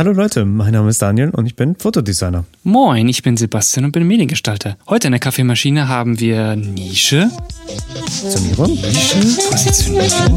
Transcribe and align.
Hallo 0.00 0.12
Leute, 0.12 0.44
mein 0.44 0.72
Name 0.72 0.90
ist 0.90 1.02
Daniel 1.02 1.30
und 1.30 1.46
ich 1.46 1.56
bin 1.56 1.74
Fotodesigner. 1.74 2.44
Moin, 2.62 3.08
ich 3.08 3.24
bin 3.24 3.36
Sebastian 3.36 3.84
und 3.84 3.90
bin 3.90 4.06
Mediengestalter. 4.06 4.76
Heute 4.86 5.08
in 5.08 5.10
der 5.10 5.18
Kaffeemaschine 5.18 5.88
haben 5.88 6.20
wir 6.20 6.54
Nische, 6.54 7.28
Positionierung. 7.92 8.70
Nische, 8.74 9.18
Positionierung. 9.50 10.36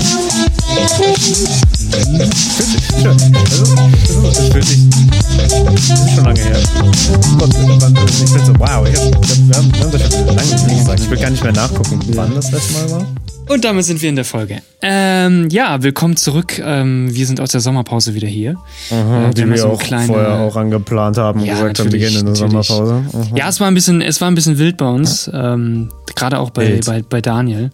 Das 4.25 4.39
fühlt 4.51 4.65
sich 4.65 5.20
das 5.37 5.53
ist 5.89 6.15
schon 6.15 6.25
lange 6.25 6.39
her. 6.39 6.57
Und 6.81 6.95
ich 6.95 8.33
bin 8.33 8.45
so, 8.45 8.53
wow, 8.59 8.87
ich 8.87 8.95
hab, 8.97 9.47
wir, 9.47 9.55
haben, 9.57 9.73
wir 9.73 9.81
haben 9.81 9.91
das 9.91 10.13
schon 10.13 10.25
lange 10.27 10.75
gesagt. 10.77 10.99
Ich 10.99 11.09
will 11.09 11.17
gar 11.17 11.29
nicht 11.29 11.43
mehr 11.43 11.53
nachgucken, 11.53 11.99
wann 12.15 12.35
das 12.35 12.51
letzte 12.51 12.73
Mal 12.73 12.91
war. 12.91 13.07
Und 13.49 13.65
damit 13.65 13.83
sind 13.83 14.01
wir 14.01 14.07
in 14.09 14.15
der 14.15 14.23
Folge. 14.23 14.59
Ähm, 14.81 15.49
ja, 15.49 15.81
willkommen 15.83 16.15
zurück. 16.15 16.61
Ähm, 16.63 17.13
wir 17.13 17.25
sind 17.25 17.41
aus 17.41 17.49
der 17.51 17.59
Sommerpause 17.59 18.13
wieder 18.13 18.27
hier. 18.27 18.55
Aha, 18.91 19.29
Äh, 19.29 19.33
die 19.33 19.49
wir 19.49 19.57
so 19.57 19.69
auch 19.71 19.79
kleine- 19.81 20.07
vorher 20.07 20.33
auch 20.39 20.55
angeplant 20.55 21.17
haben 21.17 21.41
und 21.41 21.45
Ja, 21.47 21.55
gesagt 21.55 21.79
haben, 21.79 21.91
wir 21.91 21.99
gehen 21.99 22.09
in 22.17 22.25
natürlich. 22.25 22.39
Sommerpause. 22.39 23.03
Aha. 23.13 23.35
Ja, 23.35 23.49
es 23.49 23.59
war 23.59 23.67
ein 23.67 23.73
bisschen, 23.73 24.01
es 24.01 24.21
war 24.21 24.29
ein 24.29 24.35
bisschen 24.35 24.57
wild 24.57 24.77
bei 24.77 24.85
uns, 24.87 25.29
ähm, 25.33 25.89
gerade 26.15 26.39
auch 26.39 26.51
bei, 26.51 26.79
bei, 26.85 27.01
bei 27.01 27.19
Daniel. 27.19 27.71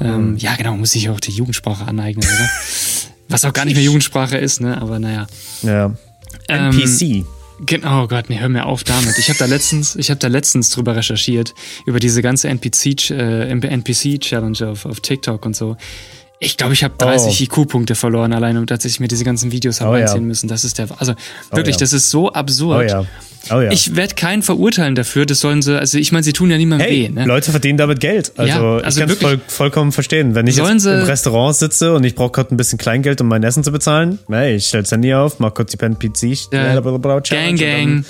Ähm, 0.00 0.36
Ja, 0.38 0.54
genau, 0.56 0.76
muss 0.76 0.92
sich 0.92 1.10
auch 1.10 1.20
die 1.20 1.32
Jugendsprache 1.32 1.86
aneignen, 1.86 2.24
oder? 2.26 2.48
Was 3.30 3.44
auch 3.44 3.52
gar 3.52 3.66
nicht 3.66 3.74
mehr 3.74 3.84
Jugendsprache 3.84 4.38
ist, 4.38 4.62
ne? 4.62 4.80
Aber 4.80 4.98
naja. 4.98 5.26
Ja. 5.62 5.92
Ähm, 6.48 6.72
NPC. 6.72 7.24
Genau, 7.60 8.04
oh 8.04 8.06
Gott, 8.06 8.26
nee, 8.28 8.38
hör 8.38 8.48
mir 8.48 8.66
auf 8.66 8.84
damit. 8.84 9.18
Ich 9.18 9.28
habe 9.28 9.38
da 9.38 9.46
letztens, 9.46 9.96
ich 9.96 10.10
habe 10.10 10.20
da 10.20 10.28
letztens 10.28 10.70
drüber 10.70 10.94
recherchiert 10.94 11.54
über 11.86 11.98
diese 11.98 12.22
ganze 12.22 12.48
NPC 12.48 13.10
äh, 13.10 13.50
NPC 13.50 14.20
Challenge 14.20 14.68
auf, 14.68 14.86
auf 14.86 15.00
TikTok 15.00 15.44
und 15.44 15.56
so. 15.56 15.76
Ich 16.40 16.56
glaube, 16.56 16.72
ich 16.72 16.84
habe 16.84 16.94
30 16.96 17.40
IQ-Punkte 17.42 17.96
verloren, 17.96 18.32
allein 18.32 18.56
und 18.58 18.70
als 18.70 18.84
ich 18.84 19.00
mir 19.00 19.08
diese 19.08 19.24
ganzen 19.24 19.50
Videos 19.50 19.80
habe 19.80 19.90
Oh 19.90 19.96
ja. 19.96 20.04
reinziehen 20.04 20.24
müssen. 20.24 20.46
Das 20.48 20.64
ist 20.64 20.78
der, 20.78 20.86
also 20.98 21.14
wirklich, 21.50 21.74
ja. 21.76 21.80
das 21.80 21.92
ist 21.92 22.10
so 22.10 22.26
Oh 22.28 22.32
absurd. 22.32 22.88
ja. 22.90 23.04
Oh 23.50 23.60
ja. 23.60 23.70
Ich 23.72 23.96
werde 23.96 24.14
keinen 24.14 24.42
verurteilen 24.42 24.94
dafür. 24.94 25.26
Das 25.26 25.40
sollen 25.40 25.62
sie, 25.62 25.76
also 25.78 25.98
ich 25.98 26.12
meine, 26.12 26.22
sie 26.22 26.32
tun 26.32 26.50
ja 26.50 26.56
niemandem 26.58 26.86
Hey, 26.86 27.04
weh. 27.04 27.08
Ne? 27.08 27.24
Leute 27.24 27.50
verdienen 27.50 27.78
damit 27.78 27.98
Geld. 27.98 28.32
Also, 28.36 28.52
Ja, 28.52 28.76
also 28.84 29.00
ich 29.00 29.06
kann 29.06 29.16
es 29.16 29.20
voll, 29.22 29.40
vollkommen 29.48 29.90
verstehen. 29.90 30.34
Wenn 30.36 30.46
ich 30.46 30.56
jetzt 30.56 30.80
sie- 30.80 30.92
im 30.94 31.02
Restaurant 31.04 31.56
sitze 31.56 31.92
und 31.94 32.04
ich 32.04 32.14
brauche 32.14 32.30
gerade 32.32 32.54
ein 32.54 32.56
bisschen 32.56 32.78
Kleingeld, 32.78 33.20
um 33.20 33.26
mein 33.28 33.42
Essen 33.42 33.64
zu 33.64 33.72
bezahlen, 33.72 34.18
hey, 34.28 34.56
ich 34.56 34.66
stelle 34.66 34.82
das 34.84 34.92
Handy 34.92 35.14
auf, 35.14 35.40
mach 35.40 35.54
kurz 35.54 35.72
die 35.72 35.78
NPC 35.80 36.36
Ja. 36.52 36.80
Challenge 37.22 37.54
Gang, 37.58 37.58
gang. 37.58 38.04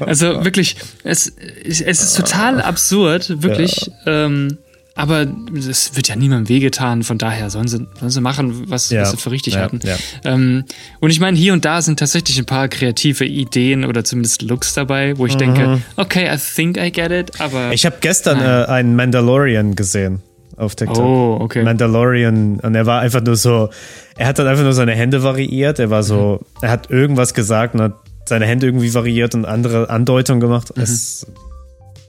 also 0.00 0.26
wirklich, 0.44 0.76
es, 1.02 1.32
es 1.64 1.80
ist 1.80 2.16
total 2.16 2.60
absurd, 2.60 3.42
wirklich. 3.42 3.90
Ähm, 4.06 4.58
aber 4.94 5.26
es 5.56 5.96
wird 5.96 6.08
ja 6.08 6.16
niemandem 6.16 6.48
wehgetan, 6.48 7.02
von 7.02 7.16
daher 7.18 7.48
sollen 7.50 7.66
sie, 7.68 7.86
sollen 7.98 8.10
sie 8.10 8.20
machen, 8.20 8.64
was, 8.70 8.90
Ja, 8.90 9.02
was 9.02 9.12
sie 9.12 9.16
für 9.16 9.30
richtig 9.30 9.54
ja, 9.54 9.60
halten. 9.60 9.80
ja. 9.84 9.96
Ähm, 10.24 10.64
und 11.00 11.10
ich 11.10 11.18
meine, 11.20 11.36
hier 11.36 11.52
und 11.54 11.64
da 11.64 11.80
sind 11.82 11.98
tatsächlich 11.98 12.38
ein 12.38 12.44
paar 12.46 12.68
kreative 12.68 13.24
Ideen 13.24 13.84
oder 13.84 14.04
zumindest 14.04 14.42
Looks 14.42 14.74
dabei, 14.74 15.16
wo 15.16 15.26
ich 15.26 15.36
denke, 15.36 15.80
okay, 15.96 16.28
I 16.32 16.36
think 16.38 16.76
I 16.76 16.90
get 16.92 17.10
it, 17.10 17.40
aber. 17.40 17.66
Mhm. 17.68 17.72
Ich 17.72 17.86
habe 17.86 17.96
gestern 18.00 18.40
äh, 18.40 18.66
einen 18.70 18.94
Mandalorian 18.96 19.74
gesehen 19.76 20.20
auf 20.56 20.74
TikTok. 20.76 20.98
Oh, 20.98 21.38
okay. 21.40 21.62
Mandalorian 21.64 22.60
und 22.60 22.74
er 22.74 22.84
war 22.86 23.00
einfach 23.00 23.22
nur 23.22 23.36
so, 23.36 23.70
er 24.16 24.26
hat 24.26 24.38
dann 24.38 24.46
einfach 24.46 24.62
nur 24.64 24.74
seine 24.74 24.92
Hände 24.92 25.22
variiert. 25.22 25.78
Er 25.78 25.88
war 25.90 26.02
so, 26.02 26.40
Mhm. 26.42 26.46
er 26.60 26.70
hat 26.70 26.90
irgendwas 26.90 27.32
gesagt 27.34 27.74
und 27.74 27.80
hat 27.80 27.94
seine 28.26 28.44
Hände 28.46 28.66
irgendwie 28.66 28.92
variiert 28.94 29.34
und 29.34 29.46
andere 29.46 29.88
Andeutungen 29.90 30.40
gemacht. 30.40 30.70
Es, 30.76 31.26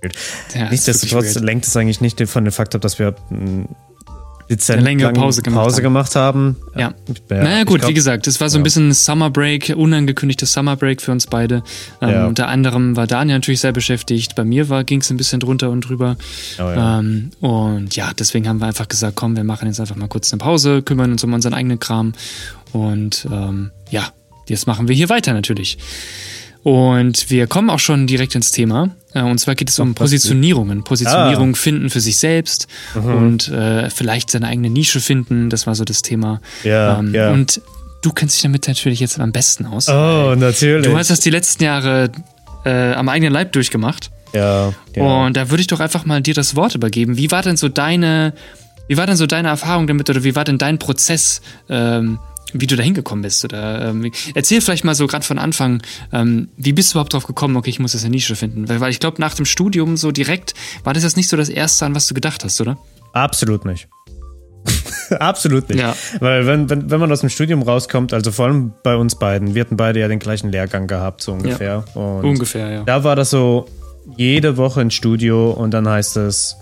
Mhm. 0.04 0.60
ja, 0.60 0.70
nichtsdestotrotz 0.70 1.36
lenkt 1.36 1.66
es 1.66 1.76
eigentlich 1.78 2.02
nicht 2.02 2.22
von 2.28 2.44
dem 2.46 2.52
Fakt 2.52 2.76
ab, 2.76 2.82
dass 2.82 3.00
wir 3.00 3.16
dezent 4.50 4.80
Eine 4.80 4.90
längere 4.90 5.14
Pause 5.14 5.42
gemacht 5.42 5.74
haben. 5.74 5.82
gemacht 5.82 6.16
haben. 6.16 6.58
Ja. 6.76 6.94
Ja, 7.30 7.44
naja, 7.44 7.64
gut, 7.64 7.80
glaub- 7.80 7.90
wie 7.90 7.94
gesagt, 7.94 8.28
es 8.28 8.42
war 8.42 8.50
so 8.50 8.58
ein 8.58 8.64
bisschen 8.64 8.92
Summer 8.94 9.30
Break, 9.30 9.74
unangekündigtes 9.76 10.52
Summer 10.52 10.76
Break 10.76 11.02
für 11.02 11.12
uns 11.14 11.28
beide. 11.28 11.64
Ähm, 12.02 12.10
Ja. 12.10 12.28
Unter 12.28 12.50
anderem 12.50 12.96
war 12.98 13.08
Daniel 13.08 13.38
natürlich 13.38 13.62
sehr 13.62 13.72
beschäftigt. 13.72 14.36
Bei 14.36 14.44
mir 14.44 14.66
ging 14.84 15.00
es 15.00 15.10
ein 15.10 15.18
bisschen 15.18 15.40
drunter 15.40 15.70
und 15.70 15.82
drüber. 15.88 16.18
Oh 16.60 16.64
ja. 16.64 17.00
Ähm, 17.00 17.32
und 17.40 17.96
ja, 17.96 18.12
deswegen 18.20 18.48
haben 18.50 18.60
wir 18.60 18.68
einfach 18.68 18.88
gesagt, 18.90 19.16
komm, 19.16 19.36
wir 19.38 19.46
machen 19.46 19.68
jetzt 19.68 19.80
einfach 19.80 19.96
mal 19.96 20.08
kurz 20.10 20.32
eine 20.34 20.40
Pause, 20.40 20.82
kümmern 20.82 21.12
uns 21.14 21.24
um 21.24 21.34
unseren 21.34 21.54
eigenen 21.54 21.80
Kram. 21.80 22.12
Und 22.74 23.26
ähm, 23.32 23.72
ja, 23.92 24.10
jetzt 24.50 24.68
machen 24.68 24.88
wir 24.90 24.96
hier 24.96 25.08
weiter 25.10 25.32
natürlich. 25.34 25.78
Und 26.64 27.30
wir 27.30 27.48
kommen 27.48 27.70
auch 27.70 27.80
schon 27.80 28.08
direkt 28.08 28.36
ins 28.36 28.52
Thema. 28.52 28.90
Äh, 29.14 29.22
Und 29.22 29.38
zwar 29.40 29.56
geht 29.56 29.70
es 29.70 29.80
um 29.80 29.96
Positionierungen. 29.96 30.84
Positionierung 30.84 31.52
Ah. 31.54 31.58
finden 31.58 31.90
für 31.90 32.00
sich 32.00 32.18
selbst 32.18 32.68
Mhm. 32.96 33.06
und 33.16 33.48
äh, 33.50 33.90
vielleicht 33.90 34.32
seine 34.32 34.48
eigene 34.48 34.70
Nische 34.70 35.00
finden. 35.00 35.50
Das 35.50 35.68
war 35.68 35.76
so 35.76 35.84
das 35.84 36.02
Thema. 36.02 36.42
Ja, 36.64 37.00
Ähm, 37.00 37.14
ja. 37.14 37.32
Und 37.32 37.62
du 38.02 38.12
kennst 38.12 38.36
dich 38.36 38.44
damit 38.44 38.68
natürlich 38.68 39.00
jetzt 39.00 39.20
am 39.20 39.32
besten 39.32 39.66
aus. 39.66 39.88
Oh, 39.90 40.36
natürlich. 40.36 40.86
Du 40.86 40.98
hast 40.98 41.10
das 41.10 41.20
die 41.20 41.30
letzten 41.30 41.64
Jahre 41.64 42.10
äh, 42.66 42.94
am 42.94 43.10
eigenen 43.10 43.34
Leib 43.34 43.52
durchgemacht. 43.54 44.10
ja, 44.34 44.74
ja. 44.96 45.04
Und 45.04 45.38
da 45.38 45.50
würde 45.50 45.62
ich 45.62 45.68
doch 45.68 45.80
einfach 45.80 46.06
mal 46.06 46.22
dir 46.22 46.34
das 46.34 46.56
Wort 46.56 46.76
übergeben. 46.76 47.18
Wie 47.18 47.30
war 47.30 47.42
denn 47.44 47.56
so 47.58 47.70
deine, 47.70 48.34
wie 48.88 48.98
war 48.98 49.06
denn 49.06 49.16
so 49.16 49.28
deine 49.28 49.50
Erfahrung 49.50 49.86
damit 49.88 50.10
oder 50.10 50.24
wie 50.24 50.36
war 50.36 50.44
denn 50.44 50.58
dein 50.58 50.80
Prozess, 50.80 51.42
ähm, 51.70 52.20
wie 52.54 52.68
du 52.68 52.76
da 52.76 52.84
hingekommen 52.84 53.24
bist? 53.24 53.44
Oder 53.44 53.90
ähm, 53.90 54.12
erzähl 54.34 54.62
vielleicht 54.62 54.84
mal 54.84 54.96
so 54.96 55.08
gerade 55.08 55.26
von 55.26 55.40
Anfang, 55.40 55.82
ähm, 56.12 56.50
wie 56.58 56.74
bist 56.74 56.92
du 56.92 56.96
überhaupt 56.96 57.14
drauf 57.14 57.28
gekommen, 57.28 57.56
okay, 57.56 57.70
ich 57.70 57.80
muss 57.80 57.94
jetzt 57.94 58.04
eine 58.04 58.12
Nische 58.12 58.36
finden? 58.36 58.70
Weil, 58.70 58.80
weil 58.80 58.92
ich 58.92 59.00
glaube, 59.00 59.20
nach 59.20 59.34
dem 59.34 59.46
Studium 59.46 59.98
so 59.98 60.12
direkt 60.12 60.54
war 60.84 60.94
das 60.94 61.04
jetzt 61.04 61.18
nicht 61.18 61.30
so 61.30 61.38
das 61.38 61.50
Erste, 61.50 61.86
an 61.86 61.96
was 61.96 62.08
du 62.08 62.14
gedacht 62.14 62.44
hast, 62.44 62.60
oder? 62.62 62.78
Absolut 63.14 63.66
nicht. 63.66 63.88
Absolut 65.20 65.70
nicht. 65.70 65.80
Ja. 65.80 65.96
Weil 66.20 66.48
wenn, 66.48 66.70
wenn, 66.70 66.90
wenn 66.90 67.00
man 67.00 67.12
aus 67.12 67.20
dem 67.20 67.30
Studium 67.30 67.62
rauskommt, 67.62 68.14
also 68.14 68.32
vor 68.32 68.46
allem 68.46 68.74
bei 68.84 68.96
uns 68.96 69.16
beiden, 69.16 69.56
wir 69.56 69.62
hatten 69.62 69.78
beide 69.78 70.00
ja 70.00 70.08
den 70.08 70.20
gleichen 70.20 70.52
Lehrgang 70.52 70.88
gehabt, 70.88 71.22
so 71.22 71.34
ungefähr. 71.34 71.84
Und 71.96 72.24
Ungefähr, 72.24 72.70
ja. 72.70 72.84
Da 72.84 73.04
war 73.04 73.16
das 73.16 73.30
so, 73.30 73.68
jede 74.18 74.58
Woche 74.58 74.82
ins 74.82 74.94
Studio 74.94 75.52
und 75.52 75.72
dann 75.72 75.88
heißt 75.88 76.18
es, 76.18 76.58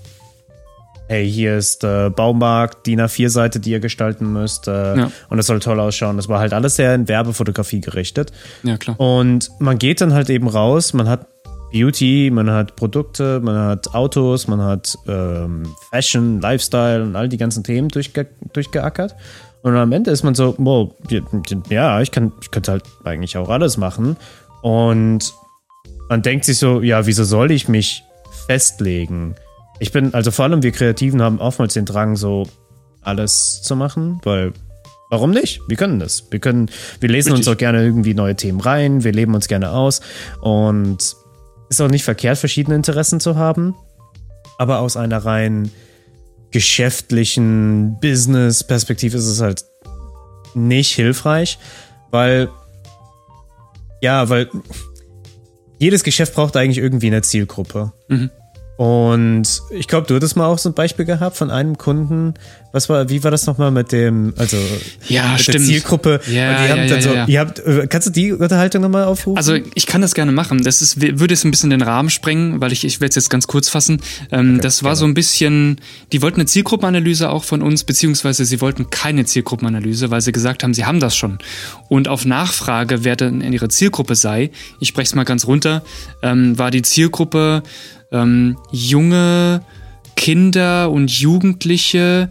hey, 1.11 1.29
hier 1.29 1.57
ist 1.57 1.83
äh, 1.83 2.09
Baumarkt, 2.09 2.87
DIN 2.87 3.01
A4-Seite, 3.01 3.59
die 3.59 3.71
ihr 3.71 3.81
gestalten 3.81 4.31
müsst. 4.31 4.69
Äh, 4.69 4.97
Ja. 4.97 5.11
Und 5.29 5.35
das 5.35 5.47
soll 5.47 5.59
toll 5.59 5.77
ausschauen. 5.81 6.15
Das 6.15 6.29
war 6.29 6.39
halt 6.39 6.53
alles 6.53 6.77
sehr 6.77 6.95
in 6.95 7.09
Werbefotografie 7.09 7.81
gerichtet. 7.81 8.31
Ja, 8.63 8.77
klar. 8.77 8.97
Und 8.97 9.49
man 9.59 9.77
geht 9.77 9.99
dann 9.99 10.13
halt 10.13 10.29
eben 10.29 10.47
raus, 10.47 10.93
man 10.93 11.09
hat 11.09 11.27
Beauty, 11.73 12.31
man 12.31 12.49
hat 12.49 12.77
Produkte, 12.77 13.41
man 13.41 13.57
hat 13.57 13.93
Autos, 13.93 14.47
man 14.47 14.61
hat 14.61 14.97
ähm, 15.05 15.63
Fashion, 15.89 16.39
Lifestyle 16.39 17.03
und 17.03 17.17
all 17.17 17.27
die 17.27 17.37
ganzen 17.37 17.63
Themen 17.65 17.89
durchge 17.89 18.27
durchgeackert. 18.53 19.13
Und 19.63 19.75
am 19.75 19.91
Ende 19.91 20.11
ist 20.11 20.23
man 20.23 20.33
so, 20.33 20.55
wow, 20.59 20.93
ja, 21.69 21.99
ich, 22.01 22.11
kann, 22.11 22.31
ich 22.41 22.51
könnte 22.51 22.71
halt 22.71 22.83
eigentlich 23.03 23.35
auch 23.35 23.49
alles 23.49 23.75
machen. 23.75 24.15
Und 24.61 25.33
man 26.09 26.21
denkt 26.21 26.45
sich 26.45 26.57
so, 26.57 26.81
ja, 26.81 27.05
wieso 27.05 27.25
soll 27.25 27.51
ich 27.51 27.67
mich 27.67 28.03
festlegen? 28.47 29.35
Ich 29.81 29.91
bin, 29.91 30.13
also 30.13 30.29
vor 30.29 30.45
allem 30.45 30.61
wir 30.61 30.71
Kreativen 30.71 31.23
haben 31.23 31.39
oftmals 31.39 31.73
den 31.73 31.85
Drang, 31.85 32.15
so 32.15 32.47
alles 33.01 33.63
zu 33.63 33.75
machen, 33.75 34.21
weil 34.23 34.53
Warum 35.09 35.31
nicht? 35.31 35.59
Wir 35.67 35.75
können 35.75 35.99
das. 35.99 36.23
Wir 36.31 36.39
können, 36.39 36.71
wir 37.01 37.09
lesen 37.09 37.31
uns 37.31 37.39
Richtig. 37.39 37.53
auch 37.53 37.57
gerne 37.57 37.83
irgendwie 37.83 38.13
neue 38.13 38.37
Themen 38.37 38.61
rein, 38.61 39.03
wir 39.03 39.11
leben 39.11 39.35
uns 39.35 39.49
gerne 39.49 39.71
aus 39.71 39.99
und 40.39 41.17
ist 41.67 41.81
auch 41.81 41.89
nicht 41.89 42.05
verkehrt, 42.05 42.37
verschiedene 42.37 42.77
Interessen 42.77 43.19
zu 43.19 43.35
haben, 43.35 43.75
aber 44.57 44.79
aus 44.79 44.95
einer 44.95 45.17
rein 45.17 45.69
geschäftlichen 46.51 47.99
Business-Perspektive 47.99 49.17
ist 49.17 49.27
es 49.27 49.41
halt 49.41 49.65
nicht 50.53 50.91
hilfreich, 50.95 51.59
weil 52.09 52.47
ja, 53.99 54.29
weil 54.29 54.49
jedes 55.77 56.05
Geschäft 56.05 56.35
braucht 56.35 56.55
eigentlich 56.55 56.77
irgendwie 56.77 57.07
eine 57.07 57.21
Zielgruppe. 57.21 57.91
Mhm. 58.07 58.29
Und 58.81 59.61
ich 59.69 59.87
glaube, 59.87 60.07
du 60.07 60.15
hattest 60.15 60.35
mal 60.35 60.47
auch 60.47 60.57
so 60.57 60.67
ein 60.67 60.73
Beispiel 60.73 61.05
gehabt 61.05 61.37
von 61.37 61.51
einem 61.51 61.77
Kunden. 61.77 62.33
Was 62.71 62.89
war, 62.89 63.09
wie 63.09 63.23
war 63.23 63.29
das 63.29 63.45
nochmal 63.45 63.69
mit 63.69 63.91
dem, 63.91 64.33
also 64.37 64.57
Ja, 65.07 65.33
mit 65.33 65.41
stimmt. 65.41 65.59
der 65.59 65.65
Zielgruppe? 65.65 66.09
Ja, 66.09 66.17
und 66.17 66.25
die 66.25 66.33
ja, 66.33 66.49
haben 66.49 66.79
ja, 66.79 66.87
dann 66.87 66.87
ja, 66.87 67.01
so, 67.01 67.13
ja. 67.13 67.25
ihr 67.27 67.39
habt, 67.41 67.59
äh, 67.59 67.85
kannst 67.87 68.07
du 68.07 68.11
die 68.11 68.31
Unterhaltung 68.33 68.81
nochmal 68.81 69.03
aufrufen? 69.03 69.37
Also 69.37 69.53
ich 69.75 69.85
kann 69.85 70.01
das 70.01 70.15
gerne 70.15 70.31
machen. 70.31 70.63
Das 70.63 70.81
ist, 70.81 70.99
würde 70.99 71.31
jetzt 71.31 71.45
ein 71.45 71.51
bisschen 71.51 71.69
den 71.69 71.83
Rahmen 71.83 72.09
sprengen, 72.09 72.59
weil 72.59 72.71
ich, 72.71 72.83
ich 72.83 72.99
werde 73.01 73.09
es 73.09 73.15
jetzt 73.17 73.29
ganz 73.29 73.45
kurz 73.45 73.69
fassen. 73.69 74.01
Ähm, 74.31 74.59
das 74.61 74.81
war 74.81 74.95
so 74.95 75.05
ein 75.05 75.13
bisschen, 75.13 75.79
die 76.11 76.23
wollten 76.23 76.39
eine 76.39 76.47
Zielgruppenanalyse 76.47 77.29
auch 77.29 77.43
von 77.43 77.61
uns, 77.61 77.83
beziehungsweise 77.83 78.45
sie 78.45 78.61
wollten 78.61 78.89
keine 78.89 79.25
Zielgruppenanalyse, 79.25 80.09
weil 80.09 80.21
sie 80.21 80.31
gesagt 80.31 80.63
haben, 80.63 80.73
sie 80.73 80.85
haben 80.85 80.99
das 80.99 81.15
schon. 81.15 81.37
Und 81.87 82.07
auf 82.07 82.25
Nachfrage, 82.25 83.03
wer 83.03 83.15
denn 83.15 83.41
in 83.41 83.53
ihrer 83.53 83.69
Zielgruppe 83.69 84.15
sei, 84.15 84.49
ich 84.79 84.87
spreche 84.87 85.09
es 85.09 85.13
mal 85.13 85.23
ganz 85.23 85.45
runter, 85.45 85.83
ähm, 86.23 86.57
war 86.57 86.71
die 86.71 86.81
Zielgruppe 86.81 87.61
ähm, 88.11 88.57
junge 88.71 89.61
Kinder 90.15 90.91
und 90.91 91.11
Jugendliche, 91.11 92.29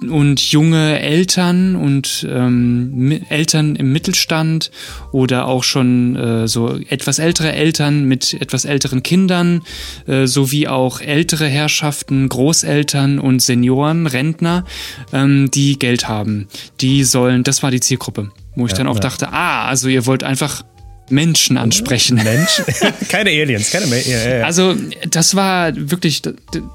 und 0.00 0.40
junge 0.52 1.00
Eltern 1.00 1.76
und 1.76 2.26
ähm, 2.28 3.20
Eltern 3.28 3.76
im 3.76 3.92
Mittelstand 3.92 4.70
oder 5.12 5.46
auch 5.46 5.64
schon 5.64 6.16
äh, 6.16 6.48
so 6.48 6.78
etwas 6.88 7.18
ältere 7.18 7.52
Eltern 7.52 8.04
mit 8.04 8.34
etwas 8.34 8.64
älteren 8.64 9.02
Kindern, 9.02 9.62
äh, 10.06 10.26
sowie 10.26 10.68
auch 10.68 11.00
ältere 11.00 11.46
Herrschaften, 11.46 12.28
Großeltern 12.28 13.18
und 13.18 13.40
Senioren, 13.40 14.06
Rentner, 14.06 14.64
ähm, 15.12 15.50
die 15.50 15.78
Geld 15.78 16.08
haben. 16.08 16.48
Die 16.80 17.04
sollen, 17.04 17.44
das 17.44 17.62
war 17.62 17.70
die 17.70 17.80
Zielgruppe, 17.80 18.30
wo 18.56 18.66
ich 18.66 18.72
ja, 18.72 18.78
dann 18.78 18.88
auch 18.88 18.96
ja. 18.96 19.00
dachte, 19.00 19.32
ah, 19.32 19.66
also 19.66 19.88
ihr 19.88 20.06
wollt 20.06 20.24
einfach 20.24 20.64
Menschen 21.10 21.56
ansprechen. 21.56 22.16
Menschen? 22.16 22.64
keine 23.08 23.30
Aliens, 23.30 23.70
keine 23.70 23.86
Ma 23.86 23.96
ja, 23.96 24.38
ja. 24.38 24.44
Also, 24.44 24.74
das 25.08 25.34
war 25.34 25.72
wirklich, 25.74 26.22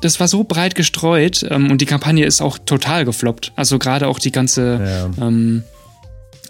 das 0.01 0.19
war 0.19 0.27
so 0.27 0.43
breit 0.43 0.75
gestreut 0.75 1.45
ähm, 1.49 1.71
und 1.71 1.81
die 1.81 1.85
Kampagne 1.85 2.25
ist 2.25 2.41
auch 2.41 2.57
total 2.57 3.05
gefloppt. 3.05 3.51
Also, 3.55 3.79
gerade 3.79 4.07
auch 4.07 4.19
die 4.19 4.31
ganze. 4.31 5.09
Ja. 5.17 5.27
Ähm, 5.27 5.63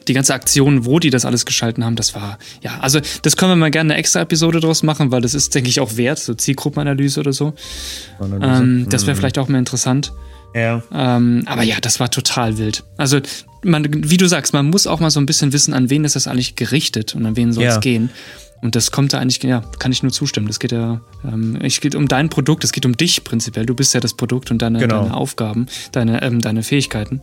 die 0.08 0.14
ganze 0.14 0.34
Aktion, 0.34 0.86
wo 0.86 0.98
die 0.98 1.12
das 1.12 1.24
alles 1.24 1.46
geschalten 1.46 1.86
haben, 1.86 1.96
das 1.96 2.16
war, 2.16 2.40
ja, 2.64 2.80
also 2.80 3.00
das 3.22 3.38
können 3.38 3.52
wir 3.52 3.56
mal 3.58 3.70
gerne 3.70 3.94
eine 3.94 4.00
extra 4.00 4.22
Episode 4.22 4.60
draus 4.60 4.82
machen, 4.82 5.12
weil 5.12 5.22
das 5.22 5.36
ist, 5.36 5.54
denke 5.54 5.70
ich, 5.70 5.80
auch 5.80 5.98
wert, 5.98 6.18
so 6.18 6.34
Zielgruppenanalyse 6.34 7.20
oder 7.20 7.32
so. 7.32 7.54
Ähm, 8.20 8.88
das 8.90 9.04
wäre 9.06 9.14
mhm. 9.14 9.20
vielleicht 9.20 9.38
auch 9.38 9.48
mehr 9.48 9.60
interessant. 9.60 10.12
Ja. 10.56 10.82
Ähm, 10.92 11.44
aber 11.46 11.62
ja, 11.62 11.76
das 11.80 12.00
war 12.00 12.10
total 12.10 12.58
wild. 12.58 12.84
Also, 12.98 13.20
man, 13.64 13.88
wie 13.90 14.18
du 14.18 14.28
sagst, 14.28 14.54
man 14.54 14.68
muss 14.68 14.88
auch 14.88 15.00
mal 15.00 15.10
so 15.10 15.20
ein 15.20 15.26
bisschen 15.26 15.54
wissen, 15.54 15.74
an 15.74 15.90
wen 15.90 16.06
ist 16.06 16.16
das 16.16 16.28
eigentlich 16.28 16.56
gerichtet 16.56 17.16
und 17.16 17.26
an 17.26 17.36
wen 17.36 17.54
soll 17.54 17.64
es 17.64 17.76
ja. 17.76 17.80
gehen. 17.80 18.10
Und 18.62 18.76
das 18.76 18.92
kommt 18.92 19.14
da 19.14 19.20
eigentlich, 19.20 19.42
ja, 19.44 19.62
kann 19.80 19.92
ich 19.92 20.04
nur 20.04 20.12
zustimmen. 20.12 20.48
Das 20.48 20.60
geht 20.60 20.74
ja, 20.74 21.00
ähm, 21.24 21.58
es 21.62 21.80
geht 21.80 21.96
um 21.96 22.08
dein 22.08 22.30
Produkt, 22.30 22.64
es 22.64 22.74
geht 22.74 22.86
um 22.86 22.98
dich 22.98 23.24
prinzipiell. 23.24 23.66
Du 23.66 23.74
bist 23.74 23.94
ja 23.94 24.02
das 24.02 24.14
Produkt 24.14 24.52
und 24.52 24.62
deine, 24.62 24.80
genau. 24.80 25.04
deine 25.04 25.14
Aufgaben, 25.16 25.68
deine, 25.94 26.22
ähm, 26.22 26.42
deine 26.42 26.64
Fähigkeiten. 26.64 27.22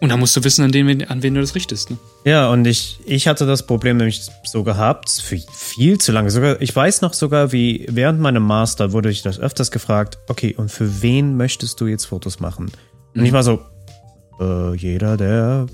Und 0.00 0.10
da 0.10 0.16
musst 0.16 0.36
du 0.36 0.44
wissen, 0.44 0.64
an, 0.64 0.72
den, 0.72 1.08
an 1.08 1.22
wen 1.22 1.34
du 1.34 1.40
das 1.40 1.54
richtest. 1.54 1.90
Ne? 1.90 1.96
Ja, 2.24 2.50
und 2.50 2.66
ich, 2.66 2.98
ich 3.06 3.26
hatte 3.26 3.46
das 3.46 3.66
Problem 3.66 3.96
nämlich 3.96 4.22
so 4.44 4.62
gehabt, 4.62 5.10
für 5.10 5.38
viel 5.52 5.98
zu 5.98 6.12
lange. 6.12 6.30
Sogar, 6.30 6.60
ich 6.60 6.74
weiß 6.74 7.00
noch 7.00 7.14
sogar, 7.14 7.52
wie 7.52 7.86
während 7.88 8.20
meinem 8.20 8.42
Master 8.42 8.92
wurde 8.92 9.10
ich 9.10 9.22
das 9.22 9.38
öfters 9.38 9.70
gefragt, 9.70 10.18
okay, 10.28 10.54
und 10.56 10.70
für 10.70 11.00
wen 11.02 11.36
möchtest 11.36 11.80
du 11.80 11.86
jetzt 11.86 12.04
Fotos 12.04 12.40
machen? 12.40 12.66
Und 13.14 13.20
mhm. 13.20 13.24
ich 13.24 13.32
war 13.32 13.42
so, 13.42 13.62
äh, 14.40 14.74
jeder, 14.76 15.16
der 15.16 15.66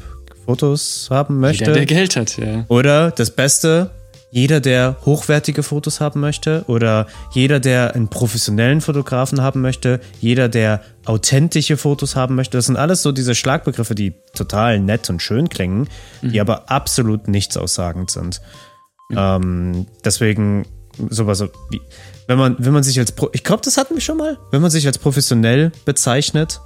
Fotos 0.45 1.09
haben 1.11 1.41
möchte. 1.41 1.65
Jeder, 1.65 1.75
der 1.75 1.87
Geld 1.87 2.17
hat, 2.17 2.37
ja. 2.37 2.65
Oder 2.69 3.11
das 3.11 3.31
Beste, 3.31 3.91
jeder, 4.31 4.61
der 4.61 4.97
hochwertige 5.05 5.63
Fotos 5.63 6.01
haben 6.01 6.21
möchte 6.21 6.65
oder 6.69 7.07
jeder, 7.33 7.59
der 7.59 7.95
einen 7.95 8.09
professionellen 8.09 8.81
Fotografen 8.81 9.43
haben 9.43 9.61
möchte, 9.61 10.01
jeder, 10.21 10.49
der 10.49 10.83
authentische 11.05 11.77
Fotos 11.77 12.15
haben 12.15 12.37
möchte. 12.37 12.57
Das 12.57 12.67
sind 12.67 12.77
alles 12.77 13.03
so 13.03 13.13
diese 13.13 13.35
Schlagbegriffe, 13.35 13.95
die 13.95 14.15
total 14.35 14.79
nett 14.79 15.11
und 15.11 15.21
schön 15.21 15.49
klingen, 15.49 15.89
mhm. 16.23 16.33
die 16.33 16.41
aber 16.41 16.71
absolut 16.71 17.27
nichts 17.29 17.57
aussagend 17.57 18.11
sind. 18.11 18.41
Mhm. 19.09 19.17
Ähm, 19.19 19.87
deswegen 20.05 20.67
sowas 21.09 21.43
wie, 21.71 21.81
wenn 22.29 22.39
man, 22.39 22.57
wenn 22.59 22.73
man 22.73 22.83
sich 22.83 22.99
als, 22.99 23.13
Pro 23.13 23.31
ich 23.33 23.43
glaube, 23.43 23.63
das 23.65 23.77
hatten 23.77 23.95
wir 23.95 24.01
schon 24.01 24.17
mal, 24.17 24.39
wenn 24.53 24.63
man 24.63 24.71
sich 24.71 24.87
als 24.87 24.99
professionell 24.99 25.73
bezeichnet, 25.85 26.61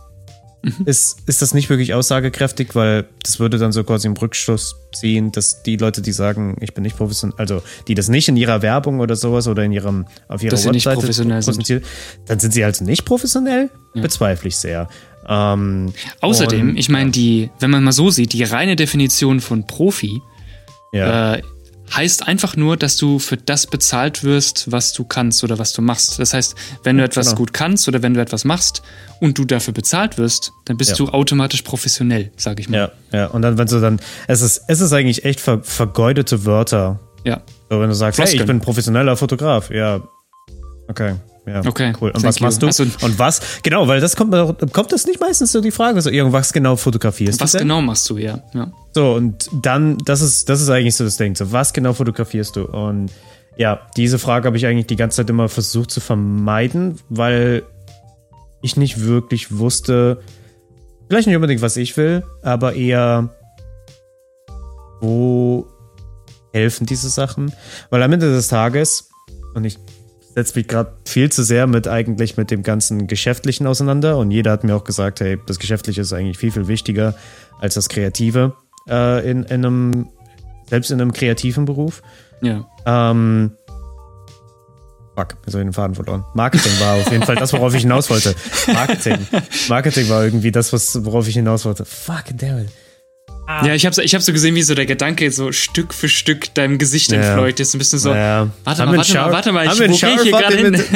mhm. 0.65 0.87
ist, 0.87 1.19
ist 1.27 1.43
das 1.43 1.55
nicht 1.55 1.71
wirklich 1.71 1.95
aussagekräftig, 1.95 2.75
weil 2.75 3.07
das 3.23 3.39
würde 3.39 3.59
dann 3.59 3.73
so 3.73 3.85
quasi 3.85 4.07
im 4.07 4.15
Rückschluss 4.15 4.77
ziehen, 4.93 5.33
dass 5.33 5.63
die 5.63 5.77
Leute, 5.77 6.03
die 6.03 6.13
sagen, 6.13 6.57
ich 6.61 6.75
bin 6.75 6.83
nicht 6.83 6.97
professionell, 6.97 7.39
also 7.39 7.63
die 7.89 7.95
das 7.95 8.09
nicht 8.09 8.29
in 8.29 8.37
ihrer 8.37 8.63
Werbung 8.63 9.01
oder 9.01 9.17
sowas 9.17 9.47
oder 9.47 9.63
in 9.65 9.73
ihrem, 9.73 10.07
auf 10.29 10.43
ihrer 10.43 10.53
dass 10.53 10.65
Webseite 10.65 11.01
präsentieren, 11.01 11.83
dann 12.27 12.39
sind 12.39 12.53
sie 12.53 12.65
halt 12.65 12.81
nicht 12.81 13.05
professionell? 13.05 13.71
Ja. 13.95 14.03
Bezweifle 14.03 14.49
ich 14.49 14.57
sehr. 14.57 14.89
Ähm, 15.29 15.93
Außerdem, 16.21 16.77
ich 16.77 16.89
meine, 16.89 17.11
die, 17.11 17.51
wenn 17.61 17.71
man 17.71 17.85
mal 17.85 17.93
so 17.93 18.11
sieht, 18.11 18.33
die 18.33 18.43
reine 18.43 18.77
Definition 18.77 19.41
von 19.41 19.67
Profi 19.67 20.21
ja. 20.93 21.35
äh, 21.35 21.43
heißt 21.93 22.27
einfach 22.27 22.57
nur, 22.57 22.77
dass 22.77 22.97
du 22.97 23.19
für 23.19 23.37
das 23.37 23.67
bezahlt 23.67 24.25
wirst, 24.25 24.71
was 24.71 24.93
du 24.93 25.05
kannst 25.05 25.45
oder 25.45 25.59
was 25.59 25.73
du 25.73 25.83
machst. 25.83 26.19
Das 26.19 26.35
heißt, 26.35 26.55
wenn 26.83 26.99
du 26.99 27.05
etwas 27.05 27.27
genau. 27.27 27.39
gut 27.39 27.53
kannst 27.53 27.89
oder 27.89 28.03
wenn 28.03 28.15
du 28.15 28.21
etwas 28.21 28.45
machst 28.45 28.83
und 29.21 29.39
du 29.39 29.45
dafür 29.45 29.75
bezahlt 29.75 30.19
wirst, 30.19 30.53
dann 30.65 30.77
bist 30.77 30.91
ja. 30.91 30.97
du 30.97 31.09
automatisch 31.09 31.63
professionell, 31.63 32.33
sag 32.37 32.61
ich 32.61 32.69
mal. 32.69 32.93
Ja, 33.13 33.19
ja. 33.19 33.27
Und 33.27 33.43
dann, 33.43 33.59
wenn 33.59 33.67
du 33.67 33.81
dann, 33.81 34.01
es 34.29 34.41
ist, 34.41 34.63
es 34.69 34.81
ist 34.81 34.93
eigentlich 34.93 35.25
echt 35.25 35.41
ver, 35.41 35.63
vergeudete 35.63 36.45
Wörter. 36.45 37.01
Ja. 37.25 37.43
So, 37.71 37.81
wenn 37.81 37.89
du 37.89 37.95
sagst, 37.95 38.17
Floskeln. 38.17 38.39
hey, 38.39 38.45
ich 38.45 38.47
bin 38.47 38.61
professioneller 38.61 39.17
Fotograf, 39.17 39.71
ja. 39.71 40.01
Okay. 40.89 41.15
Ja, 41.47 41.61
okay. 41.67 41.93
Cool. 42.01 42.11
Und 42.11 42.23
was 42.23 42.41
machst 42.41 42.63
du? 42.63 42.67
Also, 42.67 42.85
und 42.85 43.19
was? 43.19 43.41
Genau, 43.63 43.87
weil 43.87 44.01
das 44.01 44.17
kommt, 44.17 44.33
kommt 44.73 44.93
das 44.93 45.07
nicht 45.07 45.21
meistens 45.21 45.53
so 45.53 45.61
die 45.61 45.71
Frage, 45.71 46.01
so 46.01 46.09
irgendwas 46.09 46.53
genau 46.53 46.77
fotografierst 46.77 47.41
was 47.41 47.53
du? 47.53 47.57
Was 47.57 47.63
genau 47.63 47.83
machst 47.83 48.09
du, 48.09 48.17
ja. 48.17 48.43
ja. 48.55 48.73
So, 48.95 49.13
und 49.13 49.51
dann, 49.53 49.99
das 49.99 50.23
ist, 50.23 50.49
das 50.49 50.63
ist 50.63 50.71
eigentlich 50.71 50.97
so 50.97 51.05
das 51.05 51.19
Ding. 51.19 51.35
So, 51.35 51.53
was 51.53 51.73
genau 51.75 51.93
fotografierst 51.93 52.57
du? 52.57 52.65
Und 52.65 53.11
ja, 53.57 53.87
diese 53.97 54.19
Frage 54.19 54.47
habe 54.47 54.57
ich 54.57 54.67
eigentlich 54.67 54.87
die 54.87 54.97
ganze 54.97 55.19
Zeit 55.19 55.31
immer 55.31 55.49
versucht 55.49 55.91
zu 55.91 56.01
vermeiden, 56.01 56.99
weil 57.11 57.63
ich 58.63 58.77
nicht 58.77 59.05
wirklich 59.05 59.59
wusste, 59.59 60.21
vielleicht 61.09 61.27
nicht 61.27 61.37
unbedingt, 61.37 61.61
was 61.61 61.77
ich 61.77 61.97
will, 61.99 62.25
aber 62.43 62.73
eher, 62.75 63.29
wo 65.01 65.67
helfen 66.55 66.87
diese 66.87 67.11
Sachen? 67.11 67.53
Weil 67.91 68.03
am 68.03 68.13
Ende 68.13 68.31
des 68.33 68.49
Tages, 68.49 69.11
und 69.55 69.65
ich 69.65 69.79
setze 70.35 70.59
mich 70.59 70.69
gerade 70.69 70.93
viel 71.05 71.31
zu 71.31 71.43
sehr 71.45 71.67
mit 71.67 71.87
eigentlich 71.87 72.37
mit 72.37 72.51
dem 72.51 72.63
ganzen 72.63 73.07
Geschäftlichen 73.07 73.67
auseinander 73.67 74.19
und 74.19 74.31
jeder 74.31 74.51
hat 74.53 74.65
mir 74.65 74.75
auch 74.75 74.85
gesagt, 74.85 75.21
hey, 75.21 75.39
das 75.47 75.59
Geschäftliche 75.59 76.01
ist 76.01 76.13
eigentlich 76.13 76.39
viel, 76.39 76.51
viel 76.51 76.67
wichtiger 76.67 77.15
als 77.61 77.75
das 77.75 77.89
Kreative 77.89 78.55
äh, 78.89 79.31
in, 79.31 79.45
in 79.45 79.65
einem, 79.65 80.09
selbst 80.69 80.91
in 80.91 81.01
einem 81.01 81.13
kreativen 81.13 81.65
Beruf. 81.65 82.03
Ja. 82.43 82.67
Ähm, 82.85 83.53
Fuck, 85.17 85.37
jetzt 85.47 85.55
habe 85.55 85.63
ich 85.63 85.69
den 85.69 85.73
Faden 85.73 85.95
verloren. 85.95 86.25
Marketing 86.35 86.73
war 86.81 86.97
auf 86.97 87.11
jeden 87.13 87.23
Fall 87.23 87.37
das, 87.37 87.53
worauf 87.53 87.73
ich 87.73 87.83
hinaus 87.83 88.11
wollte. 88.11 88.35
Marketing. 88.67 89.19
Marketing 89.69 90.09
war 90.09 90.25
irgendwie 90.25 90.51
das, 90.51 90.73
was, 90.73 91.05
worauf 91.05 91.29
ich 91.29 91.35
hinaus 91.35 91.65
wollte. 91.65 91.85
Fuck, 91.85 92.25
damn 92.37 92.59
it. 92.59 92.69
Ah. 93.47 93.67
Ja, 93.67 93.75
ich 93.75 93.85
habe 93.85 94.03
ich 94.03 94.15
hab 94.15 94.23
so 94.23 94.33
gesehen, 94.33 94.55
wie 94.55 94.63
so 94.63 94.75
der 94.75 94.87
Gedanke 94.87 95.31
so 95.31 95.53
Stück 95.53 95.93
für 95.93 96.09
Stück 96.09 96.55
deinem 96.55 96.79
Gesicht 96.79 97.13
ja. 97.13 97.21
entfleucht 97.21 97.61
ist. 97.61 97.75
Ein 97.75 97.79
bisschen 97.79 97.99
so, 97.99 98.15
ja. 98.15 98.49
warte, 98.65 98.87
mal, 98.87 98.97
warte, 98.97 99.13
mal, 99.15 99.33
warte 99.33 99.53
mal, 99.53 99.67
ich, 99.67 99.73
wo 99.73 99.77
gehe 99.77 100.15
ich 100.15 100.23
hier 100.23 100.33
gerade 100.33 100.57
hin? 100.57 100.73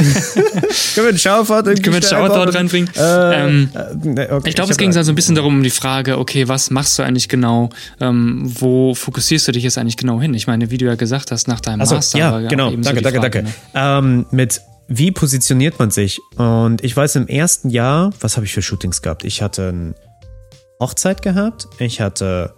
Können 0.94 0.96
wir 0.96 1.08
einen 1.08 1.18
Showerfahrt 1.18 1.66
irgendwie 1.66 1.82
Können 1.82 2.02
wir 2.02 2.10
einen 2.10 2.26
Showerthought 2.26 2.54
reinbringen? 2.54 2.90
Äh, 2.96 3.46
ähm, 3.46 3.70
äh, 3.74 4.32
okay, 4.32 4.48
ich 4.48 4.54
glaube, 4.54 4.72
es 4.72 4.78
ging 4.78 4.92
dann 4.92 5.04
so 5.04 5.12
ein 5.12 5.14
bisschen 5.14 5.34
darum, 5.34 5.56
um 5.56 5.62
die 5.62 5.70
Frage, 5.70 6.18
okay, 6.18 6.48
was 6.48 6.70
machst 6.70 6.98
du 6.98 7.02
eigentlich 7.02 7.28
genau? 7.28 7.68
Ähm, 8.00 8.42
wo 8.44 8.94
fokussierst 8.94 9.48
du 9.48 9.52
dich 9.52 9.64
jetzt 9.64 9.76
eigentlich 9.76 9.98
genau 9.98 10.20
hin? 10.20 10.32
Ich 10.32 10.46
meine, 10.46 10.70
wie 10.70 10.78
du 10.78 10.86
ja 10.86 10.94
gesagt 10.94 11.30
hast, 11.30 11.48
nach 11.48 11.60
deinem 11.60 11.82
also, 11.82 11.96
Master. 11.96 12.18
Ja, 12.18 12.40
genau, 12.40 12.70
danke, 12.70 12.84
so 12.84 12.92
danke, 13.00 13.20
Frage, 13.20 13.20
danke. 13.20 13.42
Ne? 13.42 13.52
Ähm, 13.74 14.26
mit 14.30 14.60
wie 14.88 15.10
positioniert 15.10 15.78
man 15.78 15.90
sich? 15.90 16.18
Und 16.36 16.82
ich 16.82 16.96
weiß, 16.96 17.16
im 17.16 17.28
ersten 17.28 17.68
Jahr, 17.68 18.10
was 18.20 18.36
habe 18.36 18.46
ich 18.46 18.54
für 18.54 18.62
Shootings 18.62 19.02
gehabt? 19.02 19.22
Ich 19.22 19.42
hatte 19.42 19.68
ein 19.68 19.94
Hochzeit 20.80 21.22
gehabt. 21.22 21.68
Ich 21.78 22.00
hatte 22.00 22.54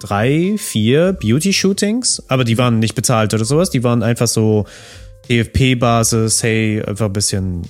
drei, 0.00 0.54
vier 0.56 1.12
Beauty-Shootings, 1.12 2.24
aber 2.28 2.44
die 2.44 2.58
waren 2.58 2.78
nicht 2.78 2.94
bezahlt 2.94 3.34
oder 3.34 3.44
sowas. 3.44 3.70
Die 3.70 3.84
waren 3.84 4.02
einfach 4.02 4.26
so 4.26 4.66
DFP-Basis, 5.28 6.42
hey, 6.42 6.82
einfach 6.84 7.06
ein 7.06 7.12
bisschen, 7.12 7.62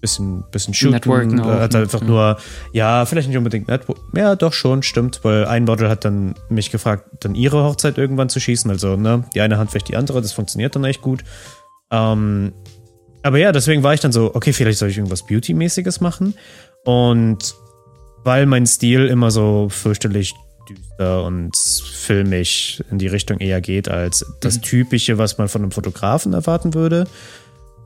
bisschen, 0.00 0.44
bisschen 0.50 0.74
shooten. 0.74 0.94
Networken 0.94 1.40
auch. 1.40 1.60
Hat 1.60 1.74
einfach 1.74 2.00
ja. 2.00 2.06
nur, 2.06 2.36
ja, 2.72 3.04
vielleicht 3.04 3.28
nicht 3.28 3.36
unbedingt 3.36 3.68
Network. 3.68 3.98
Ja, 4.14 4.36
doch 4.36 4.52
schon, 4.52 4.82
stimmt, 4.82 5.20
weil 5.22 5.46
ein 5.46 5.64
Model 5.64 5.88
hat 5.88 6.04
dann 6.04 6.34
mich 6.48 6.70
gefragt, 6.70 7.04
dann 7.20 7.34
ihre 7.34 7.64
Hochzeit 7.64 7.98
irgendwann 7.98 8.28
zu 8.28 8.40
schießen. 8.40 8.70
Also, 8.70 8.96
ne, 8.96 9.24
die 9.34 9.40
eine 9.40 9.58
Hand 9.58 9.70
vielleicht 9.70 9.88
die 9.88 9.96
andere, 9.96 10.22
das 10.22 10.32
funktioniert 10.32 10.76
dann 10.76 10.84
echt 10.84 11.02
gut. 11.02 11.24
Ähm, 11.90 12.52
aber 13.22 13.38
ja, 13.38 13.52
deswegen 13.52 13.82
war 13.82 13.94
ich 13.94 14.00
dann 14.00 14.12
so, 14.12 14.34
okay, 14.34 14.52
vielleicht 14.52 14.78
soll 14.78 14.88
ich 14.88 14.96
irgendwas 14.96 15.26
Beauty-mäßiges 15.26 16.00
machen. 16.00 16.34
Und 16.84 17.54
weil 18.24 18.46
mein 18.46 18.66
Stil 18.66 19.06
immer 19.06 19.30
so 19.30 19.68
fürchterlich 19.68 20.34
düster 20.68 21.24
und 21.24 21.56
filmisch 21.56 22.82
in 22.90 22.98
die 22.98 23.08
Richtung 23.08 23.38
eher 23.38 23.60
geht 23.60 23.88
als 23.88 24.24
das 24.40 24.56
mhm. 24.56 24.62
Typische, 24.62 25.18
was 25.18 25.38
man 25.38 25.48
von 25.48 25.62
einem 25.62 25.72
Fotografen 25.72 26.32
erwarten 26.32 26.74
würde. 26.74 27.06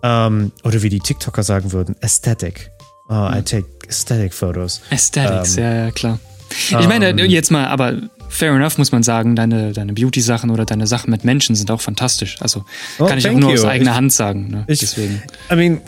Ähm, 0.02 0.52
oder 0.62 0.83
wie 0.83 0.88
die 0.88 1.00
TikToker 1.00 1.43
sagen 1.43 1.73
würden, 1.73 1.97
Aesthetic. 2.00 2.71
Oh, 3.09 3.14
mhm. 3.14 3.38
I 3.38 3.43
take 3.43 3.66
aesthetic 3.88 4.35
photos. 4.35 4.83
Aesthetics, 4.90 5.57
ähm, 5.57 5.64
ja, 5.64 5.75
ja, 5.75 5.90
klar. 5.90 6.19
Ich 6.50 6.88
meine, 6.88 7.11
ähm, 7.11 7.19
jetzt 7.19 7.50
mal, 7.50 7.66
aber 7.66 7.95
fair 8.37 8.52
enough, 8.55 8.78
muss 8.78 8.93
man 8.93 9.02
sagen, 9.02 9.35
deine, 9.35 9.73
deine 9.73 9.93
Beauty-Sachen 9.93 10.50
oder 10.50 10.64
deine 10.64 10.87
Sachen 10.87 11.11
mit 11.11 11.25
Menschen 11.25 11.57
sind 11.57 11.71
auch 11.71 11.81
fantastisch. 11.81 12.37
Also 12.40 12.64
oh, 12.99 13.07
kann 13.07 13.19
ich 13.19 13.28
auch 13.28 13.33
nur 13.33 13.50
you. 13.50 13.59
aus 13.59 13.64
eigener 13.64 13.95
Hand 13.95 14.12
sagen. 14.12 14.49
Ne? 14.49 14.64
Ich, 14.69 14.81
Deswegen. 14.81 15.23
I 15.50 15.57
mean, 15.57 15.81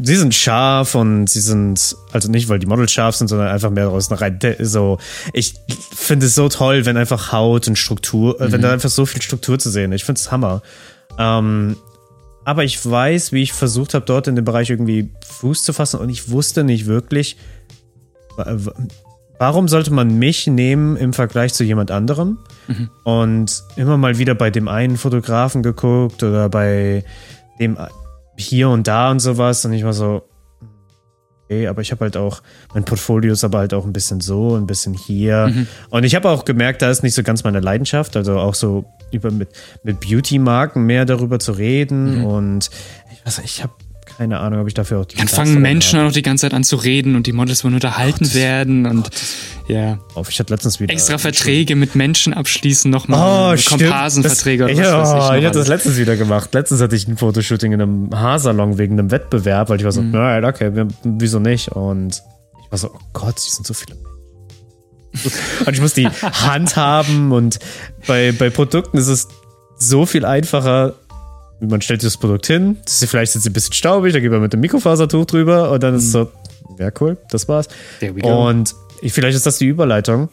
sie 0.00 0.16
sind 0.16 0.34
scharf 0.34 0.94
und 0.94 1.28
sie 1.28 1.40
sind, 1.40 1.96
also 2.12 2.30
nicht, 2.30 2.48
weil 2.48 2.58
die 2.58 2.66
Models 2.66 2.92
scharf 2.92 3.16
sind, 3.16 3.28
sondern 3.28 3.48
einfach 3.48 3.70
mehr 3.70 3.88
aus 3.88 4.10
einer 4.10 4.20
Reihe. 4.20 4.56
So, 4.60 4.98
ich 5.32 5.54
finde 5.94 6.26
es 6.26 6.34
so 6.34 6.48
toll, 6.48 6.86
wenn 6.86 6.96
einfach 6.96 7.32
Haut 7.32 7.68
und 7.68 7.76
Struktur, 7.76 8.36
mhm. 8.38 8.52
wenn 8.52 8.62
da 8.62 8.72
einfach 8.72 8.90
so 8.90 9.04
viel 9.04 9.22
Struktur 9.22 9.58
zu 9.58 9.70
sehen. 9.70 9.92
Ich 9.92 10.04
finde 10.04 10.20
es 10.20 10.30
Hammer. 10.30 10.62
Ähm, 11.18 11.76
aber 12.44 12.62
ich 12.62 12.88
weiß, 12.88 13.32
wie 13.32 13.42
ich 13.42 13.52
versucht 13.52 13.94
habe, 13.94 14.04
dort 14.06 14.28
in 14.28 14.36
dem 14.36 14.44
Bereich 14.44 14.70
irgendwie 14.70 15.10
Fuß 15.26 15.64
zu 15.64 15.72
fassen 15.72 15.98
und 15.98 16.08
ich 16.10 16.30
wusste 16.30 16.62
nicht 16.62 16.86
wirklich, 16.86 17.36
warum 19.38 19.68
sollte 19.68 19.92
man 19.92 20.18
mich 20.18 20.46
nehmen 20.46 20.96
im 20.96 21.12
Vergleich 21.12 21.54
zu 21.54 21.64
jemand 21.64 21.90
anderem? 21.90 22.38
Mhm. 22.68 22.90
Und 23.04 23.62
immer 23.76 23.96
mal 23.96 24.18
wieder 24.18 24.34
bei 24.34 24.50
dem 24.50 24.68
einen 24.68 24.96
Fotografen 24.96 25.62
geguckt 25.62 26.22
oder 26.22 26.48
bei 26.48 27.04
dem 27.60 27.78
hier 28.36 28.68
und 28.68 28.86
da 28.86 29.10
und 29.10 29.20
sowas. 29.20 29.64
Und 29.64 29.72
ich 29.72 29.84
war 29.84 29.92
so, 29.92 30.22
okay, 31.44 31.66
aber 31.68 31.80
ich 31.80 31.92
habe 31.92 32.04
halt 32.04 32.16
auch, 32.16 32.42
mein 32.74 32.84
Portfolio 32.84 33.32
ist 33.32 33.44
aber 33.44 33.58
halt 33.58 33.74
auch 33.74 33.84
ein 33.84 33.92
bisschen 33.92 34.20
so, 34.20 34.56
ein 34.56 34.66
bisschen 34.66 34.94
hier. 34.94 35.48
Mhm. 35.48 35.66
Und 35.90 36.04
ich 36.04 36.14
habe 36.14 36.28
auch 36.28 36.44
gemerkt, 36.44 36.82
da 36.82 36.90
ist 36.90 37.02
nicht 37.02 37.14
so 37.14 37.22
ganz 37.22 37.44
meine 37.44 37.60
Leidenschaft, 37.60 38.16
also 38.16 38.38
auch 38.38 38.54
so 38.54 38.84
über 39.12 39.30
mit, 39.30 39.48
mit 39.82 40.00
Beauty-Marken 40.00 40.84
mehr 40.84 41.04
darüber 41.04 41.38
zu 41.38 41.52
reden. 41.52 42.18
Mhm. 42.18 42.24
Und 42.24 42.70
ich 43.12 43.24
weiß, 43.24 43.40
ich 43.44 43.62
habe 43.62 43.72
keine 44.16 44.38
Ahnung, 44.40 44.60
ob 44.60 44.66
ich 44.66 44.74
dafür 44.74 45.00
auch 45.00 45.04
die 45.04 45.16
Dann 45.16 45.28
fangen 45.28 45.60
Menschen 45.60 46.00
auch 46.00 46.12
die 46.12 46.22
ganze 46.22 46.42
Zeit 46.42 46.54
an 46.54 46.64
zu 46.64 46.76
reden 46.76 47.16
und 47.16 47.26
die 47.26 47.32
Models 47.32 47.64
wollen 47.64 47.74
unterhalten 47.74 48.24
Gott, 48.24 48.34
werden 48.34 48.86
und 48.86 49.02
Gott. 49.04 49.12
ja. 49.68 49.98
Auf, 50.14 50.30
ich 50.30 50.38
hatte 50.40 50.54
letztens 50.54 50.80
wieder 50.80 50.92
extra 50.92 51.18
Verträge 51.18 51.76
mit 51.76 51.94
Menschen 51.94 52.32
abschließen, 52.32 52.90
nochmal 52.90 53.56
oh, 53.56 53.68
Komparsenverträge. 53.68 54.68
Das, 54.68 54.78
ja, 54.78 54.98
oh, 54.98 55.34
ich, 55.34 55.40
ich 55.40 55.46
hatte 55.46 55.58
das 55.58 55.68
letztens 55.68 55.98
wieder 55.98 56.16
gemacht. 56.16 56.54
Letztens 56.54 56.80
hatte 56.80 56.96
ich 56.96 57.06
ein 57.06 57.18
Fotoshooting 57.18 57.72
in 57.72 57.82
einem 57.82 58.10
Haarsalon 58.14 58.78
wegen 58.78 58.98
einem 58.98 59.10
Wettbewerb, 59.10 59.68
weil 59.68 59.78
ich 59.78 59.84
war 59.84 59.92
so, 59.92 60.02
mhm. 60.02 60.12
naja, 60.12 60.48
okay, 60.48 60.72
wieso 61.04 61.38
nicht? 61.38 61.68
Und 61.68 62.22
ich 62.64 62.70
war 62.70 62.78
so, 62.78 62.90
oh 62.94 62.98
Gott, 63.12 63.38
sie 63.38 63.50
sind 63.50 63.66
so 63.66 63.74
viele 63.74 63.96
und 65.66 65.72
ich 65.72 65.80
muss 65.80 65.94
die 65.94 66.08
Hand 66.08 66.76
haben 66.76 67.32
und 67.32 67.58
bei, 68.06 68.32
bei 68.32 68.50
Produkten 68.50 68.98
ist 68.98 69.08
es 69.08 69.28
so 69.78 70.04
viel 70.04 70.26
einfacher, 70.26 70.94
man 71.60 71.80
stellt 71.80 72.02
das 72.02 72.16
Produkt 72.16 72.46
hin, 72.46 72.78
das 72.84 73.02
ist, 73.02 73.10
vielleicht 73.10 73.34
ist 73.34 73.42
es 73.42 73.46
ein 73.46 73.52
bisschen 73.52 73.72
staubig, 73.72 74.12
da 74.12 74.20
geht 74.20 74.30
man 74.30 74.40
mit 74.40 74.52
dem 74.52 74.60
Mikrofasertuch 74.60 75.24
drüber 75.24 75.70
und 75.70 75.82
dann 75.82 75.94
ist 75.94 76.04
es 76.04 76.12
so, 76.12 76.30
ja 76.78 76.90
cool, 77.00 77.16
das 77.30 77.48
war's. 77.48 77.68
Und 78.22 78.74
vielleicht 79.02 79.36
ist 79.36 79.46
das 79.46 79.58
die 79.58 79.66
Überleitung. 79.66 80.28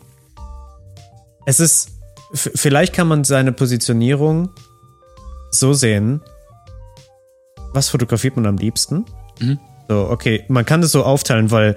Es 1.46 1.60
ist, 1.60 1.89
vielleicht 2.34 2.94
kann 2.94 3.08
man 3.08 3.24
seine 3.24 3.51
Positionierung 3.51 4.50
so 5.51 5.74
sehen, 5.74 6.22
was 7.74 7.89
fotografiert 7.89 8.36
man 8.36 8.46
am 8.46 8.58
liebsten? 8.58 9.06
Mhm. 9.39 9.60
So, 9.89 10.10
okay, 10.10 10.46
man 10.48 10.65
kann 10.65 10.82
das 10.82 10.92
so 10.92 11.03
aufteilen, 11.03 11.51
weil 11.51 11.75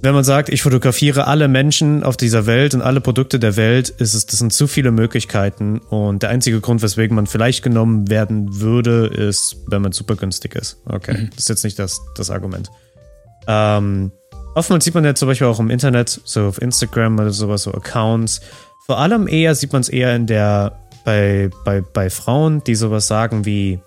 wenn 0.00 0.14
man 0.14 0.22
sagt, 0.22 0.48
ich 0.48 0.62
fotografiere 0.62 1.26
alle 1.26 1.48
Menschen 1.48 2.04
auf 2.04 2.16
dieser 2.16 2.46
Welt 2.46 2.74
und 2.74 2.82
alle 2.82 3.00
Produkte 3.00 3.38
der 3.38 3.56
Welt, 3.56 3.88
ist 3.88 4.14
es, 4.14 4.26
das 4.26 4.38
sind 4.38 4.52
zu 4.52 4.68
viele 4.68 4.92
Möglichkeiten 4.92 5.78
und 5.78 6.22
der 6.22 6.30
einzige 6.30 6.60
Grund, 6.60 6.82
weswegen 6.82 7.16
man 7.16 7.26
vielleicht 7.26 7.62
genommen 7.64 8.08
werden 8.08 8.60
würde, 8.60 9.06
ist, 9.06 9.56
wenn 9.66 9.82
man 9.82 9.92
super 9.92 10.14
günstig 10.14 10.54
ist. 10.54 10.80
Okay, 10.86 11.18
mhm. 11.18 11.30
das 11.30 11.40
ist 11.40 11.48
jetzt 11.48 11.64
nicht 11.64 11.78
das, 11.78 12.00
das 12.14 12.30
Argument. 12.30 12.70
Ähm, 13.48 14.12
oftmals 14.54 14.84
sieht 14.84 14.94
man 14.94 15.04
ja 15.04 15.14
zum 15.14 15.28
Beispiel 15.28 15.48
auch 15.48 15.58
im 15.58 15.70
Internet, 15.70 16.20
so 16.24 16.46
auf 16.46 16.62
Instagram 16.62 17.18
oder 17.18 17.30
sowas, 17.30 17.64
so 17.64 17.72
Accounts. 17.72 18.40
Vor 18.86 18.98
allem 18.98 19.26
eher 19.26 19.54
sieht 19.54 19.72
man 19.72 19.80
es 19.80 19.88
eher 19.88 20.14
in 20.14 20.26
der, 20.26 20.78
bei, 21.04 21.50
bei, 21.64 21.80
bei 21.80 22.08
Frauen, 22.08 22.62
die 22.64 22.76
sowas 22.76 23.08
sagen 23.08 23.44
wie 23.44 23.80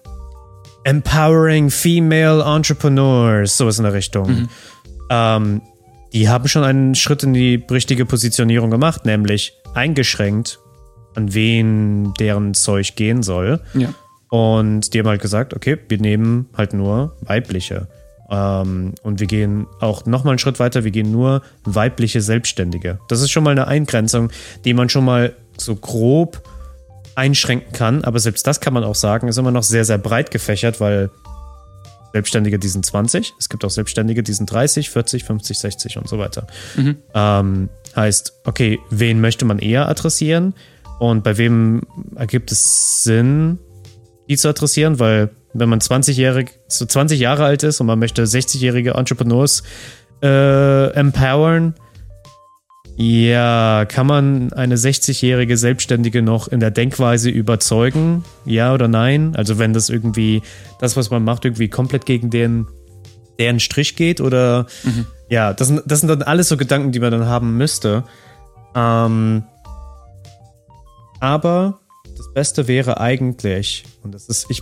Empowering 0.83 1.69
Female 1.69 2.43
Entrepreneurs, 2.43 3.55
sowas 3.55 3.77
in 3.77 3.83
der 3.83 3.93
Richtung. 3.93 4.29
Mhm. 4.29 4.49
Ähm, 5.09 5.61
die 6.13 6.29
haben 6.29 6.47
schon 6.47 6.63
einen 6.63 6.95
Schritt 6.95 7.23
in 7.23 7.33
die 7.33 7.63
richtige 7.69 8.05
Positionierung 8.05 8.69
gemacht, 8.69 9.05
nämlich 9.05 9.53
eingeschränkt, 9.73 10.59
an 11.15 11.33
wen 11.33 12.13
deren 12.19 12.53
Zeug 12.53 12.95
gehen 12.95 13.23
soll. 13.23 13.61
Ja. 13.73 13.93
Und 14.29 14.93
die 14.93 14.99
haben 14.99 15.07
halt 15.07 15.21
gesagt, 15.21 15.53
okay, 15.53 15.77
wir 15.89 15.99
nehmen 15.99 16.49
halt 16.55 16.73
nur 16.73 17.15
weibliche. 17.21 17.87
Ähm, 18.29 18.93
und 19.03 19.19
wir 19.19 19.27
gehen 19.27 19.67
auch 19.79 20.05
nochmal 20.05 20.31
einen 20.31 20.39
Schritt 20.39 20.59
weiter, 20.59 20.83
wir 20.83 20.91
gehen 20.91 21.11
nur 21.11 21.41
weibliche 21.65 22.21
Selbstständige. 22.21 22.99
Das 23.09 23.21
ist 23.21 23.31
schon 23.31 23.43
mal 23.43 23.51
eine 23.51 23.67
Eingrenzung, 23.67 24.31
die 24.63 24.73
man 24.73 24.87
schon 24.87 25.03
mal 25.03 25.35
so 25.57 25.75
grob 25.75 26.41
einschränken 27.15 27.73
kann. 27.73 28.03
Aber 28.05 28.19
selbst 28.19 28.47
das 28.47 28.61
kann 28.61 28.73
man 28.73 28.85
auch 28.85 28.95
sagen, 28.95 29.27
ist 29.27 29.37
immer 29.37 29.51
noch 29.51 29.63
sehr, 29.63 29.83
sehr 29.83 29.97
breit 29.97 30.31
gefächert, 30.31 30.79
weil 30.79 31.09
Selbstständige, 32.13 32.59
die 32.59 32.67
sind 32.67 32.85
20. 32.85 33.33
Es 33.39 33.49
gibt 33.49 33.63
auch 33.63 33.69
Selbstständige, 33.69 34.23
die 34.23 34.33
sind 34.33 34.51
30, 34.51 34.89
40, 34.89 35.23
50, 35.23 35.59
60 35.59 35.97
und 35.97 36.07
so 36.07 36.17
weiter. 36.19 36.47
Mhm. 36.75 36.97
Ähm, 37.13 37.69
heißt, 37.95 38.41
okay, 38.45 38.79
wen 38.89 39.21
möchte 39.21 39.45
man 39.45 39.59
eher 39.59 39.87
adressieren 39.87 40.53
und 40.99 41.23
bei 41.23 41.37
wem 41.37 41.81
ergibt 42.15 42.51
es 42.51 43.03
Sinn, 43.03 43.59
die 44.29 44.37
zu 44.37 44.49
adressieren? 44.49 44.99
Weil, 44.99 45.29
wenn 45.53 45.69
man 45.69 45.79
20-jährig, 45.79 46.51
so 46.67 46.85
20 46.85 47.19
Jahre 47.19 47.45
alt 47.45 47.63
ist 47.63 47.79
und 47.81 47.87
man 47.87 47.99
möchte 47.99 48.23
60-jährige 48.23 48.91
Entrepreneurs 48.91 49.63
äh, 50.21 50.91
empowern, 50.93 51.75
ja, 53.01 53.85
kann 53.85 54.05
man 54.05 54.53
eine 54.53 54.75
60-jährige 54.75 55.57
Selbstständige 55.57 56.21
noch 56.21 56.47
in 56.47 56.59
der 56.59 56.69
Denkweise 56.69 57.31
überzeugen? 57.31 58.23
Ja 58.45 58.75
oder 58.75 58.87
nein? 58.87 59.35
Also 59.35 59.57
wenn 59.57 59.73
das 59.73 59.89
irgendwie, 59.89 60.43
das, 60.79 60.95
was 60.95 61.09
man 61.09 61.23
macht, 61.23 61.43
irgendwie 61.43 61.67
komplett 61.67 62.05
gegen 62.05 62.29
den, 62.29 62.67
deren 63.39 63.59
Strich 63.59 63.95
geht 63.95 64.21
oder 64.21 64.67
mhm. 64.83 65.07
ja, 65.29 65.51
das 65.51 65.69
sind, 65.69 65.81
das 65.87 66.01
sind 66.01 66.09
dann 66.09 66.21
alles 66.21 66.47
so 66.47 66.57
Gedanken, 66.57 66.91
die 66.91 66.99
man 66.99 67.09
dann 67.11 67.25
haben 67.25 67.57
müsste. 67.57 68.03
Ähm, 68.75 69.45
aber 71.19 71.80
das 72.21 72.31
Beste 72.33 72.67
wäre 72.67 72.99
eigentlich, 72.99 73.83
und 74.03 74.13
das 74.13 74.29
ist, 74.29 74.45
ich, 74.51 74.61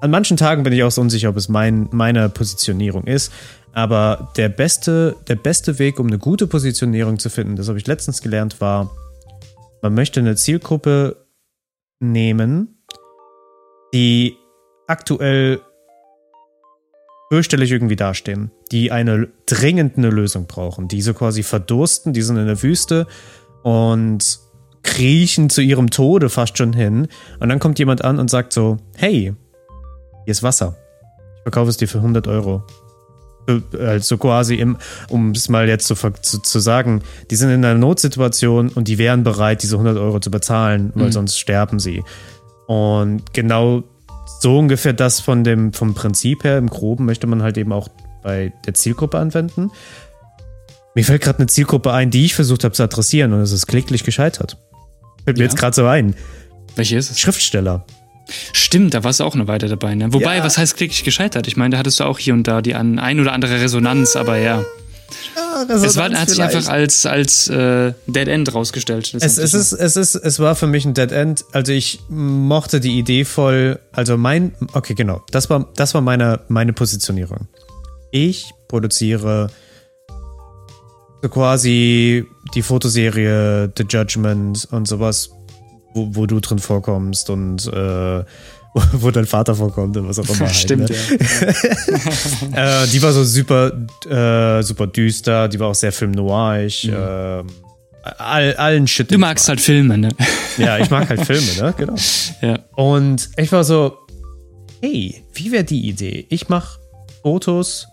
an 0.00 0.10
manchen 0.10 0.36
Tagen 0.36 0.64
bin 0.64 0.72
ich 0.72 0.82
auch 0.82 0.90
so 0.90 1.00
unsicher, 1.00 1.28
ob 1.28 1.36
es 1.36 1.48
mein, 1.48 1.88
meine 1.92 2.28
Positionierung 2.28 3.04
ist, 3.04 3.32
aber 3.72 4.32
der 4.36 4.48
beste, 4.48 5.14
der 5.28 5.36
beste 5.36 5.78
Weg, 5.78 6.00
um 6.00 6.08
eine 6.08 6.18
gute 6.18 6.48
Positionierung 6.48 7.20
zu 7.20 7.30
finden, 7.30 7.54
das 7.54 7.68
habe 7.68 7.78
ich 7.78 7.86
letztens 7.86 8.20
gelernt, 8.20 8.60
war, 8.60 8.90
man 9.80 9.94
möchte 9.94 10.18
eine 10.18 10.34
Zielgruppe 10.34 11.24
nehmen, 12.00 12.82
die 13.94 14.36
aktuell 14.88 15.60
fürchterlich 17.30 17.70
irgendwie 17.70 17.96
dastehen, 17.96 18.50
die 18.72 18.90
eine 18.90 19.28
dringend 19.46 19.98
eine 19.98 20.10
Lösung 20.10 20.48
brauchen, 20.48 20.88
die 20.88 21.00
so 21.00 21.14
quasi 21.14 21.44
verdursten, 21.44 22.12
die 22.12 22.22
sind 22.22 22.38
in 22.38 22.46
der 22.46 22.60
Wüste 22.60 23.06
und 23.62 24.40
kriechen 24.82 25.50
zu 25.50 25.60
ihrem 25.60 25.90
Tode 25.90 26.28
fast 26.28 26.58
schon 26.58 26.72
hin. 26.72 27.08
Und 27.40 27.48
dann 27.48 27.58
kommt 27.58 27.78
jemand 27.78 28.04
an 28.04 28.18
und 28.18 28.30
sagt 28.30 28.52
so, 28.52 28.78
hey, 28.96 29.34
hier 30.24 30.30
ist 30.30 30.42
Wasser. 30.42 30.76
Ich 31.36 31.42
verkaufe 31.42 31.70
es 31.70 31.76
dir 31.76 31.88
für 31.88 31.98
100 31.98 32.26
Euro 32.26 32.62
also 33.78 34.18
quasi 34.18 34.56
im, 34.56 34.76
um 35.08 35.30
es 35.30 35.48
mal 35.48 35.68
jetzt 35.68 35.86
zu, 35.86 35.94
zu, 35.94 36.38
zu, 36.42 36.58
sagen, 36.58 37.02
die 37.30 37.36
sind 37.36 37.50
in 37.50 37.64
einer 37.64 37.78
Notsituation 37.78 38.68
und 38.68 38.88
die 38.88 38.98
wären 38.98 39.24
bereit, 39.24 39.62
diese 39.62 39.76
100 39.76 39.96
Euro 39.96 40.20
zu 40.20 40.30
bezahlen, 40.30 40.92
weil 40.94 41.06
mhm. 41.06 41.12
sonst 41.12 41.38
sterben 41.38 41.78
sie. 41.78 42.04
Und 42.66 43.32
genau 43.32 43.84
so 44.40 44.58
ungefähr 44.58 44.92
das 44.92 45.20
von 45.20 45.44
dem, 45.44 45.72
vom 45.72 45.94
Prinzip 45.94 46.44
her 46.44 46.58
im 46.58 46.68
Groben 46.68 47.06
möchte 47.06 47.26
man 47.26 47.42
halt 47.42 47.56
eben 47.56 47.72
auch 47.72 47.88
bei 48.22 48.52
der 48.66 48.74
Zielgruppe 48.74 49.18
anwenden. 49.18 49.70
Mir 50.94 51.04
fällt 51.04 51.22
gerade 51.22 51.38
eine 51.38 51.46
Zielgruppe 51.46 51.92
ein, 51.92 52.10
die 52.10 52.24
ich 52.24 52.34
versucht 52.34 52.64
habe 52.64 52.74
zu 52.74 52.82
adressieren 52.82 53.32
und 53.32 53.40
es 53.40 53.52
ist 53.52 53.66
kläglich 53.66 54.04
gescheitert. 54.04 54.58
Fällt 55.28 55.36
mir 55.36 55.44
ja. 55.44 55.50
jetzt 55.50 55.58
gerade 55.58 55.76
so 55.76 55.84
ein. 55.84 56.14
Welche 56.74 56.96
ist 56.96 57.10
es? 57.10 57.20
Schriftsteller. 57.20 57.84
Stimmt, 58.54 58.94
da 58.94 59.04
warst 59.04 59.20
du 59.20 59.24
auch 59.24 59.34
eine 59.34 59.46
Weile 59.46 59.68
dabei. 59.68 59.94
Ne? 59.94 60.10
Wobei, 60.14 60.38
ja. 60.38 60.42
was 60.42 60.56
heißt 60.56 60.74
klicklich 60.74 61.04
gescheitert? 61.04 61.46
Ich 61.46 61.54
meine, 61.54 61.72
da 61.72 61.78
hattest 61.78 62.00
du 62.00 62.04
auch 62.04 62.18
hier 62.18 62.32
und 62.32 62.44
da 62.44 62.62
die 62.62 62.74
ein, 62.74 62.98
ein 62.98 63.20
oder 63.20 63.32
andere 63.32 63.60
Resonanz, 63.60 64.16
aber 64.16 64.38
ja. 64.38 64.64
Ja, 65.36 65.74
es 65.74 65.98
war, 65.98 66.10
hat 66.12 66.30
sich 66.30 66.42
einfach 66.42 66.66
als, 66.66 67.04
als 67.04 67.46
äh, 67.48 67.92
Dead 68.06 68.26
End 68.26 68.54
rausgestellt. 68.54 69.12
Es, 69.20 69.36
es, 69.36 69.52
ist, 69.52 69.72
es, 69.72 69.96
ist, 69.96 70.14
es 70.14 70.38
war 70.38 70.54
für 70.54 70.66
mich 70.66 70.86
ein 70.86 70.94
Dead 70.94 71.12
End. 71.12 71.44
Also 71.52 71.72
ich 71.72 72.00
mochte 72.08 72.80
die 72.80 72.98
Idee 72.98 73.26
voll. 73.26 73.80
Also 73.92 74.16
mein, 74.16 74.54
okay, 74.72 74.94
genau. 74.94 75.20
Das 75.30 75.50
war, 75.50 75.68
das 75.76 75.92
war 75.92 76.00
meine, 76.00 76.40
meine 76.48 76.72
Positionierung. 76.72 77.48
Ich 78.12 78.50
produziere 78.66 79.50
so 81.22 81.28
quasi 81.28 82.24
die 82.54 82.62
Fotoserie 82.62 83.72
The 83.76 83.84
Judgment 83.88 84.68
und 84.70 84.86
sowas 84.86 85.30
wo, 85.94 86.08
wo 86.12 86.26
du 86.26 86.40
drin 86.40 86.58
vorkommst 86.58 87.30
und 87.30 87.66
äh, 87.66 88.24
wo 88.92 89.10
dein 89.10 89.26
Vater 89.26 89.54
vorkommt 89.54 89.96
und 89.96 90.08
was 90.08 90.18
auch 90.18 90.28
immer. 90.28 90.48
Stimmt, 90.48 90.90
halt, 90.90 91.20
ne? 91.20 92.56
ja. 92.56 92.82
äh, 92.84 92.86
die 92.88 93.02
war 93.02 93.12
so 93.12 93.24
super, 93.24 93.72
äh, 94.08 94.62
super 94.62 94.86
düster, 94.86 95.48
die 95.48 95.58
war 95.58 95.68
auch 95.68 95.74
sehr 95.74 95.92
Film 95.92 96.12
noirig. 96.12 96.84
Mhm. 96.84 96.94
Äh, 96.94 97.44
all, 98.18 98.54
allen 98.56 98.86
Shit. 98.86 99.10
Du 99.10 99.18
magst 99.18 99.48
halt 99.48 99.60
Filme, 99.60 99.98
ne? 99.98 100.10
Ja, 100.56 100.78
ich 100.78 100.90
mag 100.90 101.08
halt 101.08 101.20
Filme, 101.26 101.46
ne? 101.60 101.74
Genau. 101.76 101.94
Ja. 102.40 102.58
Und 102.74 103.30
ich 103.36 103.50
war 103.52 103.64
so, 103.64 103.98
hey, 104.80 105.24
wie 105.34 105.50
wäre 105.50 105.64
die 105.64 105.88
Idee? 105.88 106.26
Ich 106.28 106.48
mache 106.48 106.78
Fotos 107.22 107.88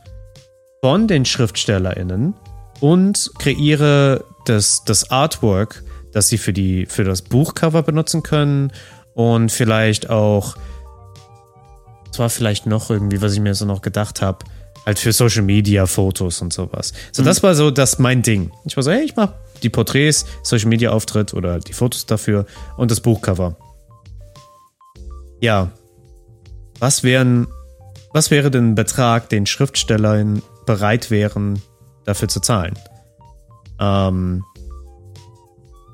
von 0.82 1.08
den 1.08 1.26
SchriftstellerInnen 1.26 2.36
und 2.86 3.32
kreiere 3.40 4.26
das, 4.46 4.84
das 4.86 5.10
Artwork 5.10 5.84
das 6.16 6.30
sie 6.30 6.38
für, 6.38 6.54
die, 6.54 6.86
für 6.86 7.04
das 7.04 7.22
Buchcover 7.22 7.84
benutzen 7.84 8.24
können 8.24 8.72
und 9.16 9.52
vielleicht 9.52 10.10
auch, 10.10 10.56
das 12.08 12.20
war 12.20 12.30
vielleicht 12.30 12.68
noch 12.68 12.90
irgendwie, 12.90 13.22
was 13.22 13.34
ich 13.34 13.42
mir 13.42 13.54
so 13.54 13.66
noch 13.66 13.82
gedacht 13.82 14.22
habe, 14.22 14.46
Halt 14.86 15.00
für 15.00 15.12
Social 15.12 15.42
Media 15.42 15.88
Fotos 15.88 16.44
und 16.44 16.54
sowas. 16.54 16.94
So, 17.12 17.24
mhm. 17.24 17.26
das 17.26 17.42
war 17.42 17.56
so 17.56 17.72
das 17.72 17.98
mein 17.98 18.22
Ding. 18.22 18.52
Ich 18.66 18.78
war 18.78 18.84
so, 18.84 18.92
hey, 18.92 19.04
ich 19.04 19.16
mach 19.16 19.32
die 19.64 19.70
Porträts, 19.70 20.28
Social 20.44 20.70
Media 20.70 20.92
Auftritt 20.92 21.34
oder 21.34 21.60
die 21.60 21.74
Fotos 21.74 22.06
dafür 22.06 22.46
und 22.78 22.92
das 22.92 23.02
Buchcover. 23.02 23.58
Ja. 25.42 25.72
Was 26.78 27.04
wären, 27.04 27.48
was 28.14 28.30
wäre 28.30 28.52
denn 28.52 28.72
ein 28.72 28.76
Betrag, 28.76 29.28
den 29.30 29.48
Schriftstellern 29.48 30.44
bereit 30.68 31.10
wären, 31.10 31.62
dafür 32.06 32.28
zu 32.28 32.40
zahlen? 32.40 32.74
Ähm, 33.80 34.44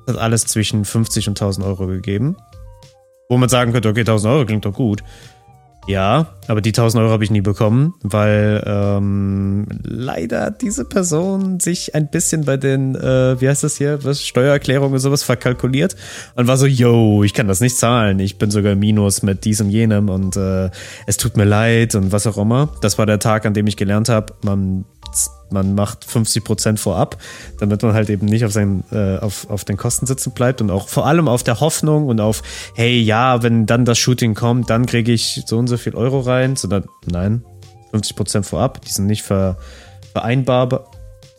hat 0.06 0.18
alles 0.18 0.46
zwischen 0.46 0.84
50 0.84 1.28
und 1.28 1.40
1000 1.40 1.66
Euro 1.66 1.86
gegeben. 1.86 2.36
Wo 3.28 3.38
man 3.38 3.48
sagen 3.48 3.72
könnte, 3.72 3.88
okay, 3.88 4.00
1000 4.00 4.32
Euro 4.32 4.46
klingt 4.46 4.64
doch 4.64 4.74
gut. 4.74 5.02
Ja, 5.88 6.36
aber 6.46 6.60
die 6.60 6.70
1000 6.70 7.02
Euro 7.02 7.10
habe 7.10 7.24
ich 7.24 7.32
nie 7.32 7.40
bekommen, 7.40 7.94
weil 8.02 8.62
ähm, 8.64 9.66
leider 9.82 10.52
diese 10.52 10.84
Person 10.84 11.58
sich 11.58 11.96
ein 11.96 12.08
bisschen 12.08 12.44
bei 12.44 12.56
den, 12.56 12.94
äh, 12.94 13.40
wie 13.40 13.48
heißt 13.48 13.64
das 13.64 13.78
hier, 13.78 14.04
was 14.04 14.24
Steuererklärung 14.24 14.92
und 14.92 15.00
sowas 15.00 15.24
verkalkuliert 15.24 15.96
und 16.36 16.46
war 16.46 16.56
so, 16.56 16.66
yo, 16.66 17.24
ich 17.24 17.34
kann 17.34 17.48
das 17.48 17.60
nicht 17.60 17.76
zahlen, 17.76 18.20
ich 18.20 18.38
bin 18.38 18.52
sogar 18.52 18.76
Minus 18.76 19.24
mit 19.24 19.44
dies 19.44 19.60
und 19.60 19.70
jenem 19.70 20.08
und 20.08 20.36
äh, 20.36 20.70
es 21.08 21.16
tut 21.16 21.36
mir 21.36 21.44
leid 21.44 21.96
und 21.96 22.12
was 22.12 22.28
auch 22.28 22.38
immer. 22.38 22.68
Das 22.80 22.96
war 22.98 23.06
der 23.06 23.18
Tag, 23.18 23.44
an 23.44 23.54
dem 23.54 23.66
ich 23.66 23.76
gelernt 23.76 24.08
habe, 24.08 24.34
man 24.44 24.84
man 25.52 25.74
macht 25.74 26.04
50 26.04 26.44
Prozent 26.44 26.80
vorab, 26.80 27.18
damit 27.58 27.82
man 27.82 27.94
halt 27.94 28.10
eben 28.10 28.26
nicht 28.26 28.44
auf, 28.44 28.52
seinen, 28.52 28.84
äh, 28.90 29.18
auf, 29.18 29.48
auf 29.50 29.64
den 29.64 29.76
Kosten 29.76 30.06
sitzen 30.06 30.32
bleibt 30.32 30.60
und 30.60 30.70
auch 30.70 30.88
vor 30.88 31.06
allem 31.06 31.28
auf 31.28 31.42
der 31.42 31.60
Hoffnung 31.60 32.06
und 32.06 32.20
auf, 32.20 32.42
hey, 32.74 33.00
ja, 33.00 33.42
wenn 33.42 33.66
dann 33.66 33.84
das 33.84 33.98
Shooting 33.98 34.34
kommt, 34.34 34.70
dann 34.70 34.86
kriege 34.86 35.12
ich 35.12 35.42
so 35.46 35.58
und 35.58 35.68
so 35.68 35.76
viel 35.76 35.94
Euro 35.94 36.20
rein, 36.20 36.56
sondern 36.56 36.84
nein, 37.06 37.44
50 37.90 38.16
Prozent 38.16 38.46
vorab, 38.46 38.80
die 38.82 38.90
sind 38.90 39.06
nicht 39.06 39.22
ver, 39.22 39.58
vereinbar, 40.12 40.90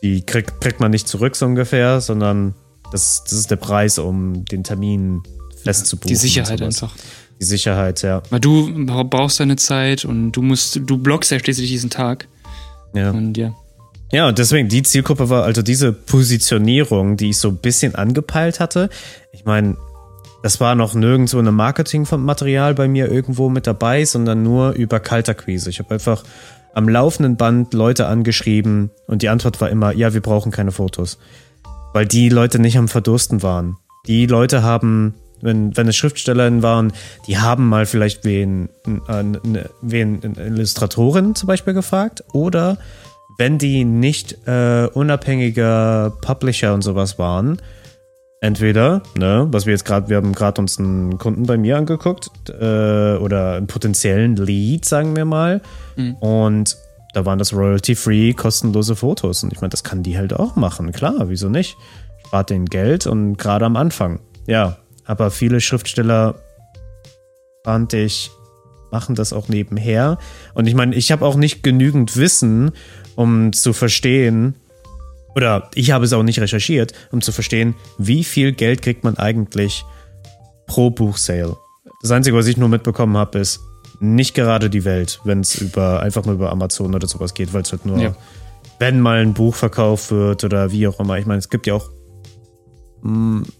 die 0.02 0.22
kriegt, 0.22 0.60
kriegt 0.60 0.80
man 0.80 0.90
nicht 0.90 1.08
zurück 1.08 1.36
so 1.36 1.46
ungefähr, 1.46 2.00
sondern 2.00 2.54
das, 2.92 3.24
das 3.24 3.32
ist 3.32 3.50
der 3.50 3.56
Preis, 3.56 3.98
um 3.98 4.44
den 4.44 4.62
Termin 4.62 5.22
festzubuchen. 5.62 6.08
Die 6.08 6.16
Sicherheit 6.16 6.62
einfach. 6.62 6.94
Die 7.40 7.44
Sicherheit, 7.44 8.02
ja. 8.02 8.22
Weil 8.30 8.40
du 8.40 8.86
brauchst 8.86 9.40
deine 9.40 9.56
Zeit 9.56 10.04
und 10.04 10.32
du 10.32 10.42
musst, 10.42 10.80
du 10.84 10.98
blockst 10.98 11.30
ja 11.30 11.38
schließlich 11.38 11.68
diesen 11.68 11.90
Tag. 11.90 12.28
Ja. 12.94 13.10
Und 13.10 13.36
ja. 13.36 13.54
Ja, 14.14 14.28
und 14.28 14.38
deswegen, 14.38 14.68
die 14.68 14.84
Zielgruppe 14.84 15.28
war 15.28 15.42
also 15.42 15.60
diese 15.60 15.92
Positionierung, 15.92 17.16
die 17.16 17.30
ich 17.30 17.38
so 17.38 17.48
ein 17.48 17.56
bisschen 17.56 17.96
angepeilt 17.96 18.60
hatte. 18.60 18.88
Ich 19.32 19.44
meine, 19.44 19.76
das 20.44 20.60
war 20.60 20.76
noch 20.76 20.94
nirgendwo 20.94 21.40
eine 21.40 21.50
Marketingmaterial 21.50 22.74
bei 22.74 22.86
mir 22.86 23.10
irgendwo 23.10 23.48
mit 23.48 23.66
dabei, 23.66 24.04
sondern 24.04 24.44
nur 24.44 24.70
über 24.74 25.00
Kalterquise. 25.00 25.68
Ich 25.68 25.80
habe 25.80 25.94
einfach 25.94 26.22
am 26.74 26.88
laufenden 26.88 27.34
Band 27.34 27.74
Leute 27.74 28.06
angeschrieben 28.06 28.92
und 29.08 29.22
die 29.22 29.30
Antwort 29.30 29.60
war 29.60 29.68
immer, 29.68 29.90
ja, 29.90 30.14
wir 30.14 30.20
brauchen 30.20 30.52
keine 30.52 30.70
Fotos. 30.70 31.18
Weil 31.92 32.06
die 32.06 32.28
Leute 32.28 32.60
nicht 32.60 32.78
am 32.78 32.86
Verdursten 32.86 33.42
waren. 33.42 33.78
Die 34.06 34.26
Leute 34.26 34.62
haben, 34.62 35.14
wenn, 35.40 35.76
wenn 35.76 35.88
es 35.88 35.96
Schriftstellerinnen 35.96 36.62
waren, 36.62 36.92
die 37.26 37.38
haben 37.38 37.68
mal 37.68 37.84
vielleicht 37.84 38.24
wen, 38.24 38.68
äh, 39.08 39.24
wen 39.82 40.22
Illustratorin 40.36 41.34
zum 41.34 41.48
Beispiel 41.48 41.74
gefragt 41.74 42.22
oder 42.32 42.78
wenn 43.38 43.58
die 43.58 43.84
nicht 43.84 44.46
äh, 44.46 44.88
unabhängiger 44.92 46.12
Publisher 46.20 46.74
und 46.74 46.82
sowas 46.82 47.18
waren, 47.18 47.60
entweder, 48.40 49.02
ne, 49.16 49.46
was 49.50 49.66
wir 49.66 49.72
jetzt 49.72 49.84
gerade, 49.84 50.08
wir 50.08 50.18
haben 50.18 50.32
gerade 50.32 50.60
uns 50.60 50.78
einen 50.78 51.18
Kunden 51.18 51.46
bei 51.46 51.56
mir 51.56 51.76
angeguckt 51.78 52.30
äh, 52.50 53.16
oder 53.16 53.54
einen 53.54 53.66
potenziellen 53.66 54.36
Lead, 54.36 54.84
sagen 54.84 55.16
wir 55.16 55.24
mal, 55.24 55.62
mhm. 55.96 56.14
und 56.16 56.76
da 57.14 57.24
waren 57.24 57.38
das 57.38 57.52
royalty-free, 57.54 58.32
kostenlose 58.32 58.96
Fotos. 58.96 59.44
Und 59.44 59.52
ich 59.52 59.60
meine, 59.60 59.70
das 59.70 59.84
kann 59.84 60.02
die 60.02 60.18
halt 60.18 60.32
auch 60.32 60.56
machen, 60.56 60.90
klar, 60.92 61.28
wieso 61.28 61.48
nicht? 61.48 61.76
Spart 62.26 62.50
denen 62.50 62.66
Geld 62.66 63.06
und 63.06 63.36
gerade 63.36 63.64
am 63.64 63.76
Anfang, 63.76 64.20
ja, 64.46 64.78
aber 65.04 65.30
viele 65.30 65.60
Schriftsteller 65.60 66.34
fand 67.64 67.92
ich 67.92 68.30
machen 68.94 69.16
das 69.16 69.32
auch 69.32 69.48
nebenher. 69.48 70.18
Und 70.54 70.68
ich 70.68 70.74
meine, 70.76 70.94
ich 70.94 71.10
habe 71.10 71.26
auch 71.26 71.34
nicht 71.34 71.64
genügend 71.64 72.16
Wissen, 72.16 72.70
um 73.16 73.52
zu 73.52 73.72
verstehen, 73.72 74.54
oder 75.34 75.70
ich 75.74 75.90
habe 75.90 76.04
es 76.04 76.12
auch 76.12 76.22
nicht 76.22 76.40
recherchiert, 76.40 76.92
um 77.10 77.20
zu 77.20 77.32
verstehen, 77.32 77.74
wie 77.98 78.24
viel 78.24 78.52
Geld 78.52 78.82
kriegt 78.82 79.04
man 79.04 79.16
eigentlich 79.16 79.84
pro 80.66 80.90
Buchsale. 80.90 81.56
Das 82.02 82.10
Einzige, 82.10 82.36
was 82.36 82.46
ich 82.46 82.56
nur 82.56 82.68
mitbekommen 82.68 83.16
habe, 83.16 83.38
ist 83.38 83.60
nicht 84.00 84.34
gerade 84.34 84.70
die 84.70 84.84
Welt, 84.84 85.20
wenn 85.24 85.40
es 85.40 85.60
über 85.60 86.00
einfach 86.02 86.24
nur 86.24 86.34
über 86.34 86.50
Amazon 86.50 86.94
oder 86.94 87.06
sowas 87.06 87.34
geht, 87.34 87.52
weil 87.52 87.62
es 87.62 87.72
halt 87.72 87.86
nur, 87.86 87.98
ja. 87.98 88.14
wenn 88.78 89.00
mal 89.00 89.18
ein 89.18 89.34
Buch 89.34 89.54
verkauft 89.54 90.10
wird 90.10 90.44
oder 90.44 90.70
wie 90.70 90.86
auch 90.86 91.00
immer. 91.00 91.18
Ich 91.18 91.26
meine, 91.26 91.38
es 91.38 91.48
gibt 91.48 91.66
ja 91.66 91.74
auch 91.74 91.90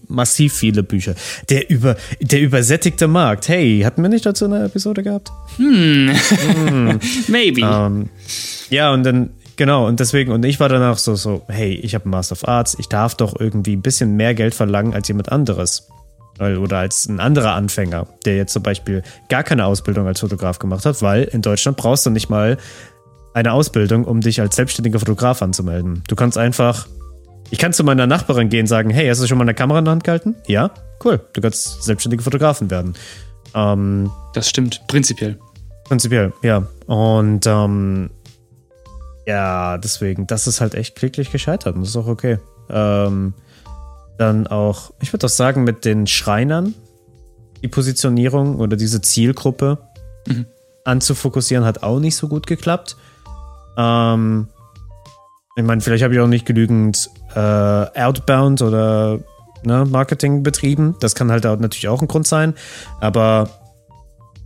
massiv 0.07 0.53
viele 0.53 0.81
Bücher. 0.81 1.13
Der 1.49 1.69
über 1.69 1.95
der 2.19 2.41
übersättigte 2.41 3.07
Markt. 3.07 3.47
Hey, 3.47 3.81
hatten 3.81 4.01
wir 4.01 4.09
nicht 4.09 4.25
dazu 4.25 4.45
eine 4.45 4.65
Episode 4.65 5.03
gehabt? 5.03 5.31
Hm. 5.57 6.09
hm. 6.09 6.99
Maybe. 7.27 7.61
Ähm, 7.61 8.09
ja, 8.69 8.91
und 8.91 9.03
dann 9.03 9.29
Genau, 9.57 9.87
und 9.87 9.99
deswegen, 9.99 10.31
und 10.31 10.43
ich 10.43 10.59
war 10.59 10.69
danach 10.69 10.97
so, 10.97 11.15
so, 11.15 11.43
hey, 11.47 11.73
ich 11.73 11.95
habe 11.95 12.05
einen 12.05 12.11
Master 12.11 12.33
of 12.33 12.47
Arts, 12.47 12.75
ich 12.77 12.89
darf 12.89 13.15
doch 13.15 13.39
irgendwie 13.39 13.75
ein 13.75 13.81
bisschen 13.81 14.15
mehr 14.15 14.33
Geld 14.33 14.53
verlangen 14.53 14.93
als 14.93 15.07
jemand 15.07 15.31
anderes. 15.31 15.87
Oder 16.37 16.79
als 16.79 17.07
ein 17.07 17.21
anderer 17.21 17.53
Anfänger, 17.53 18.07
der 18.25 18.35
jetzt 18.35 18.51
zum 18.51 18.61
Beispiel 18.61 19.03
gar 19.29 19.43
keine 19.43 19.65
Ausbildung 19.65 20.05
als 20.05 20.19
Fotograf 20.19 20.59
gemacht 20.59 20.85
hat, 20.85 21.01
weil 21.01 21.23
in 21.23 21.41
Deutschland 21.41 21.77
brauchst 21.77 22.05
du 22.05 22.09
nicht 22.09 22.29
mal 22.29 22.57
eine 23.33 23.53
Ausbildung, 23.53 24.03
um 24.03 24.19
dich 24.19 24.41
als 24.41 24.57
selbstständiger 24.57 24.99
Fotograf 24.99 25.41
anzumelden. 25.41 26.03
Du 26.09 26.15
kannst 26.15 26.37
einfach, 26.37 26.87
ich 27.51 27.59
kann 27.59 27.71
zu 27.71 27.85
meiner 27.85 28.05
Nachbarin 28.05 28.49
gehen 28.49 28.61
und 28.61 28.67
sagen, 28.67 28.89
hey, 28.89 29.07
hast 29.07 29.21
du 29.21 29.27
schon 29.27 29.37
mal 29.37 29.45
eine 29.45 29.53
Kamera 29.53 29.79
in 29.79 29.85
der 29.85 29.93
Hand 29.93 30.03
gehalten? 30.03 30.35
Ja, 30.45 30.71
cool, 31.05 31.21
du 31.31 31.39
kannst 31.39 31.83
selbstständige 31.83 32.23
Fotografen 32.23 32.69
werden. 32.69 32.95
Ähm, 33.53 34.11
das 34.33 34.49
stimmt, 34.49 34.81
prinzipiell. 34.87 35.37
Prinzipiell, 35.85 36.33
ja. 36.41 36.67
Und 36.87 37.45
ähm, 37.45 38.09
ja, 39.25 39.77
deswegen, 39.77 40.27
das 40.27 40.47
ist 40.47 40.61
halt 40.61 40.75
echt 40.75 40.95
kläglich 40.95 41.31
gescheitert 41.31 41.75
und 41.75 41.81
das 41.81 41.89
ist 41.89 41.97
auch 41.97 42.07
okay. 42.07 42.39
Ähm, 42.69 43.33
dann 44.17 44.47
auch, 44.47 44.91
ich 45.01 45.11
würde 45.11 45.25
auch 45.25 45.29
sagen, 45.29 45.63
mit 45.63 45.85
den 45.85 46.07
Schreinern 46.07 46.73
die 47.61 47.67
Positionierung 47.67 48.59
oder 48.59 48.77
diese 48.77 49.01
Zielgruppe 49.01 49.79
mhm. 50.27 50.45
anzufokussieren, 50.83 51.65
hat 51.65 51.83
auch 51.83 51.99
nicht 51.99 52.15
so 52.15 52.27
gut 52.27 52.47
geklappt. 52.47 52.95
Ähm, 53.77 54.47
ich 55.55 55.63
meine, 55.63 55.81
vielleicht 55.81 56.03
habe 56.03 56.13
ich 56.13 56.19
auch 56.19 56.27
nicht 56.27 56.45
genügend 56.45 57.09
äh, 57.33 57.39
Outbound 57.39 58.61
oder 58.61 59.19
ne, 59.63 59.85
Marketing 59.85 60.43
betrieben. 60.43 60.95
Das 60.99 61.15
kann 61.15 61.31
halt 61.31 61.45
auch 61.45 61.57
natürlich 61.57 61.87
auch 61.87 62.01
ein 62.01 62.07
Grund 62.07 62.27
sein. 62.27 62.53
Aber 62.99 63.49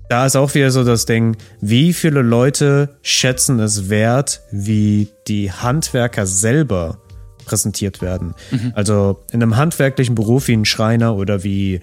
da 0.10 0.26
ist 0.26 0.36
auch 0.36 0.54
wieder 0.56 0.72
so 0.72 0.84
das 0.84 1.06
Ding, 1.06 1.38
wie 1.62 1.94
viele 1.94 2.22
Leute 2.22 2.98
schätzen 3.04 3.60
es 3.60 3.90
wert, 3.90 4.42
wie 4.52 5.08
die 5.28 5.52
Handwerker 5.52 6.26
selber 6.26 6.98
präsentiert 7.46 8.02
werden. 8.02 8.34
Mhm. 8.52 8.74
Also 8.76 9.24
in 9.32 9.42
einem 9.42 9.56
handwerklichen 9.56 10.16
Beruf 10.16 10.48
wie 10.48 10.54
ein 10.54 10.66
Schreiner 10.66 11.16
oder 11.16 11.44
wie 11.44 11.76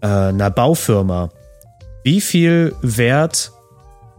äh, 0.00 0.06
einer 0.06 0.50
Baufirma, 0.50 1.30
wie 2.02 2.22
viel 2.22 2.74
Wert 2.80 3.52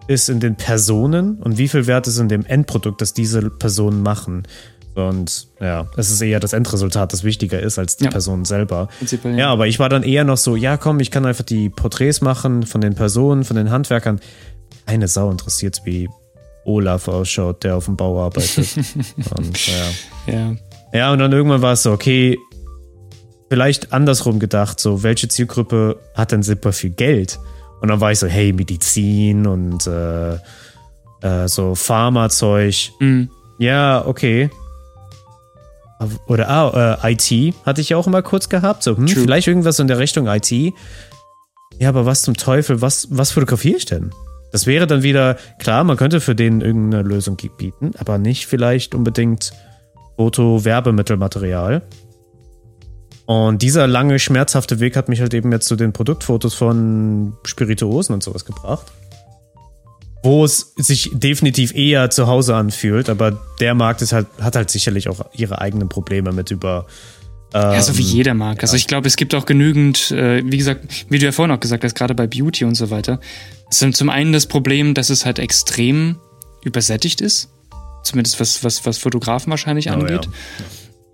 ist 0.07 0.29
in 0.29 0.39
den 0.39 0.55
Personen 0.55 1.37
und 1.37 1.57
wie 1.57 1.67
viel 1.67 1.87
Wert 1.87 2.07
ist 2.07 2.19
in 2.19 2.29
dem 2.29 2.45
Endprodukt, 2.45 3.01
das 3.01 3.13
diese 3.13 3.49
Personen 3.49 4.03
machen? 4.03 4.43
Und 4.93 5.47
ja, 5.59 5.87
es 5.95 6.11
ist 6.11 6.21
eher 6.21 6.39
das 6.39 6.53
Endresultat, 6.53 7.13
das 7.13 7.23
wichtiger 7.23 7.59
ist 7.61 7.79
als 7.79 7.95
die 7.95 8.05
ja. 8.05 8.11
Person 8.11 8.43
selber. 8.43 8.89
Ja. 9.23 9.29
ja, 9.29 9.49
aber 9.49 9.67
ich 9.67 9.79
war 9.79 9.89
dann 9.89 10.03
eher 10.03 10.23
noch 10.23 10.37
so, 10.37 10.55
ja 10.55 10.77
komm, 10.77 10.99
ich 10.99 11.11
kann 11.11 11.25
einfach 11.25 11.45
die 11.45 11.69
Porträts 11.69 12.21
machen 12.21 12.65
von 12.65 12.81
den 12.81 12.95
Personen, 12.95 13.43
von 13.43 13.55
den 13.55 13.69
Handwerkern. 13.69 14.19
Keine 14.85 15.07
Sau 15.07 15.31
interessiert 15.31 15.81
wie 15.85 16.09
Olaf 16.65 17.07
ausschaut, 17.07 17.63
der 17.63 17.77
auf 17.77 17.85
dem 17.85 17.95
Bau 17.95 18.21
arbeitet. 18.21 18.67
und 19.37 19.67
ja. 19.67 20.33
ja. 20.33 20.55
Ja, 20.93 21.13
und 21.13 21.19
dann 21.19 21.31
irgendwann 21.31 21.61
war 21.61 21.73
es 21.73 21.83
so, 21.83 21.91
okay, 21.91 22.37
vielleicht 23.49 23.93
andersrum 23.93 24.39
gedacht, 24.39 24.79
so, 24.79 25.03
welche 25.03 25.29
Zielgruppe 25.29 25.99
hat 26.15 26.33
denn 26.33 26.43
super 26.43 26.73
viel 26.73 26.89
Geld? 26.89 27.39
Und 27.81 27.87
dann 27.87 28.01
war 28.01 28.11
ich 28.11 28.19
so, 28.19 28.27
hey, 28.27 28.51
Medizin 28.53 29.47
und 29.47 29.87
äh, 29.87 30.33
äh, 31.21 31.47
so 31.47 31.75
Pharmazeug. 31.75 32.91
Mhm. 32.99 33.29
Ja, 33.57 34.05
okay. 34.05 34.49
Oder 36.27 36.49
ah, 36.49 36.97
äh, 37.03 37.13
IT 37.13 37.55
hatte 37.65 37.81
ich 37.81 37.89
ja 37.89 37.97
auch 37.97 38.07
immer 38.07 38.21
kurz 38.21 38.49
gehabt. 38.49 38.83
So, 38.83 38.97
hm, 38.97 39.07
vielleicht 39.07 39.47
irgendwas 39.47 39.79
in 39.79 39.87
der 39.87 39.99
Richtung 39.99 40.27
IT. 40.27 40.51
Ja, 41.79 41.89
aber 41.89 42.05
was 42.05 42.23
zum 42.23 42.35
Teufel, 42.35 42.81
was, 42.81 43.07
was 43.11 43.31
fotografiere 43.31 43.77
ich 43.77 43.85
denn? 43.85 44.11
Das 44.51 44.67
wäre 44.67 44.85
dann 44.85 45.03
wieder, 45.03 45.37
klar, 45.59 45.83
man 45.83 45.97
könnte 45.97 46.19
für 46.19 46.35
den 46.35 46.61
irgendeine 46.61 47.03
Lösung 47.03 47.37
bieten, 47.57 47.91
aber 47.97 48.17
nicht 48.17 48.47
vielleicht 48.47 48.93
unbedingt 48.93 49.53
Foto-Werbemittelmaterial. 50.17 51.83
Und 53.25 53.61
dieser 53.61 53.87
lange, 53.87 54.19
schmerzhafte 54.19 54.79
Weg 54.79 54.97
hat 54.97 55.07
mich 55.07 55.21
halt 55.21 55.33
eben 55.33 55.51
jetzt 55.51 55.67
zu 55.67 55.75
den 55.75 55.93
Produktfotos 55.93 56.53
von 56.53 57.33
Spirituosen 57.45 58.13
und 58.13 58.23
sowas 58.23 58.43
gebracht. 58.43 58.91
Wo 60.23 60.45
es 60.45 60.73
sich 60.75 61.09
definitiv 61.13 61.73
eher 61.73 62.09
zu 62.09 62.27
Hause 62.27 62.55
anfühlt, 62.55 63.09
aber 63.09 63.39
der 63.59 63.73
Markt 63.73 64.01
ist 64.01 64.13
halt, 64.13 64.27
hat 64.39 64.55
halt 64.55 64.69
sicherlich 64.69 65.09
auch 65.09 65.25
ihre 65.33 65.59
eigenen 65.59 65.89
Probleme 65.89 66.31
mit 66.31 66.51
über. 66.51 66.85
Ähm, 67.53 67.73
ja, 67.73 67.81
so 67.81 67.97
wie 67.97 68.03
ähm, 68.03 68.07
jeder 68.07 68.33
Markt. 68.33 68.61
Ja. 68.61 68.63
Also 68.63 68.75
ich 68.77 68.87
glaube, 68.87 69.07
es 69.07 69.15
gibt 69.15 69.33
auch 69.33 69.45
genügend, 69.45 70.11
äh, 70.11 70.43
wie 70.45 70.57
gesagt, 70.57 71.05
wie 71.09 71.17
du 71.17 71.25
ja 71.25 71.31
vorhin 71.31 71.53
auch 71.53 71.59
gesagt 71.59 71.83
hast, 71.83 71.95
gerade 71.95 72.13
bei 72.13 72.27
Beauty 72.27 72.65
und 72.65 72.75
so 72.75 72.91
weiter. 72.91 73.19
Es 73.69 73.81
ist 73.81 73.97
zum 73.97 74.09
einen 74.09 74.31
das 74.31 74.45
Problem, 74.45 74.93
dass 74.93 75.09
es 75.09 75.25
halt 75.25 75.39
extrem 75.39 76.17
übersättigt 76.63 77.19
ist. 77.19 77.49
Zumindest 78.03 78.39
was, 78.39 78.63
was, 78.63 78.85
was 78.85 78.97
Fotografen 78.97 79.49
wahrscheinlich 79.49 79.89
oh, 79.89 79.93
angeht. 79.93 80.27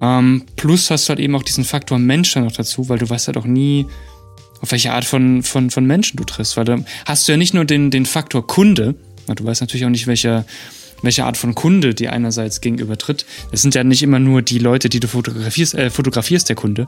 Ja. 0.02 0.20
Ähm, 0.20 0.46
plus 0.56 0.91
hast 0.91 1.08
du 1.08 1.10
halt 1.10 1.20
eben 1.20 1.36
auch 1.36 1.43
diesen 1.43 1.63
Faktor 1.63 1.98
Mensch 1.98 2.36
noch 2.36 2.52
dazu, 2.52 2.88
weil 2.89 3.00
du 3.00 3.10
weißt 3.10 3.28
halt 3.28 3.38
auch 3.38 3.46
nie, 3.46 3.88
auf 4.62 4.72
welche 4.72 4.93
Art 4.93 5.06
von, 5.06 5.43
von, 5.43 5.70
von 5.70 5.86
Menschen 5.86 6.17
du 6.17 6.24
triffst. 6.24 6.58
Weil 6.58 6.65
da 6.65 6.78
hast 7.06 7.28
du 7.28 7.34
ja 7.34 7.38
nicht 7.38 7.54
nur 7.54 7.65
den, 7.65 7.91
den 7.91 8.06
Faktor 8.06 8.46
Kunde, 8.46 8.96
du 9.28 9.43
weißt 9.43 9.62
natürlich 9.62 9.86
auch 9.86 9.89
nicht, 9.89 10.08
welche, 10.08 10.46
welche 11.02 11.26
Art 11.26 11.38
von 11.38 11.56
Kunde 11.56 11.93
die 11.93 12.10
einerseits 12.10 12.62
gegenüber 12.62 12.98
tritt. 12.98 13.26
Es 13.52 13.62
sind 13.62 13.76
ja 13.76 13.84
nicht 13.84 14.04
immer 14.04 14.20
nur 14.20 14.41
die 14.41 14.60
Leute, 14.60 14.89
die 14.89 15.00
du 15.00 15.08
fotografierst, 15.08 15.76
äh, 15.76 15.89
fotografierst 15.89 16.50
der 16.50 16.56
Kunde, 16.56 16.88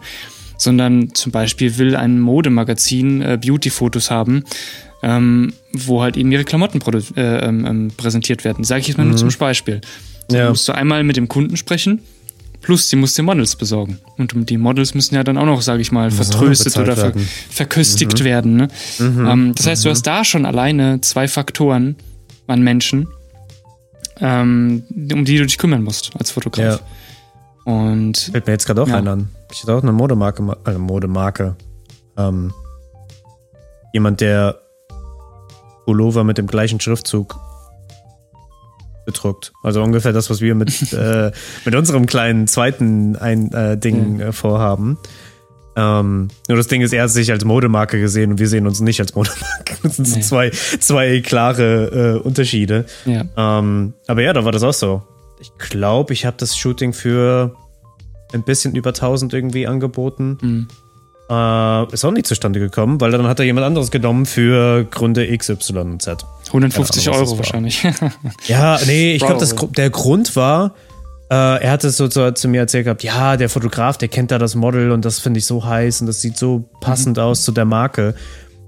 sondern 0.57 1.13
zum 1.13 1.31
Beispiel 1.31 1.77
will 1.77 1.95
ein 1.95 2.19
Modemagazin 2.19 3.21
äh, 3.21 3.39
Beauty-Fotos 3.41 4.11
haben, 4.11 4.43
ähm, 5.01 5.53
wo 5.71 6.01
halt 6.01 6.17
eben 6.17 6.31
ihre 6.31 6.43
Klamotten 6.43 6.81
äh, 7.15 7.21
ähm, 7.21 7.65
ähm, 7.65 7.91
präsentiert 7.95 8.43
werden. 8.43 8.63
Sage 8.63 8.81
ich 8.81 8.87
jetzt 8.87 8.97
mal 8.97 9.05
mhm. 9.05 9.11
nur 9.11 9.19
zum 9.19 9.29
Beispiel. 9.39 9.81
So, 10.27 10.37
ja. 10.37 10.49
musst 10.49 10.67
du 10.67 10.73
einmal 10.73 11.03
mit 11.03 11.17
dem 11.17 11.27
Kunden 11.27 11.57
sprechen, 11.57 12.01
plus 12.61 12.89
sie 12.89 12.95
muss 12.95 13.13
dir 13.13 13.23
Models 13.23 13.55
besorgen. 13.55 13.99
Und 14.17 14.49
die 14.49 14.57
Models 14.57 14.93
müssen 14.93 15.15
ja 15.15 15.23
dann 15.23 15.37
auch 15.37 15.45
noch, 15.45 15.61
sage 15.61 15.81
ich 15.81 15.91
mal, 15.91 16.11
vertröstet 16.11 16.77
oder 16.77 16.95
ver 16.95 17.13
verköstigt 17.49 18.19
mhm. 18.19 18.25
werden. 18.25 18.55
Ne? 18.55 18.67
Mhm. 18.99 19.27
Ähm, 19.27 19.55
das 19.55 19.67
heißt, 19.67 19.85
du 19.85 19.89
mhm. 19.89 19.91
hast 19.91 20.07
da 20.07 20.25
schon 20.25 20.45
alleine 20.45 21.01
zwei 21.01 21.27
Faktoren 21.27 21.95
an 22.47 22.61
Menschen, 22.61 23.07
ähm, 24.19 24.83
um 25.11 25.25
die 25.25 25.37
du 25.37 25.45
dich 25.45 25.57
kümmern 25.57 25.83
musst 25.83 26.11
als 26.17 26.31
Fotograf. 26.31 26.81
Ja. 27.65 27.73
Und 27.73 28.17
fällt 28.31 28.47
mir 28.47 28.53
jetzt 28.53 28.65
gerade 28.65 28.81
auch 28.81 28.87
ja. 28.87 28.95
einer 28.95 29.11
an. 29.11 29.29
Ich 29.51 29.61
hatte 29.61 29.75
auch 29.75 29.83
eine 29.83 29.91
Modemarke, 29.91 30.57
äh, 30.65 30.73
Modemarke. 30.73 31.55
Ähm, 32.17 32.53
jemand, 33.93 34.21
der 34.21 34.59
Pullover 35.85 36.23
mit 36.23 36.37
dem 36.37 36.47
gleichen 36.47 36.79
Schriftzug 36.79 37.39
bedruckt. 39.09 39.53
Also 39.63 39.81
ungefähr 39.81 40.13
das, 40.13 40.29
was 40.29 40.39
wir 40.39 40.53
mit, 40.53 40.93
äh, 40.93 41.31
mit 41.65 41.75
unserem 41.75 42.05
kleinen 42.05 42.47
zweiten 42.47 43.15
ein, 43.15 43.51
äh, 43.53 43.77
Ding 43.77 44.19
äh, 44.19 44.31
vorhaben. 44.31 44.97
Ähm, 45.75 46.27
nur 46.47 46.57
das 46.57 46.67
Ding 46.67 46.81
ist, 46.81 46.93
er 46.93 47.03
hat 47.03 47.09
sich 47.09 47.31
als 47.31 47.45
Modemarke 47.45 47.99
gesehen 47.99 48.31
und 48.31 48.39
wir 48.39 48.47
sehen 48.47 48.67
uns 48.67 48.81
nicht 48.81 48.99
als 48.99 49.15
Modemarke. 49.15 49.77
Das 49.83 49.95
sind 49.95 50.13
nee. 50.13 50.21
zwei, 50.21 50.49
zwei 50.49 51.21
klare 51.21 52.17
äh, 52.17 52.27
Unterschiede. 52.27 52.85
Ja. 53.05 53.23
Ähm, 53.37 53.93
aber 54.07 54.21
ja, 54.21 54.33
da 54.33 54.43
war 54.43 54.51
das 54.51 54.63
auch 54.63 54.73
so. 54.73 55.03
Ich 55.39 55.51
glaube, 55.57 56.11
ich 56.13 56.25
habe 56.25 56.35
das 56.37 56.57
Shooting 56.57 56.91
für 56.91 57.55
ein 58.33 58.43
bisschen 58.43 58.75
über 58.75 58.89
1000 58.89 59.33
irgendwie 59.33 59.67
angeboten. 59.67 60.37
Mhm. 60.41 60.67
Äh, 61.29 61.93
ist 61.93 62.03
auch 62.05 62.11
nicht 62.11 62.25
zustande 62.25 62.59
gekommen, 62.59 62.99
weil 62.99 63.11
dann 63.11 63.27
hat 63.27 63.39
er 63.39 63.45
jemand 63.45 63.67
anderes 63.67 63.91
genommen 63.91 64.25
für 64.25 64.85
Gründe 64.85 65.31
X, 65.31 65.49
Y 65.49 65.91
und 65.91 66.01
Z. 66.01 66.25
150 66.47 67.07
Ahnung, 67.07 67.21
Euro 67.21 67.37
wahrscheinlich. 67.37 67.83
ja, 68.47 68.79
nee, 68.87 69.13
ich 69.13 69.23
glaube, 69.23 69.45
der 69.75 69.89
Grund 69.91 70.35
war, 70.35 70.73
äh, 71.29 71.35
er 71.35 71.71
hat 71.71 71.83
es 71.83 71.97
so 71.97 72.07
zu, 72.07 72.33
zu, 72.33 72.47
mir 72.47 72.61
erzählt 72.61 72.85
gehabt, 72.85 73.03
ja, 73.03 73.37
der 73.37 73.49
Fotograf, 73.49 73.99
der 73.99 74.07
kennt 74.07 74.31
da 74.31 74.39
das 74.39 74.55
Model 74.55 74.91
und 74.91 75.05
das 75.05 75.19
finde 75.19 75.37
ich 75.37 75.45
so 75.45 75.63
heiß 75.63 76.01
und 76.01 76.07
das 76.07 76.19
sieht 76.21 76.35
so 76.35 76.67
passend 76.81 77.17
mhm. 77.17 77.23
aus 77.23 77.43
zu 77.43 77.51
der 77.51 77.65
Marke. 77.65 78.15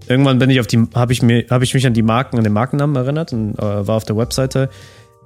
Irgendwann 0.08 0.38
bin 0.38 0.52
ich 0.52 0.60
auf 0.60 0.68
die, 0.68 0.84
habe 0.94 1.14
ich 1.14 1.24
mir, 1.24 1.46
habe 1.50 1.64
ich 1.64 1.74
mich 1.74 1.88
an 1.88 1.96
die 1.96 2.04
Marken, 2.04 2.38
an 2.38 2.44
den 2.44 2.54
Markennamen 2.54 2.96
erinnert 2.96 3.34
und 3.34 3.58
äh, 3.58 3.88
war 3.88 3.96
auf 3.96 4.04
der 4.04 4.18
Webseite. 4.18 4.70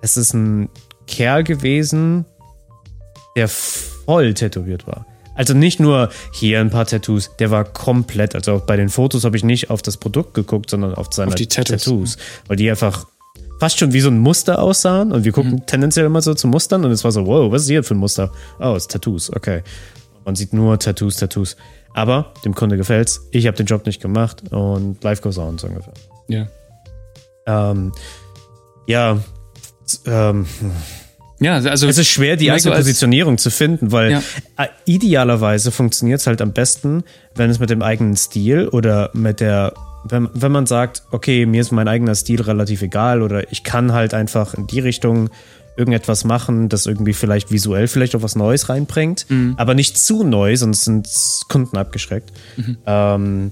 Es 0.01 0.15
ist 0.15 0.33
ein 0.33 0.69
Kerl 1.05 1.43
gewesen, 1.43 2.23
der 3.35 3.49
voll 3.49 4.33
tätowiert 4.33 4.87
war. 4.87 5.05
Also 5.35 5.53
nicht 5.53 5.79
nur 5.79 6.09
hier 6.33 6.59
ein 6.59 6.69
paar 6.69 6.85
Tattoos, 6.85 7.31
der 7.39 7.51
war 7.51 7.63
komplett, 7.65 8.35
also 8.35 8.61
bei 8.65 8.77
den 8.77 8.89
Fotos 8.89 9.25
habe 9.25 9.37
ich 9.37 9.43
nicht 9.43 9.69
auf 9.69 9.81
das 9.81 9.97
Produkt 9.97 10.33
geguckt, 10.33 10.69
sondern 10.69 10.95
auf 10.95 11.07
seine 11.11 11.29
auf 11.29 11.35
Tattoos. 11.35 11.83
Tattoos, 11.83 12.17
weil 12.47 12.57
die 12.57 12.69
einfach 12.69 13.05
fast 13.59 13.77
schon 13.77 13.93
wie 13.93 14.01
so 14.01 14.09
ein 14.09 14.19
Muster 14.19 14.61
aussahen 14.61 15.11
und 15.11 15.23
wir 15.23 15.31
gucken 15.31 15.51
mhm. 15.51 15.65
tendenziell 15.65 16.05
immer 16.05 16.21
so 16.21 16.33
zu 16.33 16.47
Mustern 16.47 16.83
und 16.85 16.91
es 16.91 17.03
war 17.03 17.11
so, 17.11 17.25
wow, 17.25 17.51
was 17.51 17.63
ist 17.63 17.69
hier 17.69 17.83
für 17.83 17.95
ein 17.95 17.99
Muster? 17.99 18.31
Oh, 18.59 18.73
es 18.75 18.83
ist 18.83 18.91
Tattoos, 18.91 19.31
okay. 19.33 19.61
Man 20.25 20.35
sieht 20.35 20.53
nur 20.53 20.79
Tattoos, 20.79 21.17
Tattoos. 21.17 21.55
Aber 21.93 22.33
dem 22.43 22.53
Kunde 22.53 22.75
gefällt's. 22.75 23.21
Ich 23.31 23.47
habe 23.47 23.55
den 23.55 23.67
Job 23.67 23.85
nicht 23.85 24.01
gemacht 24.01 24.51
und 24.51 25.01
life 25.01 25.21
goes 25.21 25.37
on 25.37 25.57
so 25.57 25.67
ungefähr. 25.67 25.93
Ja. 26.27 26.47
Ähm, 27.45 27.93
ja. 28.85 29.17
Ähm, 30.05 30.45
ja, 31.39 31.55
also 31.55 31.87
es 31.87 31.97
ist 31.97 32.07
schwer, 32.07 32.37
die 32.37 32.51
eigene 32.51 32.75
Positionierung 32.75 33.37
zu 33.37 33.49
finden, 33.49 33.91
weil 33.91 34.11
ja. 34.11 34.21
Äh, 34.57 34.67
idealerweise 34.85 35.71
funktioniert 35.71 36.21
es 36.21 36.27
halt 36.27 36.41
am 36.41 36.53
besten, 36.53 37.03
wenn 37.35 37.49
es 37.49 37.59
mit 37.59 37.69
dem 37.69 37.81
eigenen 37.81 38.15
Stil 38.15 38.69
oder 38.69 39.09
mit 39.13 39.41
der, 39.41 39.73
wenn, 40.05 40.29
wenn 40.33 40.51
man 40.51 40.65
sagt, 40.65 41.03
okay, 41.11 41.45
mir 41.45 41.61
ist 41.61 41.71
mein 41.71 41.87
eigener 41.87 42.15
Stil 42.15 42.41
relativ 42.41 42.81
egal 42.81 43.21
oder 43.21 43.51
ich 43.51 43.63
kann 43.63 43.91
halt 43.91 44.13
einfach 44.13 44.53
in 44.53 44.67
die 44.67 44.79
Richtung 44.79 45.29
irgendetwas 45.77 46.23
machen, 46.23 46.69
das 46.69 46.85
irgendwie 46.85 47.13
vielleicht 47.13 47.51
visuell 47.51 47.87
vielleicht 47.87 48.15
auch 48.15 48.21
was 48.21 48.37
Neues 48.37 48.69
reinbringt, 48.69 49.25
mhm. 49.27 49.55
aber 49.57 49.73
nicht 49.73 49.97
zu 49.97 50.23
neu, 50.23 50.55
sonst 50.55 50.85
sind 50.85 51.09
Kunden 51.49 51.77
abgeschreckt. 51.77 52.31
Mhm. 52.55 52.77
Ähm, 52.85 53.51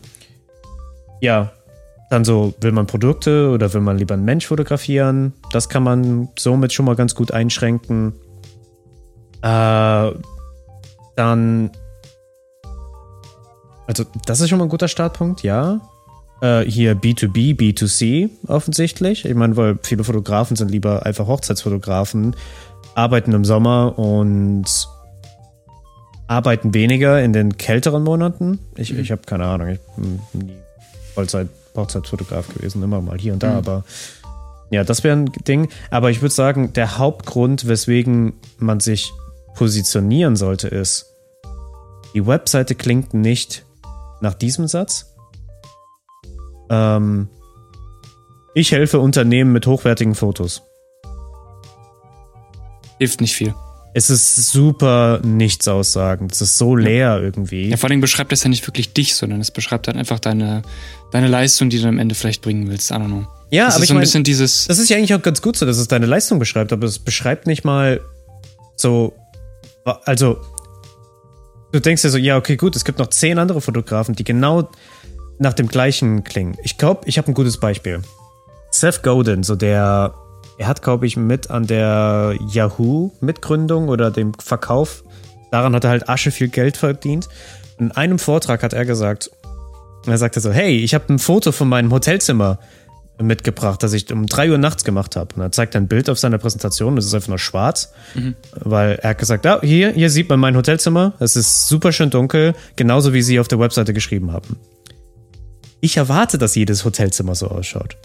ja, 1.19 1.51
dann 2.13 2.25
so, 2.25 2.53
will 2.61 2.71
man 2.71 2.85
Produkte 2.85 3.49
oder 3.49 3.73
will 3.73 3.81
man 3.81 3.97
lieber 3.97 4.13
einen 4.13 4.23
Mensch 4.23 4.45
fotografieren? 4.45 5.33
Das 5.51 5.67
kann 5.67 5.81
man 5.81 6.29
somit 6.37 6.71
schon 6.71 6.85
mal 6.85 6.95
ganz 6.95 7.15
gut 7.15 7.31
einschränken. 7.31 8.13
Äh, 9.41 10.11
dann. 11.15 11.71
Also, 13.87 14.05
das 14.27 14.41
ist 14.41 14.49
schon 14.49 14.59
mal 14.59 14.65
ein 14.65 14.69
guter 14.69 14.87
Startpunkt, 14.87 15.41
ja. 15.41 15.81
Äh, 16.39 16.61
hier 16.65 16.95
B2B, 16.95 17.57
B2C 17.57 18.29
offensichtlich. 18.47 19.25
Ich 19.25 19.33
meine, 19.33 19.57
weil 19.57 19.79
viele 19.81 20.03
Fotografen 20.03 20.55
sind 20.55 20.69
lieber 20.69 21.07
einfach 21.07 21.25
Hochzeitsfotografen, 21.25 22.35
arbeiten 22.93 23.33
im 23.33 23.43
Sommer 23.43 23.97
und 23.97 24.87
arbeiten 26.27 26.75
weniger 26.75 27.23
in 27.23 27.33
den 27.33 27.57
kälteren 27.57 28.03
Monaten. 28.03 28.59
Ich, 28.75 28.93
mhm. 28.93 28.99
ich 28.99 29.11
habe 29.11 29.23
keine 29.25 29.45
Ahnung, 29.45 29.69
ich 29.69 29.79
bin 29.97 30.19
nie 30.33 30.53
Vollzeit 31.15 31.47
Hochzeitsfotograf 31.75 32.47
gewesen, 32.53 32.83
immer 32.83 33.01
mal 33.01 33.17
hier 33.17 33.33
und 33.33 33.43
da, 33.43 33.51
mhm. 33.51 33.57
aber 33.57 33.83
ja, 34.69 34.83
das 34.83 35.03
wäre 35.03 35.15
ein 35.15 35.31
Ding. 35.47 35.69
Aber 35.91 36.09
ich 36.09 36.21
würde 36.21 36.33
sagen, 36.33 36.73
der 36.73 36.97
Hauptgrund, 36.97 37.67
weswegen 37.67 38.33
man 38.57 38.79
sich 38.79 39.11
positionieren 39.55 40.35
sollte, 40.35 40.67
ist, 40.67 41.05
die 42.15 42.25
Webseite 42.25 42.75
klingt 42.75 43.13
nicht 43.13 43.65
nach 44.21 44.33
diesem 44.33 44.67
Satz. 44.67 45.13
Ähm, 46.69 47.27
ich 48.55 48.71
helfe 48.71 48.99
Unternehmen 48.99 49.51
mit 49.51 49.67
hochwertigen 49.67 50.15
Fotos. 50.15 50.63
Hilft 52.99 53.21
nicht 53.21 53.35
viel. 53.35 53.53
Es 53.95 54.09
ist 54.09 54.51
super 54.51 55.19
nichts 55.23 55.67
aussagen. 55.67 56.27
Es 56.31 56.41
ist 56.41 56.57
so 56.57 56.75
leer 56.75 57.21
irgendwie. 57.21 57.69
Ja, 57.69 57.77
vor 57.77 57.89
allem 57.89 58.01
beschreibt 58.01 58.31
das 58.31 58.43
ja 58.43 58.49
nicht 58.49 58.65
wirklich 58.67 58.93
dich, 58.93 59.15
sondern 59.15 59.39
es 59.39 59.51
beschreibt 59.51 59.87
dann 59.87 59.97
einfach 59.97 60.19
deine, 60.19 60.63
deine 61.11 61.27
Leistung, 61.27 61.69
die 61.69 61.79
du 61.79 61.87
am 61.87 61.99
Ende 61.99 62.15
vielleicht 62.15 62.41
bringen 62.41 62.69
willst. 62.69 62.89
I 62.89 62.95
don't 62.95 63.05
know. 63.05 63.27
Ja, 63.51 63.65
das 63.65 63.75
aber 63.75 63.83
ist 63.83 63.89
so 63.89 63.95
ein 63.95 63.99
bisschen 63.99 64.23
dieses. 64.23 64.65
Das 64.65 64.79
ist 64.79 64.89
ja 64.89 64.97
eigentlich 64.97 65.13
auch 65.13 65.21
ganz 65.21 65.43
gut 65.43 65.57
so, 65.57 65.67
dass 65.67 65.77
es 65.77 65.87
deine 65.87 66.07
Leistung 66.07 66.39
beschreibt, 66.39 66.73
aber 66.73 66.87
es 66.87 66.97
beschreibt 66.97 67.45
nicht 67.45 67.63
mal 67.65 68.01
so. 68.75 69.13
Also, 70.05 70.37
du 71.71 71.79
denkst 71.79 72.01
dir 72.01 72.09
so, 72.09 72.17
ja, 72.17 72.37
okay, 72.37 72.55
gut, 72.55 72.75
es 72.75 72.85
gibt 72.85 72.97
noch 72.97 73.07
zehn 73.07 73.37
andere 73.37 73.61
Fotografen, 73.61 74.15
die 74.15 74.23
genau 74.23 74.69
nach 75.37 75.53
dem 75.53 75.67
gleichen 75.67 76.23
klingen. 76.23 76.57
Ich 76.63 76.79
glaube, 76.79 77.01
ich 77.05 77.19
habe 77.19 77.27
ein 77.27 77.35
gutes 77.35 77.59
Beispiel. 77.59 78.01
Seth 78.71 79.03
Godin, 79.03 79.43
so 79.43 79.55
der 79.55 80.15
er 80.57 80.67
hat, 80.67 80.81
glaube 80.81 81.05
ich, 81.05 81.17
mit 81.17 81.49
an 81.49 81.67
der 81.67 82.35
Yahoo-Mitgründung 82.49 83.89
oder 83.89 84.11
dem 84.11 84.33
Verkauf, 84.35 85.03
daran 85.51 85.75
hat 85.75 85.83
er 85.83 85.89
halt 85.89 86.09
Asche 86.09 86.31
viel 86.31 86.49
Geld 86.49 86.77
verdient. 86.77 87.27
In 87.79 87.91
einem 87.91 88.19
Vortrag 88.19 88.63
hat 88.63 88.73
er 88.73 88.85
gesagt, 88.85 89.31
er 90.05 90.17
sagte 90.17 90.39
so, 90.39 90.51
hey, 90.51 90.77
ich 90.77 90.93
habe 90.93 91.11
ein 91.13 91.19
Foto 91.19 91.51
von 91.51 91.69
meinem 91.69 91.91
Hotelzimmer 91.91 92.59
mitgebracht, 93.21 93.81
das 93.83 93.93
ich 93.93 94.11
um 94.11 94.25
3 94.25 94.51
Uhr 94.51 94.57
nachts 94.57 94.83
gemacht 94.83 95.15
habe. 95.15 95.35
Und 95.35 95.41
er 95.41 95.51
zeigt 95.51 95.75
ein 95.75 95.87
Bild 95.87 96.09
auf 96.09 96.19
seiner 96.19 96.37
Präsentation, 96.37 96.95
das 96.95 97.05
ist 97.05 97.13
einfach 97.13 97.29
nur 97.29 97.39
schwarz, 97.39 97.93
mhm. 98.15 98.35
weil 98.59 98.99
er 99.01 99.11
hat 99.11 99.17
gesagt, 99.17 99.45
ah, 99.45 99.59
hier, 99.61 99.91
hier 99.91 100.09
sieht 100.09 100.29
man 100.29 100.39
mein 100.39 100.57
Hotelzimmer, 100.57 101.13
es 101.19 101.35
ist 101.35 101.67
super 101.67 101.91
schön 101.91 102.09
dunkel, 102.09 102.55
genauso 102.75 103.13
wie 103.13 103.21
sie 103.21 103.39
auf 103.39 103.47
der 103.47 103.59
Webseite 103.59 103.93
geschrieben 103.93 104.31
haben. 104.31 104.57
Ich 105.79 105.97
erwarte, 105.97 106.37
dass 106.37 106.55
jedes 106.55 106.85
Hotelzimmer 106.85 107.35
so 107.35 107.47
ausschaut. 107.49 107.97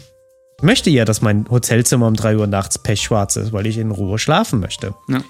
Ich 0.61 0.65
möchte 0.65 0.91
ja, 0.91 1.05
dass 1.05 1.23
mein 1.23 1.49
Hotelzimmer 1.49 2.09
um 2.09 2.15
3 2.15 2.37
Uhr 2.37 2.49
nachts 2.49 2.79
pechschwarz 2.79 3.37
ist, 3.37 3.53
weil 3.53 3.69
ich 3.69 3.79
in 3.79 3.93
Ruhe 3.93 4.19
schlafen 4.19 4.59
möchte. 4.59 4.93
Ja. 5.07 5.23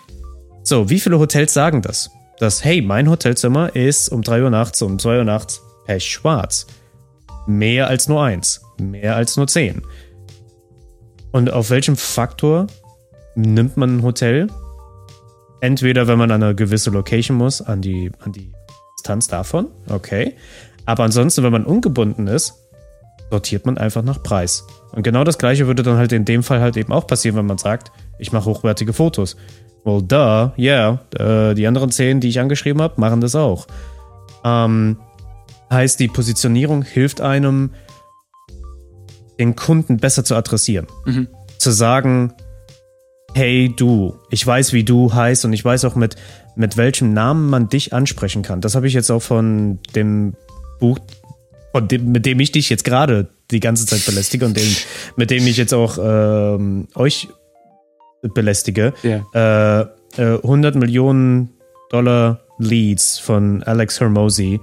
So, 0.63 0.89
wie 0.89 0.99
viele 0.99 1.19
Hotels 1.19 1.53
sagen 1.53 1.83
das? 1.83 2.11
Dass, 2.39 2.65
hey, 2.65 2.81
mein 2.81 3.11
Hotelzimmer 3.11 3.77
ist 3.77 4.09
um 4.09 4.23
3 4.23 4.45
Uhr 4.45 4.51
nachts, 4.51 4.81
um 4.81 4.99
2 4.99 5.19
Uhr 5.19 5.25
nachts 5.25 5.61
pechschwarz. 5.85 6.67
Mehr 7.47 7.89
als 7.89 8.09
nur 8.09 8.23
eins. 8.23 8.63
Mehr 8.81 9.17
als 9.17 9.37
nur 9.37 9.47
zehn. 9.47 9.83
Und 11.31 11.53
auf 11.53 11.69
welchem 11.69 11.97
Faktor 11.97 12.67
nimmt 13.35 13.77
man 13.77 13.99
ein 13.99 14.03
Hotel? 14.03 14.47
Entweder, 15.61 16.07
wenn 16.07 16.19
man 16.19 16.31
an 16.31 16.43
eine 16.43 16.55
gewisse 16.55 16.89
Location 16.89 17.37
muss, 17.37 17.61
an 17.61 17.83
die, 17.83 18.11
an 18.21 18.33
die 18.33 18.51
Distanz 18.99 19.29
davon, 19.29 19.67
okay. 19.91 20.37
Aber 20.87 21.05
ansonsten, 21.05 21.43
wenn 21.43 21.53
man 21.53 21.67
ungebunden 21.67 22.29
ist, 22.29 22.55
sortiert 23.31 23.67
man 23.67 23.79
einfach 23.79 24.03
nach 24.03 24.23
Preis. 24.23 24.67
Und 24.93 25.03
genau 25.03 25.25
das 25.25 25.39
gleiche 25.39 25.67
würde 25.67 25.83
dann 25.83 25.97
halt 25.97 26.13
in 26.13 26.25
dem 26.25 26.43
Fall 26.43 26.61
halt 26.61 26.77
eben 26.77 26.93
auch 26.93 27.07
passieren, 27.07 27.37
wenn 27.37 27.47
man 27.47 27.59
sagt, 27.59 27.93
ich 28.19 28.33
mache 28.33 28.47
hochwertige 28.47 28.93
Fotos. 28.93 29.37
Well, 29.85 30.03
duh, 30.03 30.51
yeah, 30.59 31.01
äh, 31.19 31.55
die 31.55 31.67
anderen 31.67 31.91
zehn, 31.91 32.21
die 32.21 32.29
ich 32.29 32.41
angeschrieben 32.41 32.83
habe, 32.83 33.01
machen 33.01 33.21
das 33.21 33.35
auch. 33.35 33.67
Ähm, 34.45 34.99
heißt, 35.71 36.01
die 36.01 36.09
Positionierung 36.09 36.83
hilft 36.83 37.21
einem, 37.21 37.71
den 39.39 39.55
Kunden 39.57 39.99
besser 39.99 40.25
zu 40.25 40.35
adressieren. 40.35 40.87
Mhm. 41.05 41.29
Zu 41.59 41.71
sagen, 41.71 42.33
hey 43.35 43.73
du, 43.75 44.15
ich 44.31 44.47
weiß, 44.47 44.73
wie 44.73 44.85
du 44.85 45.13
heißt 45.13 45.45
und 45.45 45.53
ich 45.53 45.65
weiß 45.65 45.85
auch 45.85 45.95
mit, 45.95 46.17
mit 46.57 46.77
welchem 46.77 47.13
Namen 47.13 47.49
man 47.49 47.69
dich 47.69 47.93
ansprechen 47.93 48.43
kann. 48.43 48.61
Das 48.61 48.75
habe 48.75 48.87
ich 48.87 48.95
jetzt 48.95 49.11
auch 49.11 49.23
von 49.23 49.79
dem 49.95 50.35
Buch, 50.81 50.99
von 51.73 51.89
dem, 51.89 52.13
mit 52.13 52.27
dem 52.27 52.41
ich 52.41 52.53
dich 52.53 52.71
jetzt 52.71 52.85
gerade 52.85 53.29
die 53.51 53.61
ganze 53.61 53.87
Zeit 53.87 54.05
belästige 54.07 54.45
und 54.45 54.57
dem, 54.57 54.77
mit 55.17 55.31
dem 55.31 55.47
ich 55.47 55.57
jetzt 55.57 55.75
auch 55.75 55.99
ähm, 56.01 56.89
euch 56.95 57.29
belästige. 58.23 58.93
Yeah. 59.05 59.91
Äh, 60.17 60.23
äh, 60.23 60.37
100 60.43 60.75
Millionen 60.75 61.51
Dollar 61.91 62.41
Leads 62.59 63.19
von 63.19 63.63
Alex 63.63 64.01
Hermosi 64.01 64.61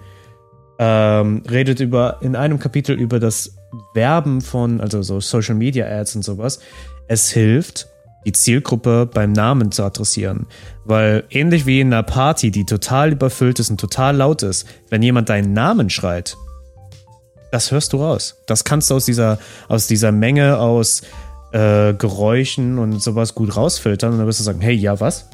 ähm, 0.77 1.43
redet 1.49 1.79
über 1.79 2.17
in 2.21 2.35
einem 2.35 2.59
Kapitel 2.59 2.99
über 2.99 3.19
das 3.19 3.55
Werben 3.93 4.41
von, 4.41 4.81
also 4.81 5.01
so 5.01 5.19
Social 5.19 5.55
Media 5.55 5.87
Ads 5.87 6.17
und 6.17 6.21
sowas. 6.23 6.59
Es 7.07 7.31
hilft, 7.31 7.87
die 8.25 8.31
Zielgruppe 8.31 9.09
beim 9.11 9.31
Namen 9.31 9.71
zu 9.71 9.83
adressieren. 9.83 10.47
Weil 10.83 11.23
ähnlich 11.29 11.65
wie 11.65 11.79
in 11.79 11.93
einer 11.93 12.03
Party, 12.03 12.51
die 12.51 12.65
total 12.65 13.11
überfüllt 13.11 13.59
ist 13.59 13.69
und 13.69 13.79
total 13.79 14.17
laut 14.17 14.43
ist, 14.43 14.67
wenn 14.89 15.03
jemand 15.03 15.29
deinen 15.29 15.53
Namen 15.53 15.89
schreit, 15.89 16.35
das 17.51 17.71
hörst 17.71 17.93
du 17.93 17.97
raus. 17.97 18.43
Das 18.47 18.63
kannst 18.63 18.89
du 18.89 18.95
aus 18.95 19.05
dieser, 19.05 19.39
aus 19.67 19.87
dieser 19.87 20.11
Menge 20.11 20.57
aus 20.57 21.01
äh, 21.51 21.93
Geräuschen 21.93 22.77
und 22.77 23.01
sowas 23.01 23.35
gut 23.35 23.55
rausfiltern 23.55 24.11
und 24.11 24.19
dann 24.19 24.27
wirst 24.27 24.39
du 24.39 24.43
sagen, 24.43 24.61
hey, 24.61 24.73
ja, 24.73 24.99
was? 24.99 25.29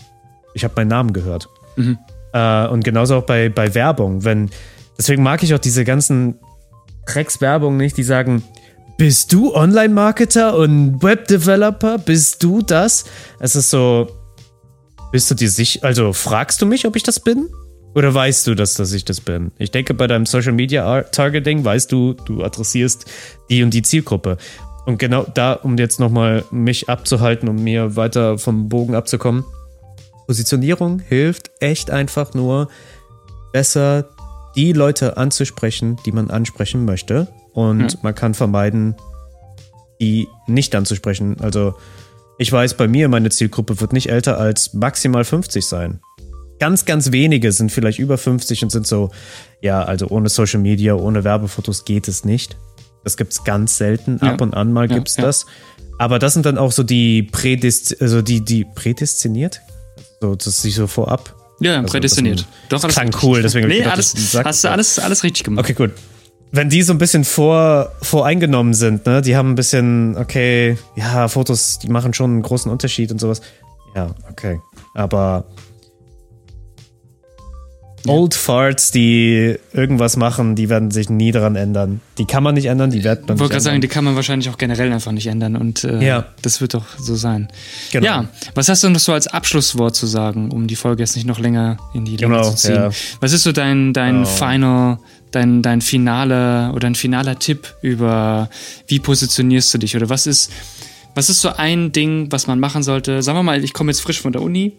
Ich 0.54 0.64
habe 0.64 0.74
meinen 0.78 0.90
Namen 0.90 1.14
gehört. 1.14 1.48
Mhm. 1.76 1.98
Äh, 2.34 2.68
und 2.68 2.84
genauso 2.84 3.16
auch 3.18 3.24
bei, 3.24 3.50
bei 3.50 3.74
Werbung. 3.74 4.24
Wenn, 4.24 4.50
deswegen 4.98 5.24
mag 5.24 5.44
ich 5.44 5.54
auch 5.54 5.60
diese 5.60 5.84
ganzen 5.84 6.40
Dreckswerbung 7.06 7.78
nicht, 7.78 7.98
die 7.98 8.04
sagen, 8.04 8.44
bist 8.98 9.34
du 9.34 9.56
Online-Marketer 9.56 10.56
und 10.56 11.02
Web-Developer? 11.02 11.98
Bist 11.98 12.44
du 12.44 12.62
das? 12.62 13.06
Es 13.40 13.56
ist 13.56 13.72
so, 13.72 14.08
bist 15.12 15.32
du 15.32 15.36
dir 15.36 15.50
sicher, 15.50 15.84
also 15.84 16.14
fragst 16.14 16.62
du 16.62 16.66
mich, 16.66 16.86
ob 16.86 16.96
ich 16.96 17.04
das 17.04 17.20
bin? 17.20 17.50
Oder 17.94 18.14
weißt 18.14 18.48
du, 18.48 18.56
dass, 18.56 18.76
dass 18.76 18.94
ich 18.94 19.06
das 19.06 19.20
bin? 19.20 19.52
Ich 19.58 19.72
denke, 19.72 19.94
bei 19.94 20.08
deinem 20.08 20.26
Social 20.26 20.54
Media 20.54 21.02
Targeting 21.04 21.66
weißt 21.66 21.92
du, 21.92 22.14
du 22.14 22.44
adressierst 22.44 23.06
die 23.50 23.64
und 23.64 23.74
die 23.74 23.82
Zielgruppe. 23.82 24.38
Und 24.86 24.98
genau 24.98 25.26
da, 25.34 25.54
um 25.54 25.78
jetzt 25.78 26.00
nochmal 26.00 26.44
mich 26.52 26.90
abzuhalten, 26.90 27.50
um 27.50 27.64
mir 27.64 27.96
weiter 27.96 28.38
vom 28.38 28.70
Bogen 28.70 28.96
abzukommen. 28.96 29.44
Positionierung 30.26 31.00
hilft 31.00 31.52
echt 31.60 31.92
einfach 31.92 32.34
nur, 32.34 32.70
besser 33.52 34.10
die 34.56 34.74
Leute 34.74 35.18
anzusprechen, 35.18 35.98
die 36.06 36.12
man 36.12 36.30
ansprechen 36.30 36.86
möchte 36.86 37.28
und 37.54 37.94
hm. 37.94 38.00
man 38.02 38.16
kann 38.16 38.34
vermeiden, 38.34 38.96
die 40.00 40.28
nicht 40.48 40.76
anzusprechen. 40.76 41.38
Also 41.42 41.76
ich 42.38 42.52
weiß, 42.52 42.76
bei 42.76 42.88
mir, 42.88 43.08
meine 43.08 43.30
Zielgruppe 43.30 43.80
wird 43.80 43.94
nicht 43.94 44.10
älter 44.10 44.38
als 44.38 44.74
maximal 44.74 45.24
50 45.24 45.66
sein. 45.66 46.02
Ganz, 46.62 46.86
ganz 46.86 47.12
wenige 47.12 47.52
sind 47.52 47.72
vielleicht 47.72 47.98
über 47.98 48.20
50 48.20 48.62
und 48.62 48.70
sind 48.70 48.86
so, 48.86 49.10
ja, 49.62 49.82
also 49.82 50.10
ohne 50.10 50.30
Social 50.30 50.60
Media, 50.60 50.94
ohne 50.94 51.24
Werbefotos 51.24 51.86
geht 51.86 52.08
es 52.08 52.24
nicht. 52.24 52.56
Das 53.04 53.18
gibt 53.18 53.34
es 53.34 53.44
ganz 53.44 53.80
selten. 53.80 54.20
Ja. 54.22 54.34
Ab 54.34 54.42
und 54.42 54.54
an 54.54 54.72
mal 54.72 54.88
gibt 54.88 55.10
es 55.10 55.18
ja, 55.18 55.24
das. 55.24 55.48
Aber 55.98 56.20
das 56.20 56.34
sind 56.34 56.46
dann 56.46 56.60
auch 56.60 56.72
so 56.72 56.84
die 56.84 57.24
Prädest 57.24 58.00
also 58.00 58.22
die, 58.22 58.42
die 58.42 58.64
prädestiniert? 58.76 59.60
So, 60.22 60.36
dass 60.36 60.62
sie 60.62 60.70
so 60.70 60.86
vorab. 60.86 61.36
Ja, 61.62 61.80
also, 61.80 61.94
prädestiniert. 61.94 62.46
Doch, 62.70 62.84
alles 62.84 62.96
klang 62.96 63.10
cool, 63.24 63.42
deswegen. 63.42 63.68
Nee, 63.68 63.84
alles, 63.84 64.14
hast 64.44 64.64
du 64.64 64.70
alles, 64.70 65.00
alles 65.00 65.24
richtig 65.24 65.44
gemacht. 65.44 65.66
Okay, 65.66 65.74
gut 65.74 65.92
wenn 66.52 66.70
die 66.70 66.84
so 66.84 66.94
ein 66.94 66.98
bisschen 66.98 67.24
vor, 67.24 67.94
voreingenommen 68.02 68.74
sind, 68.74 69.06
ne, 69.06 69.22
die 69.22 69.38
haben 69.38 69.52
ein 69.52 69.56
bisschen, 69.56 70.18
okay, 70.18 70.78
ja, 70.98 71.30
Fotos, 71.30 71.80
die 71.80 71.88
machen 71.88 72.14
schon 72.14 72.32
einen 72.32 72.42
großen 72.42 72.70
Unterschied 72.70 73.10
und 73.12 73.20
sowas. 73.20 73.42
Ja, 73.96 74.14
okay. 74.30 74.60
Aber 74.94 75.46
Old 78.08 78.34
Farts, 78.34 78.92
die 78.92 79.58
irgendwas 79.74 80.18
machen, 80.18 80.56
die 80.56 80.70
werden 80.70 80.92
sich 80.92 81.10
nie 81.10 81.32
daran 81.32 81.56
ändern. 81.56 82.02
Die 82.18 82.26
kann 82.26 82.44
man 82.44 82.56
nicht 82.56 82.66
ändern, 82.66 82.90
die 82.92 83.04
wird 83.04 83.28
man 83.28 83.36
Ich 83.36 83.40
wollte 83.40 83.54
gerade 83.54 83.64
sagen, 83.64 83.82
die 83.82 83.88
kann 83.88 84.04
man 84.04 84.16
wahrscheinlich 84.16 84.50
auch 84.50 84.58
generell 84.58 84.92
einfach 84.92 85.12
nicht 85.12 85.28
ändern 85.28 85.56
und 85.56 85.84
äh, 85.84 86.04
ja. 86.04 86.26
das 86.42 86.62
wird 86.62 86.74
doch 86.74 86.86
so 87.00 87.16
sein. 87.16 87.50
Genau. 87.92 88.06
Ja, 88.06 88.30
was 88.56 88.70
hast 88.70 88.84
du 88.84 88.90
noch 88.90 89.00
so 89.00 89.14
als 89.14 89.28
Abschlusswort 89.28 89.96
zu 89.96 90.08
sagen, 90.08 90.52
um 90.52 90.68
die 90.68 90.76
Folge 90.76 91.04
jetzt 91.04 91.16
nicht 91.16 91.28
noch 91.28 91.40
länger 91.40 91.78
in 91.94 92.06
die 92.06 92.18
Länge 92.18 92.36
genau, 92.36 92.50
zu 92.50 92.56
ziehen? 92.56 92.76
Ja. 92.76 92.90
Was 93.20 93.34
ist 93.34 93.44
so 93.44 93.52
dein, 93.52 93.94
dein 93.94 94.24
oh. 94.24 94.26
final 94.26 94.98
dein, 95.32 95.62
dein 95.62 95.82
finaler 95.82 96.74
oder 96.76 96.88
ein 96.88 96.96
finaler 96.96 97.40
Tipp 97.40 97.74
über, 97.82 98.50
wie 98.88 99.00
positionierst 99.00 99.74
du 99.74 99.78
dich 99.78 99.96
oder 99.96 100.10
was 100.10 100.28
ist, 100.28 100.52
was 101.16 101.30
ist 101.30 101.42
so 101.42 101.50
ein 101.50 101.92
Ding, 101.92 102.28
was 102.32 102.48
man 102.48 102.60
machen 102.60 102.84
sollte? 102.84 103.22
Sagen 103.24 103.38
wir 103.38 103.44
mal, 103.44 103.64
ich 103.64 103.74
komme 103.74 103.92
jetzt 103.92 104.02
frisch 104.02 104.22
von 104.22 104.32
der 104.32 104.42
Uni, 104.42 104.74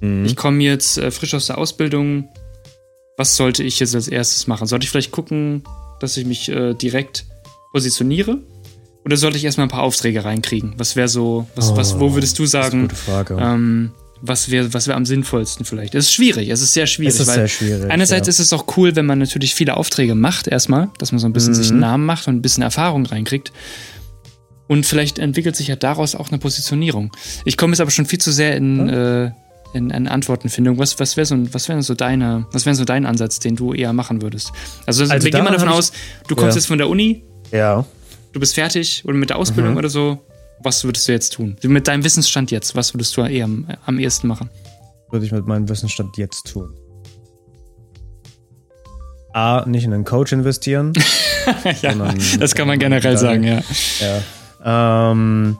mhm. 0.00 0.24
ich 0.24 0.36
komme 0.36 0.62
jetzt 0.62 0.98
äh, 0.98 1.10
frisch 1.10 1.34
aus 1.34 1.46
der 1.46 1.58
Ausbildung. 1.58 2.28
Was 3.18 3.34
sollte 3.34 3.64
ich 3.64 3.80
jetzt 3.80 3.96
als 3.96 4.06
erstes 4.06 4.46
machen? 4.46 4.68
Sollte 4.68 4.84
ich 4.84 4.90
vielleicht 4.90 5.10
gucken, 5.10 5.64
dass 5.98 6.16
ich 6.16 6.24
mich 6.24 6.48
äh, 6.50 6.74
direkt 6.74 7.26
positioniere? 7.72 8.38
Oder 9.04 9.16
sollte 9.16 9.36
ich 9.36 9.44
erstmal 9.44 9.66
ein 9.66 9.70
paar 9.70 9.82
Aufträge 9.82 10.24
reinkriegen? 10.24 10.74
Was 10.76 10.94
wäre 10.94 11.08
so, 11.08 11.48
was, 11.56 11.72
oh, 11.72 11.76
was, 11.76 11.98
wo 11.98 12.06
oh, 12.06 12.14
würdest 12.14 12.38
du 12.38 12.46
sagen, 12.46 12.82
gute 12.82 12.94
Frage. 12.94 13.36
Ähm, 13.40 13.90
was 14.20 14.50
wäre 14.50 14.72
was 14.72 14.86
wär 14.86 14.94
am 14.94 15.04
sinnvollsten 15.04 15.64
vielleicht? 15.64 15.96
Es 15.96 16.06
ist 16.06 16.12
schwierig, 16.12 16.48
es 16.48 16.62
ist 16.62 16.72
sehr 16.74 16.86
schwierig. 16.86 17.14
Es 17.14 17.20
ist 17.20 17.34
sehr 17.34 17.48
schwierig. 17.48 17.90
Einerseits 17.90 18.28
ja. 18.28 18.30
ist 18.30 18.38
es 18.38 18.52
auch 18.52 18.76
cool, 18.76 18.94
wenn 18.94 19.06
man 19.06 19.18
natürlich 19.18 19.52
viele 19.52 19.76
Aufträge 19.76 20.14
macht, 20.14 20.46
erstmal, 20.46 20.88
dass 20.98 21.10
man 21.10 21.18
so 21.18 21.26
ein 21.26 21.32
bisschen 21.32 21.54
mhm. 21.54 21.56
sich 21.56 21.70
einen 21.70 21.80
Namen 21.80 22.06
macht 22.06 22.28
und 22.28 22.36
ein 22.36 22.42
bisschen 22.42 22.62
Erfahrung 22.62 23.04
reinkriegt. 23.04 23.52
Und 24.68 24.86
vielleicht 24.86 25.18
entwickelt 25.18 25.56
sich 25.56 25.66
ja 25.66 25.76
daraus 25.76 26.14
auch 26.14 26.28
eine 26.28 26.38
Positionierung. 26.38 27.10
Ich 27.44 27.56
komme 27.56 27.72
jetzt 27.72 27.80
aber 27.80 27.90
schon 27.90 28.06
viel 28.06 28.20
zu 28.20 28.30
sehr 28.30 28.56
in, 28.56 28.84
mhm. 28.84 28.88
äh, 28.88 29.30
in, 29.72 29.90
in 29.90 30.08
Antwortenfindung. 30.08 30.78
Was, 30.78 30.98
was 30.98 31.16
wäre 31.16 31.26
so, 31.26 31.36
was 31.52 31.68
wär 31.68 31.82
so 31.82 31.94
deine, 31.94 32.46
was 32.52 32.66
wäre 32.66 32.74
so 32.74 32.84
dein 32.84 33.06
Ansatz, 33.06 33.38
den 33.38 33.56
du 33.56 33.74
eher 33.74 33.92
machen 33.92 34.22
würdest? 34.22 34.52
Also, 34.86 35.04
also 35.04 35.24
wir 35.24 35.30
gehen 35.30 35.44
mal 35.44 35.52
davon 35.52 35.68
aus, 35.68 35.92
du 36.26 36.34
kommst 36.34 36.56
ja. 36.56 36.60
jetzt 36.60 36.66
von 36.66 36.78
der 36.78 36.88
Uni. 36.88 37.24
Ja. 37.50 37.84
Du 38.32 38.40
bist 38.40 38.54
fertig 38.54 39.02
oder 39.04 39.14
mit 39.14 39.30
der 39.30 39.38
Ausbildung 39.38 39.72
mhm. 39.72 39.78
oder 39.78 39.88
so 39.88 40.18
was 40.60 40.84
würdest 40.84 41.08
du 41.08 41.12
jetzt 41.12 41.34
tun? 41.34 41.56
Mit 41.62 41.88
deinem 41.88 42.04
Wissensstand 42.04 42.50
jetzt, 42.50 42.74
was 42.74 42.94
würdest 42.94 43.16
du 43.16 43.22
eher 43.22 43.44
am, 43.44 43.66
am 43.86 43.98
ehesten 43.98 44.26
machen? 44.26 44.50
Würde 45.10 45.24
ich 45.24 45.32
mit 45.32 45.46
meinem 45.46 45.68
Wissensstand 45.68 46.16
jetzt 46.16 46.52
tun? 46.52 46.74
A, 49.32 49.64
nicht 49.66 49.84
in 49.84 49.92
einen 49.92 50.04
Coach 50.04 50.32
investieren. 50.32 50.92
ja, 51.82 51.94
das 52.38 52.54
kann 52.54 52.66
man 52.66 52.78
generell 52.78 53.14
dann, 53.14 53.18
sagen, 53.18 53.44
ja. 53.44 53.62
Ja. 54.00 55.12
Ähm, 55.12 55.58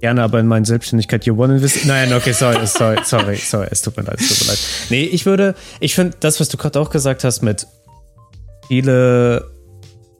gerne 0.00 0.22
aber 0.22 0.40
in 0.40 0.46
meine 0.46 0.66
Selbstständigkeit 0.66 1.26
Year 1.26 1.38
One 1.38 1.54
investieren. 1.54 1.88
Nein, 1.88 2.12
okay, 2.12 2.32
sorry, 2.32 2.66
sorry, 2.66 2.98
sorry, 3.04 3.36
sorry, 3.36 3.68
es 3.70 3.82
tut 3.82 3.96
mir 3.96 4.02
leid, 4.02 4.20
es 4.20 4.28
tut 4.28 4.40
mir 4.46 4.52
leid. 4.52 4.58
Nee, 4.90 5.04
ich 5.04 5.26
würde, 5.26 5.54
ich 5.80 5.94
finde, 5.94 6.16
das, 6.20 6.40
was 6.40 6.48
du 6.48 6.56
gerade 6.56 6.78
auch 6.80 6.90
gesagt 6.90 7.24
hast 7.24 7.42
mit 7.42 7.66
viele 8.68 9.50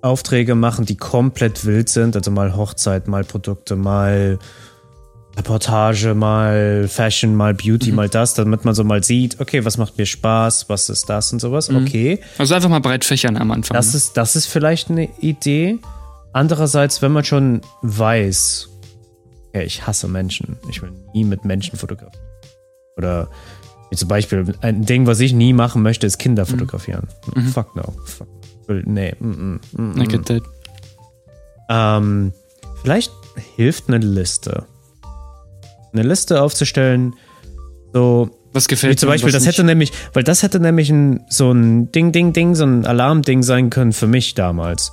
Aufträge 0.03 0.55
machen, 0.55 0.87
die 0.87 0.97
komplett 0.97 1.65
wild 1.65 1.89
sind. 1.89 2.17
Also 2.17 2.31
mal 2.31 2.57
Hochzeit, 2.57 3.09
mal 3.09 3.25
Produkte, 3.25 3.77
mal 3.77 4.39
Reportage, 5.37 6.15
mal 6.15 6.89
Fashion, 6.89 7.35
mal 7.35 7.53
Beauty, 7.53 7.91
mhm. 7.91 7.97
mal 7.97 8.09
das, 8.09 8.35
damit 8.35 8.65
man 8.65 8.75
so 8.75 8.85
mal 8.85 9.05
sieht, 9.05 9.39
okay, 9.41 9.65
was 9.65 9.77
macht 9.77 9.99
mir 9.99 10.07
Spaß, 10.07 10.69
was 10.69 10.89
ist 10.89 11.11
das 11.11 11.33
und 11.33 11.41
sowas. 11.41 11.69
Mhm. 11.69 11.77
Okay. 11.79 12.21
Also 12.39 12.55
einfach 12.55 12.71
mal 12.71 12.81
breit 12.81 13.05
fächern 13.05 13.37
am 13.37 13.51
Anfang. 13.51 13.77
Das 13.77 13.95
ist, 13.95 14.17
das 14.17 14.37
ist 14.37 14.47
vielleicht 14.47 14.91
eine 14.91 15.09
Idee. 15.21 15.79
Andererseits, 16.33 17.03
wenn 17.03 17.13
man 17.13 17.25
schon 17.25 17.61
weiß, 17.83 18.69
ja, 19.57 19.63
ich 19.63 19.87
hasse 19.87 20.09
Menschen, 20.09 20.59
ich 20.69 20.83
will 20.83 20.93
nie 21.15 21.25
mit 21.25 21.45
Menschen 21.45 21.79
fotografieren. 21.79 22.23
Oder 22.97 23.29
wie 23.91 23.97
zum 23.97 24.09
Beispiel, 24.09 24.55
ein 24.61 24.85
Ding, 24.85 25.07
was 25.07 25.21
ich 25.21 25.33
nie 25.33 25.53
machen 25.53 25.83
möchte, 25.83 26.07
ist 26.07 26.19
Kinder 26.19 26.45
mhm. 26.45 26.49
fotografieren. 26.49 27.09
Mhm. 27.35 27.47
Fuck 27.49 27.77
no. 27.77 27.95
Fuck 28.05 28.29
Nee, 28.69 29.15
mm, 29.21 29.29
mm, 29.29 29.61
mm, 29.77 30.01
I 30.01 30.09
get 30.09 30.27
that. 30.27 30.43
Ähm, 31.69 32.33
vielleicht 32.83 33.13
hilft 33.55 33.89
eine 33.89 33.99
Liste. 33.99 34.67
Eine 35.93 36.03
Liste 36.03 36.43
aufzustellen, 36.43 37.15
so. 37.93 38.31
Was 38.53 38.69
gefällt 38.69 38.95
wie 38.95 38.97
zum 38.97 39.09
Beispiel, 39.11 39.33
das 39.33 39.47
hätte 39.47 39.63
nämlich, 39.63 39.93
weil 40.15 40.25
das 40.25 40.43
hätte 40.43 40.59
nämlich 40.59 40.91
ein, 40.91 41.25
so 41.29 41.53
ein 41.53 41.93
Ding, 41.93 42.11
Ding, 42.11 42.33
Ding, 42.33 42.55
so 42.55 42.65
ein 42.65 42.87
Alarmding 42.87 43.43
sein 43.43 43.71
können 43.71 43.93
für 43.93 44.07
mich 44.07 44.35
damals. 44.35 44.93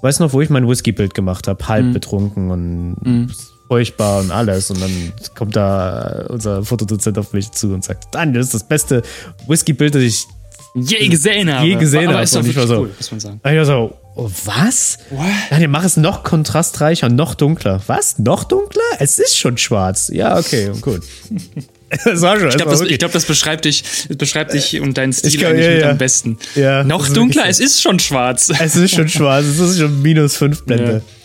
Weißt 0.00 0.18
du 0.18 0.24
noch, 0.24 0.32
wo 0.32 0.40
ich 0.40 0.50
mein 0.50 0.66
Whisky-Bild 0.66 1.14
gemacht 1.14 1.46
habe, 1.46 1.68
halb 1.68 1.86
mm. 1.86 1.92
betrunken 1.92 2.50
und 2.50 2.96
mm. 3.02 3.30
Furchtbar 3.72 4.20
und 4.20 4.30
alles. 4.30 4.70
Und 4.70 4.82
dann 4.82 5.12
kommt 5.34 5.56
da 5.56 6.26
unser 6.28 6.62
Fotodozent 6.62 7.16
auf 7.16 7.32
mich 7.32 7.50
zu 7.52 7.72
und 7.72 7.82
sagt, 7.82 8.14
Daniel, 8.14 8.38
das 8.40 8.48
ist 8.48 8.54
das 8.54 8.64
beste 8.64 9.02
Whisky-Bild, 9.46 9.94
das 9.94 10.02
ich 10.02 10.26
je 10.74 11.08
gesehen 11.08 11.50
habe. 11.50 11.66
je 11.66 11.76
gesehen 11.76 12.08
aber 12.08 12.14
habe. 12.14 12.24
ist 12.24 12.34
doch 12.34 12.40
Und 12.40 12.50
ich 12.50 12.56
war 12.56 12.66
so, 12.66 12.80
cool, 12.80 12.90
muss 12.94 13.10
man 13.10 13.20
sagen. 13.20 13.40
Ich 13.42 13.56
war 13.56 13.64
so, 13.64 13.98
oh, 14.14 14.30
was? 14.44 14.98
What? 15.08 15.26
Daniel, 15.48 15.68
mach 15.68 15.84
es 15.84 15.96
noch 15.96 16.22
kontrastreicher, 16.22 17.08
noch 17.08 17.34
dunkler. 17.34 17.80
Was? 17.86 18.18
Noch 18.18 18.44
dunkler? 18.44 18.82
Es 18.98 19.18
ist 19.18 19.38
schon 19.38 19.56
schwarz. 19.56 20.10
Ja, 20.12 20.38
okay, 20.38 20.70
gut. 20.82 21.00
das 22.04 22.20
war 22.20 22.38
schon. 22.38 22.50
Ich 22.50 22.56
glaube, 22.56 22.72
das, 22.72 22.98
glaub, 22.98 23.12
das 23.12 23.24
beschreibt 23.24 23.64
dich, 23.64 23.84
das 24.06 24.18
beschreibt 24.18 24.52
dich 24.52 24.82
und 24.82 24.98
deinen 24.98 25.14
Stil 25.14 25.30
glaub, 25.38 25.52
eigentlich 25.52 25.64
ja, 25.66 25.72
mit 25.72 25.82
ja. 25.82 25.90
am 25.92 25.98
besten. 25.98 26.38
Ja, 26.56 26.84
Noch 26.84 27.08
dunkler, 27.08 27.48
es 27.48 27.58
ist 27.58 27.80
schon 27.80 27.98
schwarz. 27.98 28.52
Es 28.60 28.76
ist 28.76 28.94
schon 28.94 29.08
schwarz, 29.08 29.46
es 29.46 29.58
ist 29.58 29.78
schon 29.78 30.02
minus 30.02 30.36
5 30.36 30.64
Blende. 30.64 30.92
Ja. 30.92 31.21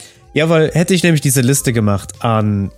Weil 0.49 0.71
hätte 0.71 0.93
ich 0.93 1.03
nämlich 1.03 1.21
diese 1.21 1.41
Liste 1.41 1.73
gemacht 1.73 2.23
an 2.23 2.71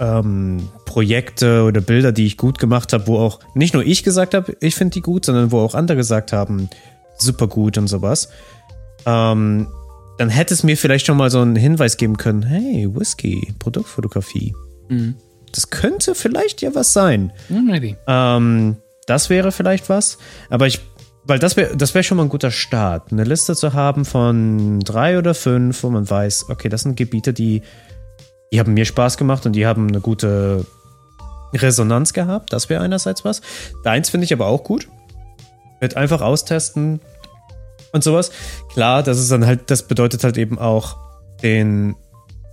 ähm, 0.00 0.68
Projekte 0.84 1.62
oder 1.62 1.80
Bilder, 1.80 2.12
die 2.12 2.26
ich 2.26 2.36
gut 2.36 2.58
gemacht 2.58 2.92
habe, 2.92 3.06
wo 3.06 3.18
auch 3.18 3.40
nicht 3.54 3.74
nur 3.74 3.84
ich 3.84 4.02
gesagt 4.02 4.34
habe, 4.34 4.56
ich 4.60 4.74
finde 4.74 4.94
die 4.94 5.00
gut, 5.00 5.24
sondern 5.24 5.52
wo 5.52 5.60
auch 5.60 5.74
andere 5.74 5.96
gesagt 5.96 6.32
haben, 6.32 6.68
super 7.18 7.46
gut 7.46 7.78
und 7.78 7.86
sowas. 7.86 8.28
Ähm, 9.06 9.68
dann 10.18 10.28
hätte 10.28 10.54
es 10.54 10.62
mir 10.62 10.76
vielleicht 10.76 11.06
schon 11.06 11.16
mal 11.16 11.30
so 11.30 11.40
einen 11.40 11.56
Hinweis 11.56 11.96
geben 11.96 12.16
können, 12.16 12.42
hey, 12.42 12.88
Whisky, 12.92 13.54
Produktfotografie. 13.58 14.54
Mhm. 14.88 15.16
Das 15.52 15.70
könnte 15.70 16.14
vielleicht 16.14 16.62
ja 16.62 16.74
was 16.74 16.92
sein. 16.92 17.32
Hm, 17.48 17.66
Maybe. 17.66 17.96
Ähm, 18.06 18.76
das 19.06 19.30
wäre 19.30 19.52
vielleicht 19.52 19.88
was. 19.88 20.18
Aber 20.48 20.66
ich, 20.66 20.80
weil 21.24 21.38
das 21.38 21.56
wäre 21.56 21.76
das 21.76 21.94
wär 21.94 22.02
schon 22.02 22.16
mal 22.16 22.24
ein 22.24 22.28
guter 22.28 22.50
Start, 22.50 23.12
eine 23.12 23.24
Liste 23.24 23.54
zu 23.54 23.72
haben 23.72 24.04
von 24.04 24.80
drei 24.80 25.18
oder 25.18 25.34
fünf, 25.34 25.82
wo 25.82 25.90
man 25.90 26.08
weiß, 26.08 26.46
okay, 26.50 26.68
das 26.68 26.82
sind 26.82 26.96
Gebiete, 26.96 27.32
die, 27.32 27.62
die 28.52 28.58
haben 28.58 28.74
mir 28.74 28.84
Spaß 28.84 29.16
gemacht 29.16 29.46
und 29.46 29.52
die 29.52 29.66
haben 29.66 29.88
eine 29.88 30.00
gute 30.00 30.66
Resonanz 31.54 32.12
gehabt. 32.12 32.52
Das 32.52 32.68
wäre 32.68 32.82
einerseits 32.82 33.24
was. 33.24 33.40
Deins 33.84 34.10
finde 34.10 34.24
ich 34.24 34.32
aber 34.32 34.46
auch 34.46 34.64
gut. 34.64 34.88
Wird 35.80 35.96
einfach 35.96 36.20
austesten 36.20 37.00
und 37.92 38.02
sowas. 38.02 38.32
Klar, 38.72 39.02
das 39.02 39.18
ist 39.18 39.30
dann 39.30 39.46
halt, 39.46 39.70
das 39.70 39.86
bedeutet 39.86 40.24
halt 40.24 40.38
eben 40.38 40.58
auch 40.58 40.96
den, 41.42 41.94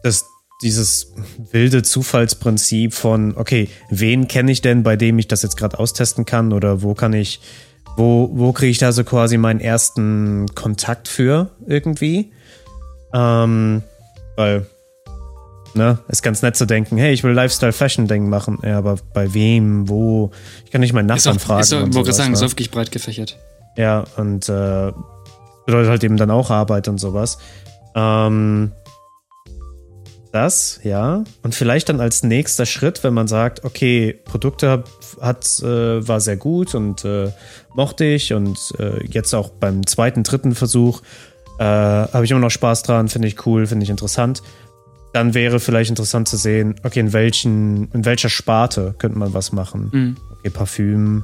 das, 0.03 0.25
dieses 0.61 1.13
wilde 1.51 1.83
Zufallsprinzip 1.83 2.93
von, 2.93 3.35
okay, 3.37 3.69
wen 3.89 4.27
kenne 4.27 4.51
ich 4.51 4.61
denn, 4.61 4.83
bei 4.83 4.95
dem 4.95 5.17
ich 5.19 5.27
das 5.27 5.41
jetzt 5.41 5.57
gerade 5.57 5.79
austesten 5.79 6.25
kann 6.25 6.51
oder 6.53 6.81
wo 6.81 6.93
kann 6.93 7.13
ich, 7.13 7.39
wo, 7.99 8.29
wo 8.33 8.53
kriege 8.53 8.71
ich 8.71 8.77
da 8.77 8.93
so 8.93 9.03
quasi 9.03 9.37
meinen 9.37 9.59
ersten 9.59 10.47
Kontakt 10.55 11.09
für 11.09 11.49
irgendwie? 11.67 12.31
Ähm, 13.13 13.83
weil, 14.37 14.65
ne, 15.73 15.99
ist 16.07 16.23
ganz 16.23 16.41
nett 16.41 16.55
zu 16.55 16.65
denken, 16.65 16.97
hey, 16.97 17.11
ich 17.11 17.23
will 17.23 17.33
Lifestyle-Fashion-Ding 17.33 18.29
machen, 18.29 18.59
ja, 18.63 18.77
aber 18.77 18.95
bei 19.13 19.33
wem, 19.33 19.89
wo? 19.89 20.31
Ich 20.65 20.71
kann 20.71 20.79
nicht 20.79 20.93
meinen 20.93 21.09
Ist 21.09 21.27
auch, 21.27 21.33
Nachbarn 21.33 21.39
fragen. 21.39 21.61
ist 21.61 21.73
auch, 21.73 21.93
wollte 21.93 22.13
sagen, 22.13 22.31
ne? 22.31 22.35
ist 22.35 22.41
wirklich 22.41 22.71
breit 22.71 22.91
gefächert. 22.91 23.37
Ja, 23.75 24.05
und 24.15 24.47
äh, 24.47 24.93
bedeutet 25.65 25.89
halt 25.89 26.03
eben 26.05 26.15
dann 26.15 26.31
auch 26.31 26.51
Arbeit 26.51 26.87
und 26.87 26.99
sowas. 26.99 27.37
Ähm, 27.95 28.71
das, 30.31 30.79
ja. 30.83 31.23
Und 31.41 31.55
vielleicht 31.55 31.89
dann 31.89 31.99
als 31.99 32.23
nächster 32.23 32.65
Schritt, 32.65 33.03
wenn 33.03 33.13
man 33.13 33.27
sagt, 33.27 33.63
okay, 33.65 34.19
Produkte 34.25 34.83
hat, 35.19 35.59
äh, 35.61 36.07
war 36.07 36.19
sehr 36.19 36.37
gut 36.37 36.75
und 36.75 37.03
äh, 37.03 37.31
mochte 37.73 38.05
ich 38.05 38.33
und 38.33 38.57
äh, 38.79 39.03
jetzt 39.07 39.33
auch 39.33 39.49
beim 39.49 39.85
zweiten, 39.87 40.23
dritten 40.23 40.53
Versuch 40.53 41.01
äh, 41.57 41.63
habe 41.63 42.25
ich 42.25 42.31
immer 42.31 42.39
noch 42.39 42.51
Spaß 42.51 42.83
dran, 42.83 43.09
finde 43.09 43.27
ich 43.27 43.45
cool, 43.45 43.65
finde 43.65 43.83
ich 43.83 43.89
interessant. 43.89 44.41
Dann 45.13 45.33
wäre 45.33 45.59
vielleicht 45.59 45.89
interessant 45.89 46.27
zu 46.27 46.37
sehen, 46.37 46.75
okay, 46.83 46.99
in 46.99 47.11
welchen, 47.11 47.91
in 47.91 48.05
welcher 48.05 48.29
Sparte 48.29 48.93
könnte 48.97 49.17
man 49.17 49.33
was 49.33 49.51
machen. 49.51 49.89
Mhm. 49.91 50.17
Okay, 50.31 50.49
Parfüm, 50.51 51.23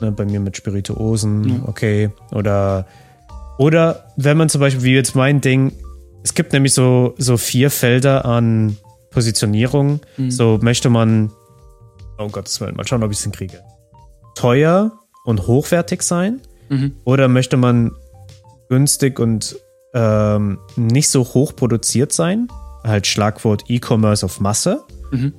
ne, 0.00 0.12
bei 0.12 0.26
mir 0.26 0.40
mit 0.40 0.56
Spirituosen, 0.56 1.62
okay. 1.66 2.10
Oder, 2.30 2.86
oder 3.58 4.04
wenn 4.16 4.36
man 4.36 4.50
zum 4.50 4.60
Beispiel, 4.60 4.84
wie 4.84 4.94
jetzt 4.94 5.16
mein 5.16 5.40
Ding, 5.40 5.72
es 6.22 6.34
gibt 6.34 6.52
nämlich 6.52 6.74
so, 6.74 7.14
so 7.18 7.36
vier 7.36 7.70
Felder 7.70 8.24
an 8.24 8.76
Positionierung. 9.10 10.00
So 10.30 10.58
möchte 10.62 10.88
man, 10.90 11.30
oh 12.18 12.28
Gottes 12.28 12.60
Willen, 12.60 12.76
mal 12.76 12.86
schauen, 12.86 13.02
ob 13.02 13.10
ich 13.10 13.18
es 13.18 13.24
hinkriege. 13.24 13.60
Teuer 14.34 14.92
und 15.24 15.46
hochwertig 15.46 16.02
sein? 16.02 16.40
Mhm. 16.68 16.96
Oder 17.04 17.28
möchte 17.28 17.56
man 17.56 17.92
günstig 18.68 19.18
und 19.18 19.56
ähm, 19.94 20.58
nicht 20.76 21.10
so 21.10 21.24
hoch 21.24 21.54
produziert 21.54 22.12
sein? 22.12 22.48
Halt 22.84 23.06
Schlagwort 23.06 23.64
E-Commerce 23.68 24.24
auf 24.24 24.40
Masse. 24.40 24.84
Mhm. 25.10 25.34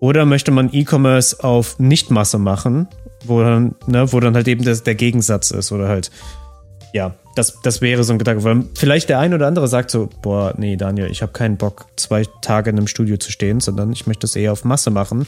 Oder 0.00 0.26
möchte 0.26 0.50
man 0.50 0.68
E-Commerce 0.72 1.42
auf 1.42 1.78
Nicht-Masse 1.78 2.38
machen, 2.38 2.88
wo 3.24 3.40
dann, 3.40 3.74
ne, 3.86 4.12
wo 4.12 4.20
dann 4.20 4.34
halt 4.34 4.48
eben 4.48 4.64
das, 4.64 4.82
der 4.82 4.94
Gegensatz 4.94 5.50
ist 5.50 5.72
oder 5.72 5.88
halt, 5.88 6.10
ja, 6.94 7.16
das, 7.34 7.60
das 7.60 7.80
wäre 7.80 8.04
so 8.04 8.12
ein 8.12 8.18
Gedanke. 8.18 8.44
Weil 8.44 8.64
vielleicht 8.74 9.08
der 9.08 9.18
ein 9.18 9.34
oder 9.34 9.48
andere 9.48 9.66
sagt 9.66 9.90
so, 9.90 10.08
boah, 10.22 10.54
nee, 10.56 10.76
Daniel, 10.76 11.10
ich 11.10 11.22
habe 11.22 11.32
keinen 11.32 11.56
Bock, 11.56 11.86
zwei 11.96 12.24
Tage 12.40 12.70
in 12.70 12.78
einem 12.78 12.86
Studio 12.86 13.16
zu 13.16 13.32
stehen, 13.32 13.58
sondern 13.58 13.92
ich 13.92 14.06
möchte 14.06 14.26
es 14.26 14.36
eher 14.36 14.52
auf 14.52 14.64
Masse 14.64 14.90
machen. 14.90 15.26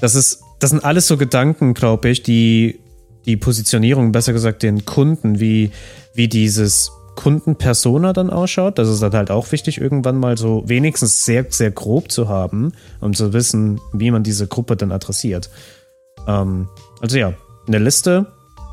Das 0.00 0.16
ist, 0.16 0.42
das 0.58 0.70
sind 0.70 0.84
alles 0.84 1.06
so 1.06 1.16
Gedanken, 1.16 1.72
glaube 1.72 2.08
ich, 2.08 2.24
die 2.24 2.80
die 3.26 3.36
Positionierung, 3.36 4.12
besser 4.12 4.32
gesagt 4.32 4.62
den 4.62 4.84
Kunden, 4.86 5.38
wie, 5.38 5.70
wie 6.14 6.26
dieses 6.26 6.90
Kundenpersona 7.14 8.12
dann 8.12 8.30
ausschaut. 8.30 8.78
Das 8.78 8.88
ist 8.88 9.02
dann 9.02 9.12
halt 9.12 9.30
auch 9.30 9.52
wichtig, 9.52 9.80
irgendwann 9.80 10.18
mal 10.18 10.36
so 10.36 10.64
wenigstens 10.66 11.24
sehr, 11.24 11.46
sehr 11.50 11.70
grob 11.70 12.10
zu 12.10 12.28
haben, 12.28 12.72
um 13.00 13.14
zu 13.14 13.32
wissen, 13.32 13.80
wie 13.92 14.10
man 14.10 14.24
diese 14.24 14.48
Gruppe 14.48 14.74
dann 14.74 14.90
adressiert. 14.90 15.50
Ähm, 16.26 16.68
also 17.00 17.18
ja, 17.18 17.34
eine 17.68 17.78
Liste 17.78 18.26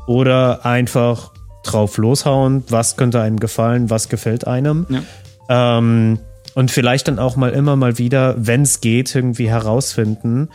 oder 0.06 0.64
einfach 0.64 1.32
drauf 1.72 1.96
loshauen, 1.96 2.64
was 2.68 2.96
könnte 2.96 3.20
einem 3.20 3.40
gefallen, 3.40 3.90
was 3.90 4.08
gefällt 4.08 4.46
einem. 4.46 4.86
Ja. 4.88 5.78
Ähm, 5.78 6.18
und 6.54 6.70
vielleicht 6.70 7.08
dann 7.08 7.18
auch 7.18 7.36
mal 7.36 7.50
immer 7.50 7.76
mal 7.76 7.98
wieder, 7.98 8.34
wenn 8.38 8.62
es 8.62 8.80
geht, 8.80 9.14
irgendwie 9.14 9.48
herausfinden, 9.48 10.48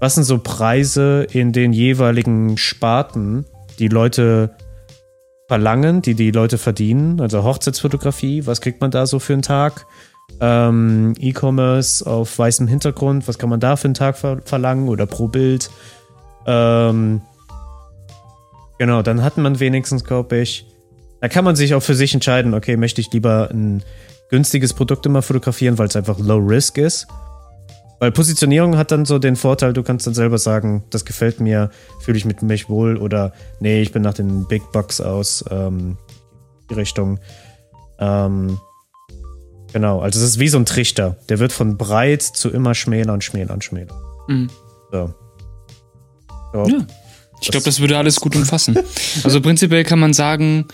was 0.00 0.14
sind 0.14 0.24
so 0.24 0.38
Preise 0.38 1.26
in 1.30 1.52
den 1.52 1.72
jeweiligen 1.72 2.58
Sparten, 2.58 3.44
die 3.78 3.88
Leute 3.88 4.50
verlangen, 5.48 6.02
die 6.02 6.14
die 6.14 6.30
Leute 6.30 6.58
verdienen. 6.58 7.20
Also 7.20 7.44
Hochzeitsfotografie, 7.44 8.46
was 8.46 8.60
kriegt 8.60 8.80
man 8.80 8.90
da 8.90 9.06
so 9.06 9.18
für 9.18 9.34
einen 9.34 9.42
Tag? 9.42 9.86
Ähm, 10.40 11.14
E-Commerce 11.18 12.06
auf 12.06 12.38
weißem 12.38 12.66
Hintergrund, 12.66 13.28
was 13.28 13.38
kann 13.38 13.50
man 13.50 13.60
da 13.60 13.76
für 13.76 13.86
einen 13.86 13.94
Tag 13.94 14.16
ver 14.16 14.40
verlangen 14.44 14.88
oder 14.88 15.06
pro 15.06 15.28
Bild? 15.28 15.70
Ähm, 16.46 17.20
genau, 18.82 19.00
dann 19.00 19.22
hat 19.22 19.38
man 19.38 19.60
wenigstens, 19.60 20.02
glaube 20.02 20.38
ich, 20.38 20.66
da 21.20 21.28
kann 21.28 21.44
man 21.44 21.54
sich 21.54 21.72
auch 21.76 21.84
für 21.84 21.94
sich 21.94 22.14
entscheiden, 22.14 22.52
okay, 22.52 22.76
möchte 22.76 23.00
ich 23.00 23.12
lieber 23.12 23.48
ein 23.48 23.84
günstiges 24.28 24.74
Produkt 24.74 25.06
immer 25.06 25.22
fotografieren, 25.22 25.78
weil 25.78 25.86
es 25.86 25.94
einfach 25.94 26.18
low 26.18 26.38
risk 26.38 26.78
ist. 26.78 27.06
Weil 28.00 28.10
Positionierung 28.10 28.76
hat 28.76 28.90
dann 28.90 29.04
so 29.04 29.20
den 29.20 29.36
Vorteil, 29.36 29.72
du 29.72 29.84
kannst 29.84 30.08
dann 30.08 30.14
selber 30.14 30.36
sagen, 30.36 30.82
das 30.90 31.04
gefällt 31.04 31.38
mir, 31.38 31.70
fühle 32.00 32.18
ich 32.18 32.24
mit 32.24 32.42
mich 32.42 32.68
wohl 32.68 32.96
oder 32.96 33.32
nee, 33.60 33.82
ich 33.82 33.92
bin 33.92 34.02
nach 34.02 34.14
den 34.14 34.48
Big 34.48 34.62
Bucks 34.72 35.00
aus 35.00 35.44
ähm, 35.48 35.96
die 36.68 36.74
Richtung. 36.74 37.20
Ähm, 38.00 38.58
genau, 39.72 40.00
also 40.00 40.18
es 40.18 40.24
ist 40.24 40.38
wie 40.40 40.48
so 40.48 40.58
ein 40.58 40.66
Trichter. 40.66 41.18
Der 41.28 41.38
wird 41.38 41.52
von 41.52 41.76
breit 41.76 42.22
zu 42.22 42.50
immer 42.50 42.74
schmäler 42.74 43.12
und 43.12 43.22
schmäler 43.22 43.54
und 43.54 43.62
schmäler. 43.62 43.94
Mhm. 44.26 44.50
So. 44.90 45.14
So. 46.52 46.66
Ja. 46.66 46.84
Ich 47.42 47.50
glaube, 47.50 47.64
das 47.64 47.80
würde 47.80 47.98
alles 47.98 48.20
gut 48.20 48.34
umfassen. 48.36 48.78
Also 49.24 49.40
prinzipiell 49.40 49.84
kann 49.84 49.98
man 49.98 50.14
sagen, 50.14 50.66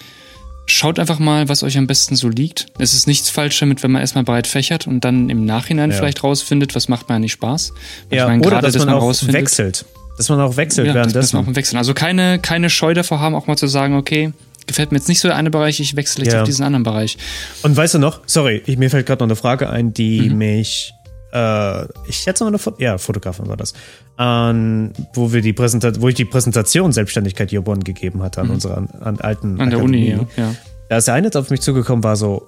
schaut 0.66 0.98
einfach 0.98 1.18
mal, 1.18 1.48
was 1.48 1.62
euch 1.62 1.76
am 1.78 1.86
besten 1.86 2.14
so 2.14 2.28
liegt. 2.28 2.66
Es 2.78 2.94
ist 2.94 3.06
nichts 3.06 3.30
falsch 3.30 3.58
damit, 3.58 3.82
wenn 3.82 3.90
man 3.90 4.00
erstmal 4.02 4.24
breit 4.24 4.46
fächert 4.46 4.86
und 4.86 5.04
dann 5.04 5.30
im 5.30 5.44
Nachhinein 5.44 5.90
Ja. 5.90 5.96
vielleicht 5.96 6.22
rausfindet, 6.22 6.74
was 6.74 6.88
macht 6.88 7.08
mir 7.08 7.14
eigentlich 7.16 7.32
Spaß. 7.32 7.72
Ja, 8.10 8.24
ich 8.24 8.28
meine, 8.28 8.40
oder 8.42 8.50
gerade, 8.50 8.66
dass 8.66 8.74
dass 8.74 8.84
man 8.86 8.94
man 8.94 9.02
auch 9.02 9.08
wechselt. 9.32 9.84
Dass 10.16 10.28
man 10.28 10.40
auch 10.40 10.56
wechselt 10.56 10.86
Ja, 10.88 10.92
das 10.92 11.06
muss 11.06 11.06
man 11.06 11.12
währenddessen. 11.14 11.36
auch 11.52 11.56
Wechseln. 11.56 11.78
Also 11.78 11.94
keine, 11.94 12.38
keine 12.38 12.70
Scheu 12.70 12.92
davor 12.92 13.20
haben, 13.20 13.34
auch 13.34 13.46
mal 13.46 13.56
zu 13.56 13.66
sagen, 13.66 13.96
okay, 13.96 14.32
gefällt 14.66 14.92
mir 14.92 14.98
jetzt 14.98 15.08
nicht 15.08 15.20
so 15.20 15.28
der 15.28 15.36
eine 15.36 15.50
Bereich, 15.50 15.80
ich 15.80 15.96
wechsle 15.96 16.24
jetzt 16.24 16.34
Ja. 16.34 16.40
auf 16.42 16.46
diesen 16.46 16.64
anderen 16.64 16.82
Bereich. 16.82 17.16
Und 17.62 17.74
weißt 17.76 17.94
du 17.94 17.98
noch, 17.98 18.20
sorry, 18.26 18.62
ich, 18.66 18.76
mir 18.76 18.90
fällt 18.90 19.06
gerade 19.06 19.20
noch 19.20 19.28
eine 19.28 19.36
Frage 19.36 19.70
ein, 19.70 19.94
die 19.94 20.28
Mhm. 20.28 20.36
mich, 20.38 20.92
äh, 21.32 21.84
ich 22.06 22.16
schätze 22.16 22.44
mal 22.44 22.48
eine 22.48 22.58
Fo 22.58 22.72
ja, 22.78 22.98
Fotografin 22.98 23.48
war 23.48 23.56
das, 23.56 23.74
an, 24.18 24.92
wo 25.14 25.32
wir 25.32 25.42
die 25.42 25.52
Präsentation, 25.52 26.02
wo 26.02 26.08
ich 26.08 26.14
die 26.14 26.24
Präsentation 26.24 26.92
Selbstständigkeit 26.92 27.52
One 27.52 27.80
gegeben 27.80 28.22
hatte 28.22 28.40
an 28.40 28.50
unserer 28.50 28.78
an, 29.00 29.20
alten 29.20 29.54
Mhm. 29.54 29.60
An 29.60 29.70
der 29.70 29.78
Akademie. 29.78 30.14
Uni, 30.14 30.26
ja. 30.36 30.44
ja. 30.44 30.54
Da 30.88 30.96
ist 30.96 31.06
der 31.06 31.14
eine 31.14 31.30
auf 31.34 31.50
mich 31.50 31.60
zugekommen, 31.60 32.02
war 32.02 32.16
so, 32.16 32.46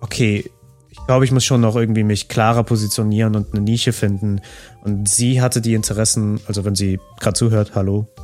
okay, 0.00 0.44
ich 0.90 1.06
glaube, 1.06 1.24
ich 1.24 1.32
muss 1.32 1.44
schon 1.44 1.60
noch 1.60 1.76
irgendwie 1.76 2.04
mich 2.04 2.28
klarer 2.28 2.64
positionieren 2.64 3.36
und 3.36 3.52
eine 3.52 3.62
Nische 3.62 3.92
finden. 3.92 4.40
Und 4.82 5.08
sie 5.08 5.40
hatte 5.40 5.60
die 5.60 5.74
Interessen, 5.74 6.40
also 6.46 6.64
wenn 6.64 6.74
sie 6.74 6.98
gerade 7.20 7.34
zuhört, 7.34 7.72
hallo. 7.74 8.06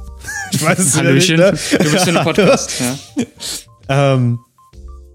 Ich 0.50 0.64
weiß 0.64 0.78
es 0.78 0.96
Hallöchen, 0.96 1.36
nicht, 1.36 1.72
ne? 1.72 1.78
du 1.78 1.90
bist 1.90 2.08
in 2.08 2.16
einem 2.16 2.24
Podcast. 2.24 2.80
Ja. 2.80 3.24
Ähm, 3.88 4.40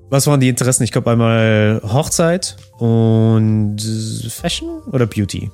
was 0.10 0.28
waren 0.28 0.40
die 0.40 0.48
Interessen? 0.48 0.84
Ich 0.84 0.94
glaube 0.94 1.12
einmal 1.12 1.82
Hochzeit 1.84 2.56
und 2.78 3.78
Fashion 4.30 4.82
oder 4.92 5.06
Beauty. 5.06 5.50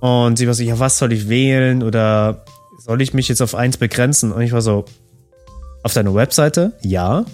Und 0.00 0.36
sie 0.36 0.46
war 0.46 0.54
so, 0.54 0.62
ja, 0.62 0.78
was 0.78 0.98
soll 0.98 1.12
ich 1.12 1.28
wählen 1.28 1.82
oder 1.82 2.44
soll 2.78 3.02
ich 3.02 3.12
mich 3.12 3.28
jetzt 3.28 3.42
auf 3.42 3.54
eins 3.54 3.76
begrenzen? 3.76 4.32
Und 4.32 4.40
ich 4.42 4.52
war 4.52 4.62
so, 4.62 4.86
auf 5.82 5.94
deiner 5.94 6.14
Webseite, 6.14 6.72
ja. 6.82 7.24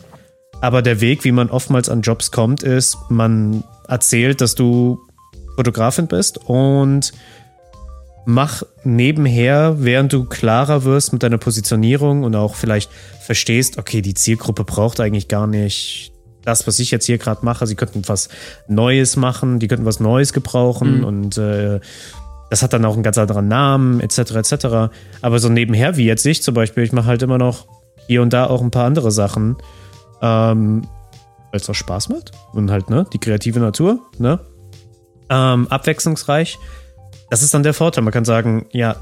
Aber 0.61 0.83
der 0.83 1.01
Weg, 1.01 1.25
wie 1.25 1.33
man 1.33 1.51
oftmals 1.51 1.89
an 1.89 2.03
Jobs 2.03 2.31
kommt, 2.31 2.63
ist, 2.63 2.97
man 3.09 3.65
erzählt, 3.89 4.41
dass 4.41 4.55
du 4.55 4.99
Fotografin 5.57 6.07
bist 6.07 6.39
und 6.47 7.13
mach 8.27 8.63
nebenher, 8.83 9.77
während 9.79 10.13
du 10.13 10.25
klarer 10.25 10.85
wirst 10.85 11.13
mit 11.13 11.23
deiner 11.23 11.39
Positionierung 11.39 12.25
und 12.25 12.35
auch 12.35 12.55
vielleicht 12.55 12.91
verstehst, 13.21 13.79
okay, 13.79 14.03
die 14.03 14.15
Zielgruppe 14.15 14.65
braucht 14.65 15.01
eigentlich 15.01 15.29
gar 15.29 15.47
nicht 15.47 16.13
das, 16.47 16.67
was 16.67 16.79
ich 16.79 16.91
jetzt 16.91 17.05
hier 17.07 17.19
gerade 17.19 17.45
mache. 17.45 17.67
Sie 17.67 17.75
könnten 17.75 18.03
was 18.07 18.29
Neues 18.69 19.17
machen, 19.17 19.59
die 19.59 19.69
könnten 19.69 19.85
was 19.85 20.01
Neues 20.01 20.33
gebrauchen 20.33 20.99
mhm. 20.99 21.05
und 21.05 21.39
äh, 21.39 21.81
das 22.49 22.63
hat 22.63 22.73
dann 22.73 22.85
auch 22.85 22.95
einen 22.95 23.03
ganz 23.03 23.19
anderen 23.19 23.49
Namen, 23.49 24.01
etc., 24.01 24.19
etc. 24.37 24.67
Aber 25.21 25.39
so 25.39 25.49
nebenher, 25.49 25.97
wie 25.97 26.07
jetzt 26.07 26.25
ich 26.25 26.43
zum 26.43 26.55
Beispiel, 26.55 26.85
ich 26.85 26.93
mache 26.93 27.07
halt 27.07 27.23
immer 27.23 27.39
noch 27.39 27.67
hier 28.07 28.23
und 28.23 28.33
da 28.33 28.47
auch 28.47 28.63
ein 28.63 28.71
paar 28.71 28.87
andere 28.87 29.11
Sachen, 29.11 29.57
ähm, 30.23 30.87
weil 31.51 31.61
es 31.61 31.69
auch 31.69 31.75
Spaß 31.75 32.09
macht 32.11 32.31
und 32.53 32.71
halt, 32.71 32.89
ne, 32.89 33.05
die 33.13 33.19
kreative 33.19 33.59
Natur, 33.59 33.99
ne, 34.19 34.39
ähm, 35.29 35.67
abwechslungsreich. 35.69 36.59
Das 37.31 37.43
ist 37.43 37.53
dann 37.53 37.65
der 37.65 37.75
Vorteil. 37.75 38.05
Man 38.05 38.13
kann 38.13 38.25
sagen, 38.25 38.67
ja, 38.71 38.95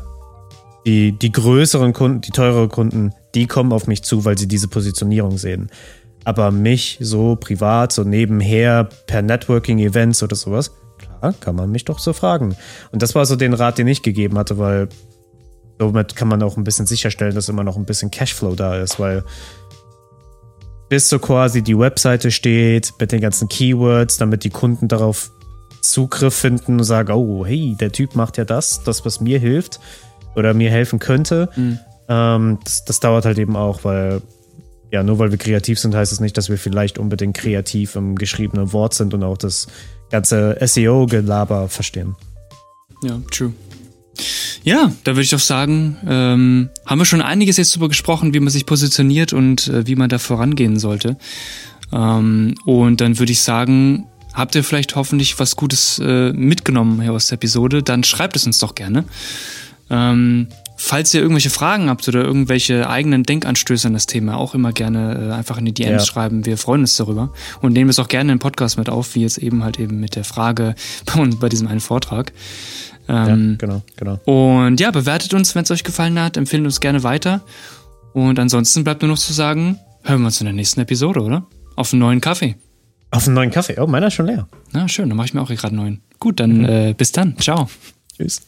die, 0.87 1.13
die 1.13 1.33
größeren 1.33 1.93
Kunden, 1.93 2.23
die 2.23 2.31
teureren 2.31 2.71
Kunden, 2.71 3.13
die 3.35 3.47
kommen 3.47 3.73
auf 3.73 3.87
mich 3.87 4.03
zu, 4.03 4.25
weil 4.25 4.39
sie 4.39 4.49
diese 4.49 4.69
Positionierung 4.69 5.37
sehen. 5.37 5.71
Aber 6.25 6.51
mich 6.51 6.99
so 7.01 7.37
privat, 7.37 7.93
so 7.93 8.03
nebenher, 8.03 8.89
per 9.07 9.23
Networking-Events 9.23 10.23
oder 10.23 10.37
sowas, 10.37 10.73
klar, 10.99 11.35
kann 11.41 11.57
man 11.57 11.71
mich 11.71 11.85
doch 11.85 11.99
so 11.99 12.13
fragen. 12.13 12.57
Und 12.93 13.03
das 13.03 13.15
war 13.15 13.27
so 13.27 13.37
den 13.37 13.53
Rat, 13.53 13.79
den 13.79 13.89
ich 13.89 14.03
gegeben 14.03 14.39
hatte, 14.39 14.59
weil 14.59 14.89
somit 15.79 16.17
kann 16.17 16.29
man 16.29 16.43
auch 16.43 16.57
ein 16.57 16.65
bisschen 16.65 16.87
sicherstellen, 16.87 17.35
dass 17.35 17.49
immer 17.49 17.65
noch 17.65 17.77
ein 17.77 17.85
bisschen 17.85 18.11
Cashflow 18.11 18.55
da 18.55 18.77
ist, 18.77 18.99
weil 18.99 19.25
bis 20.89 21.09
so 21.09 21.19
quasi 21.19 21.63
die 21.63 21.79
Webseite 21.79 22.31
steht 22.31 22.93
mit 23.01 23.13
den 23.13 23.21
ganzen 23.21 23.49
Keywords, 23.49 24.17
damit 24.19 24.45
die 24.45 24.51
Kunden 24.51 24.89
darauf 24.89 25.31
Zugriff 25.81 26.35
finden 26.35 26.79
und 26.79 26.85
sagen, 26.85 27.13
oh, 27.13 27.45
hey, 27.45 27.77
der 27.79 27.93
Typ 27.93 28.15
macht 28.15 28.39
ja 28.39 28.45
das, 28.45 28.83
das, 28.85 29.05
was 29.05 29.21
mir 29.21 29.39
hilft 29.39 29.81
oder 30.35 30.55
mir 30.55 30.71
helfen 30.71 30.99
könnte. 30.99 31.51
Mhm. 31.57 31.79
Ähm, 32.09 32.59
das, 32.65 32.85
das 32.85 33.01
dauert 33.01 33.25
halt 33.25 33.39
eben 33.39 33.57
auch, 33.57 33.85
weil 33.85 34.23
ja, 34.95 35.03
nur 35.03 35.19
weil 35.19 35.33
wir 35.33 35.39
kreativ 35.39 35.81
sind, 35.81 35.93
heißt 35.93 36.13
es 36.13 36.19
das 36.19 36.23
nicht, 36.23 36.37
dass 36.37 36.49
wir 36.49 36.57
vielleicht 36.57 36.99
unbedingt 36.99 37.37
kreativ 37.37 37.97
im 37.97 38.15
geschriebenen 38.15 38.73
Wort 38.73 38.95
sind 38.95 39.13
und 39.13 39.25
auch 39.25 39.37
das 39.37 39.67
ganze 40.09 40.57
SEO-Gelaber 40.65 41.69
verstehen. 41.69 42.15
Ja, 43.03 43.21
true. 43.29 43.53
Ja, 44.63 44.93
da 45.03 45.13
würde 45.13 45.23
ich 45.23 45.35
auch 45.35 45.41
sagen, 45.41 45.97
ähm, 46.07 46.71
haben 46.87 46.99
wir 47.01 47.07
schon 47.07 47.23
einiges 47.23 47.57
jetzt 47.57 47.75
darüber 47.75 47.89
gesprochen, 47.89 48.35
wie 48.35 48.39
man 48.39 48.51
sich 48.51 48.67
positioniert 48.67 49.33
und 49.33 49.67
äh, 49.67 49.85
wie 49.85 49.97
man 49.97 50.09
da 50.09 50.21
vorangehen 50.21 50.79
sollte. 50.79 51.17
Ähm, 51.93 52.55
und 52.65 53.01
dann 53.01 53.19
würde 53.19 53.33
ich 53.33 53.43
sagen, 53.43 54.07
habt 54.33 54.55
ihr 54.55 54.63
vielleicht 54.63 54.95
hoffentlich 54.95 55.41
was 55.41 55.57
Gutes 55.57 55.99
äh, 55.99 56.33
mitgenommen 56.33 57.03
hier 57.03 57.13
aus 57.13 57.27
der 57.27 57.35
Episode, 57.35 57.83
dann 57.83 58.05
schreibt 58.05 58.37
es 58.37 58.47
uns 58.47 58.61
doch 58.61 58.77
gerne. 58.77 59.07
Ähm, 59.91 60.47
falls 60.77 61.15
ihr 61.15 61.21
irgendwelche 61.21 61.51
Fragen 61.51 61.89
habt 61.89 62.07
oder 62.09 62.23
irgendwelche 62.23 62.89
eigenen 62.89 63.23
Denkanstöße 63.23 63.87
an 63.87 63.95
das 63.95 64.07
Thema, 64.07 64.37
auch 64.37 64.55
immer 64.55 64.73
gerne 64.73 65.29
äh, 65.31 65.33
einfach 65.33 65.59
in 65.59 65.65
die 65.65 65.75
DMs 65.75 66.03
ja. 66.03 66.13
schreiben. 66.13 66.47
Wir 66.47 66.59
freuen 66.59 66.83
uns 66.83 66.97
darüber 66.97 67.33
und 67.61 67.73
nehmen 67.73 67.91
es 67.91 67.99
auch 67.99 68.09
gerne 68.09 68.33
im 68.33 68.39
Podcast 68.39 68.79
mit 68.79 68.89
auf, 68.89 69.15
wie 69.15 69.23
jetzt 69.23 69.39
eben 69.39 69.65
halt 69.65 69.79
eben 69.79 70.01
mit 70.01 70.17
der 70.17 70.25
Frage 70.25 70.75
bei, 71.07 71.27
bei 71.39 71.49
diesem 71.49 71.69
einen 71.69 71.81
Vortrag. 71.81 72.33
Ähm, 73.09 73.51
ja, 73.53 73.57
genau, 73.59 73.83
genau. 73.97 74.19
Und 74.25 74.81
ja, 74.81 74.91
bewertet 74.91 75.35
uns, 75.35 75.55
wenn 75.55 75.65
es 75.65 75.71
euch 75.71 75.85
gefallen 75.85 76.19
hat, 76.19 76.37
empfehlt 76.37 76.65
uns 76.65 76.81
gerne 76.81 77.03
weiter. 77.03 77.43
Und 78.13 78.39
ansonsten 78.39 78.85
bleibt 78.85 79.03
nur 79.03 79.11
noch 79.11 79.19
zu 79.19 79.33
sagen, 79.33 79.79
hören 80.05 80.21
wir 80.21 80.27
uns 80.27 80.41
in 80.41 80.47
der 80.47 80.55
nächsten 80.55 80.81
Episode, 80.81 81.21
oder? 81.21 81.47
Auf 81.77 81.93
einen 81.93 82.01
neuen 82.01 82.21
Kaffee. 82.21 82.57
Auf 83.11 83.27
einen 83.27 83.35
neuen 83.35 83.51
Kaffee? 83.51 83.79
Oh, 83.79 83.87
meiner 83.87 84.07
ist 84.07 84.15
schon 84.15 84.27
leer. 84.27 84.49
Na, 84.73 84.89
schön, 84.89 85.09
dann 85.09 85.17
mache 85.17 85.27
ich 85.27 85.35
mir 85.35 85.43
auch 85.43 85.49
gerade 85.49 85.69
einen 85.69 85.77
neuen. 85.77 86.03
Gut, 86.19 86.41
dann 86.41 86.59
mhm. 86.59 86.65
äh, 86.65 86.95
bis 86.95 87.13
dann. 87.13 87.37
Ciao. 87.39 87.69
Tschüss. 88.17 88.41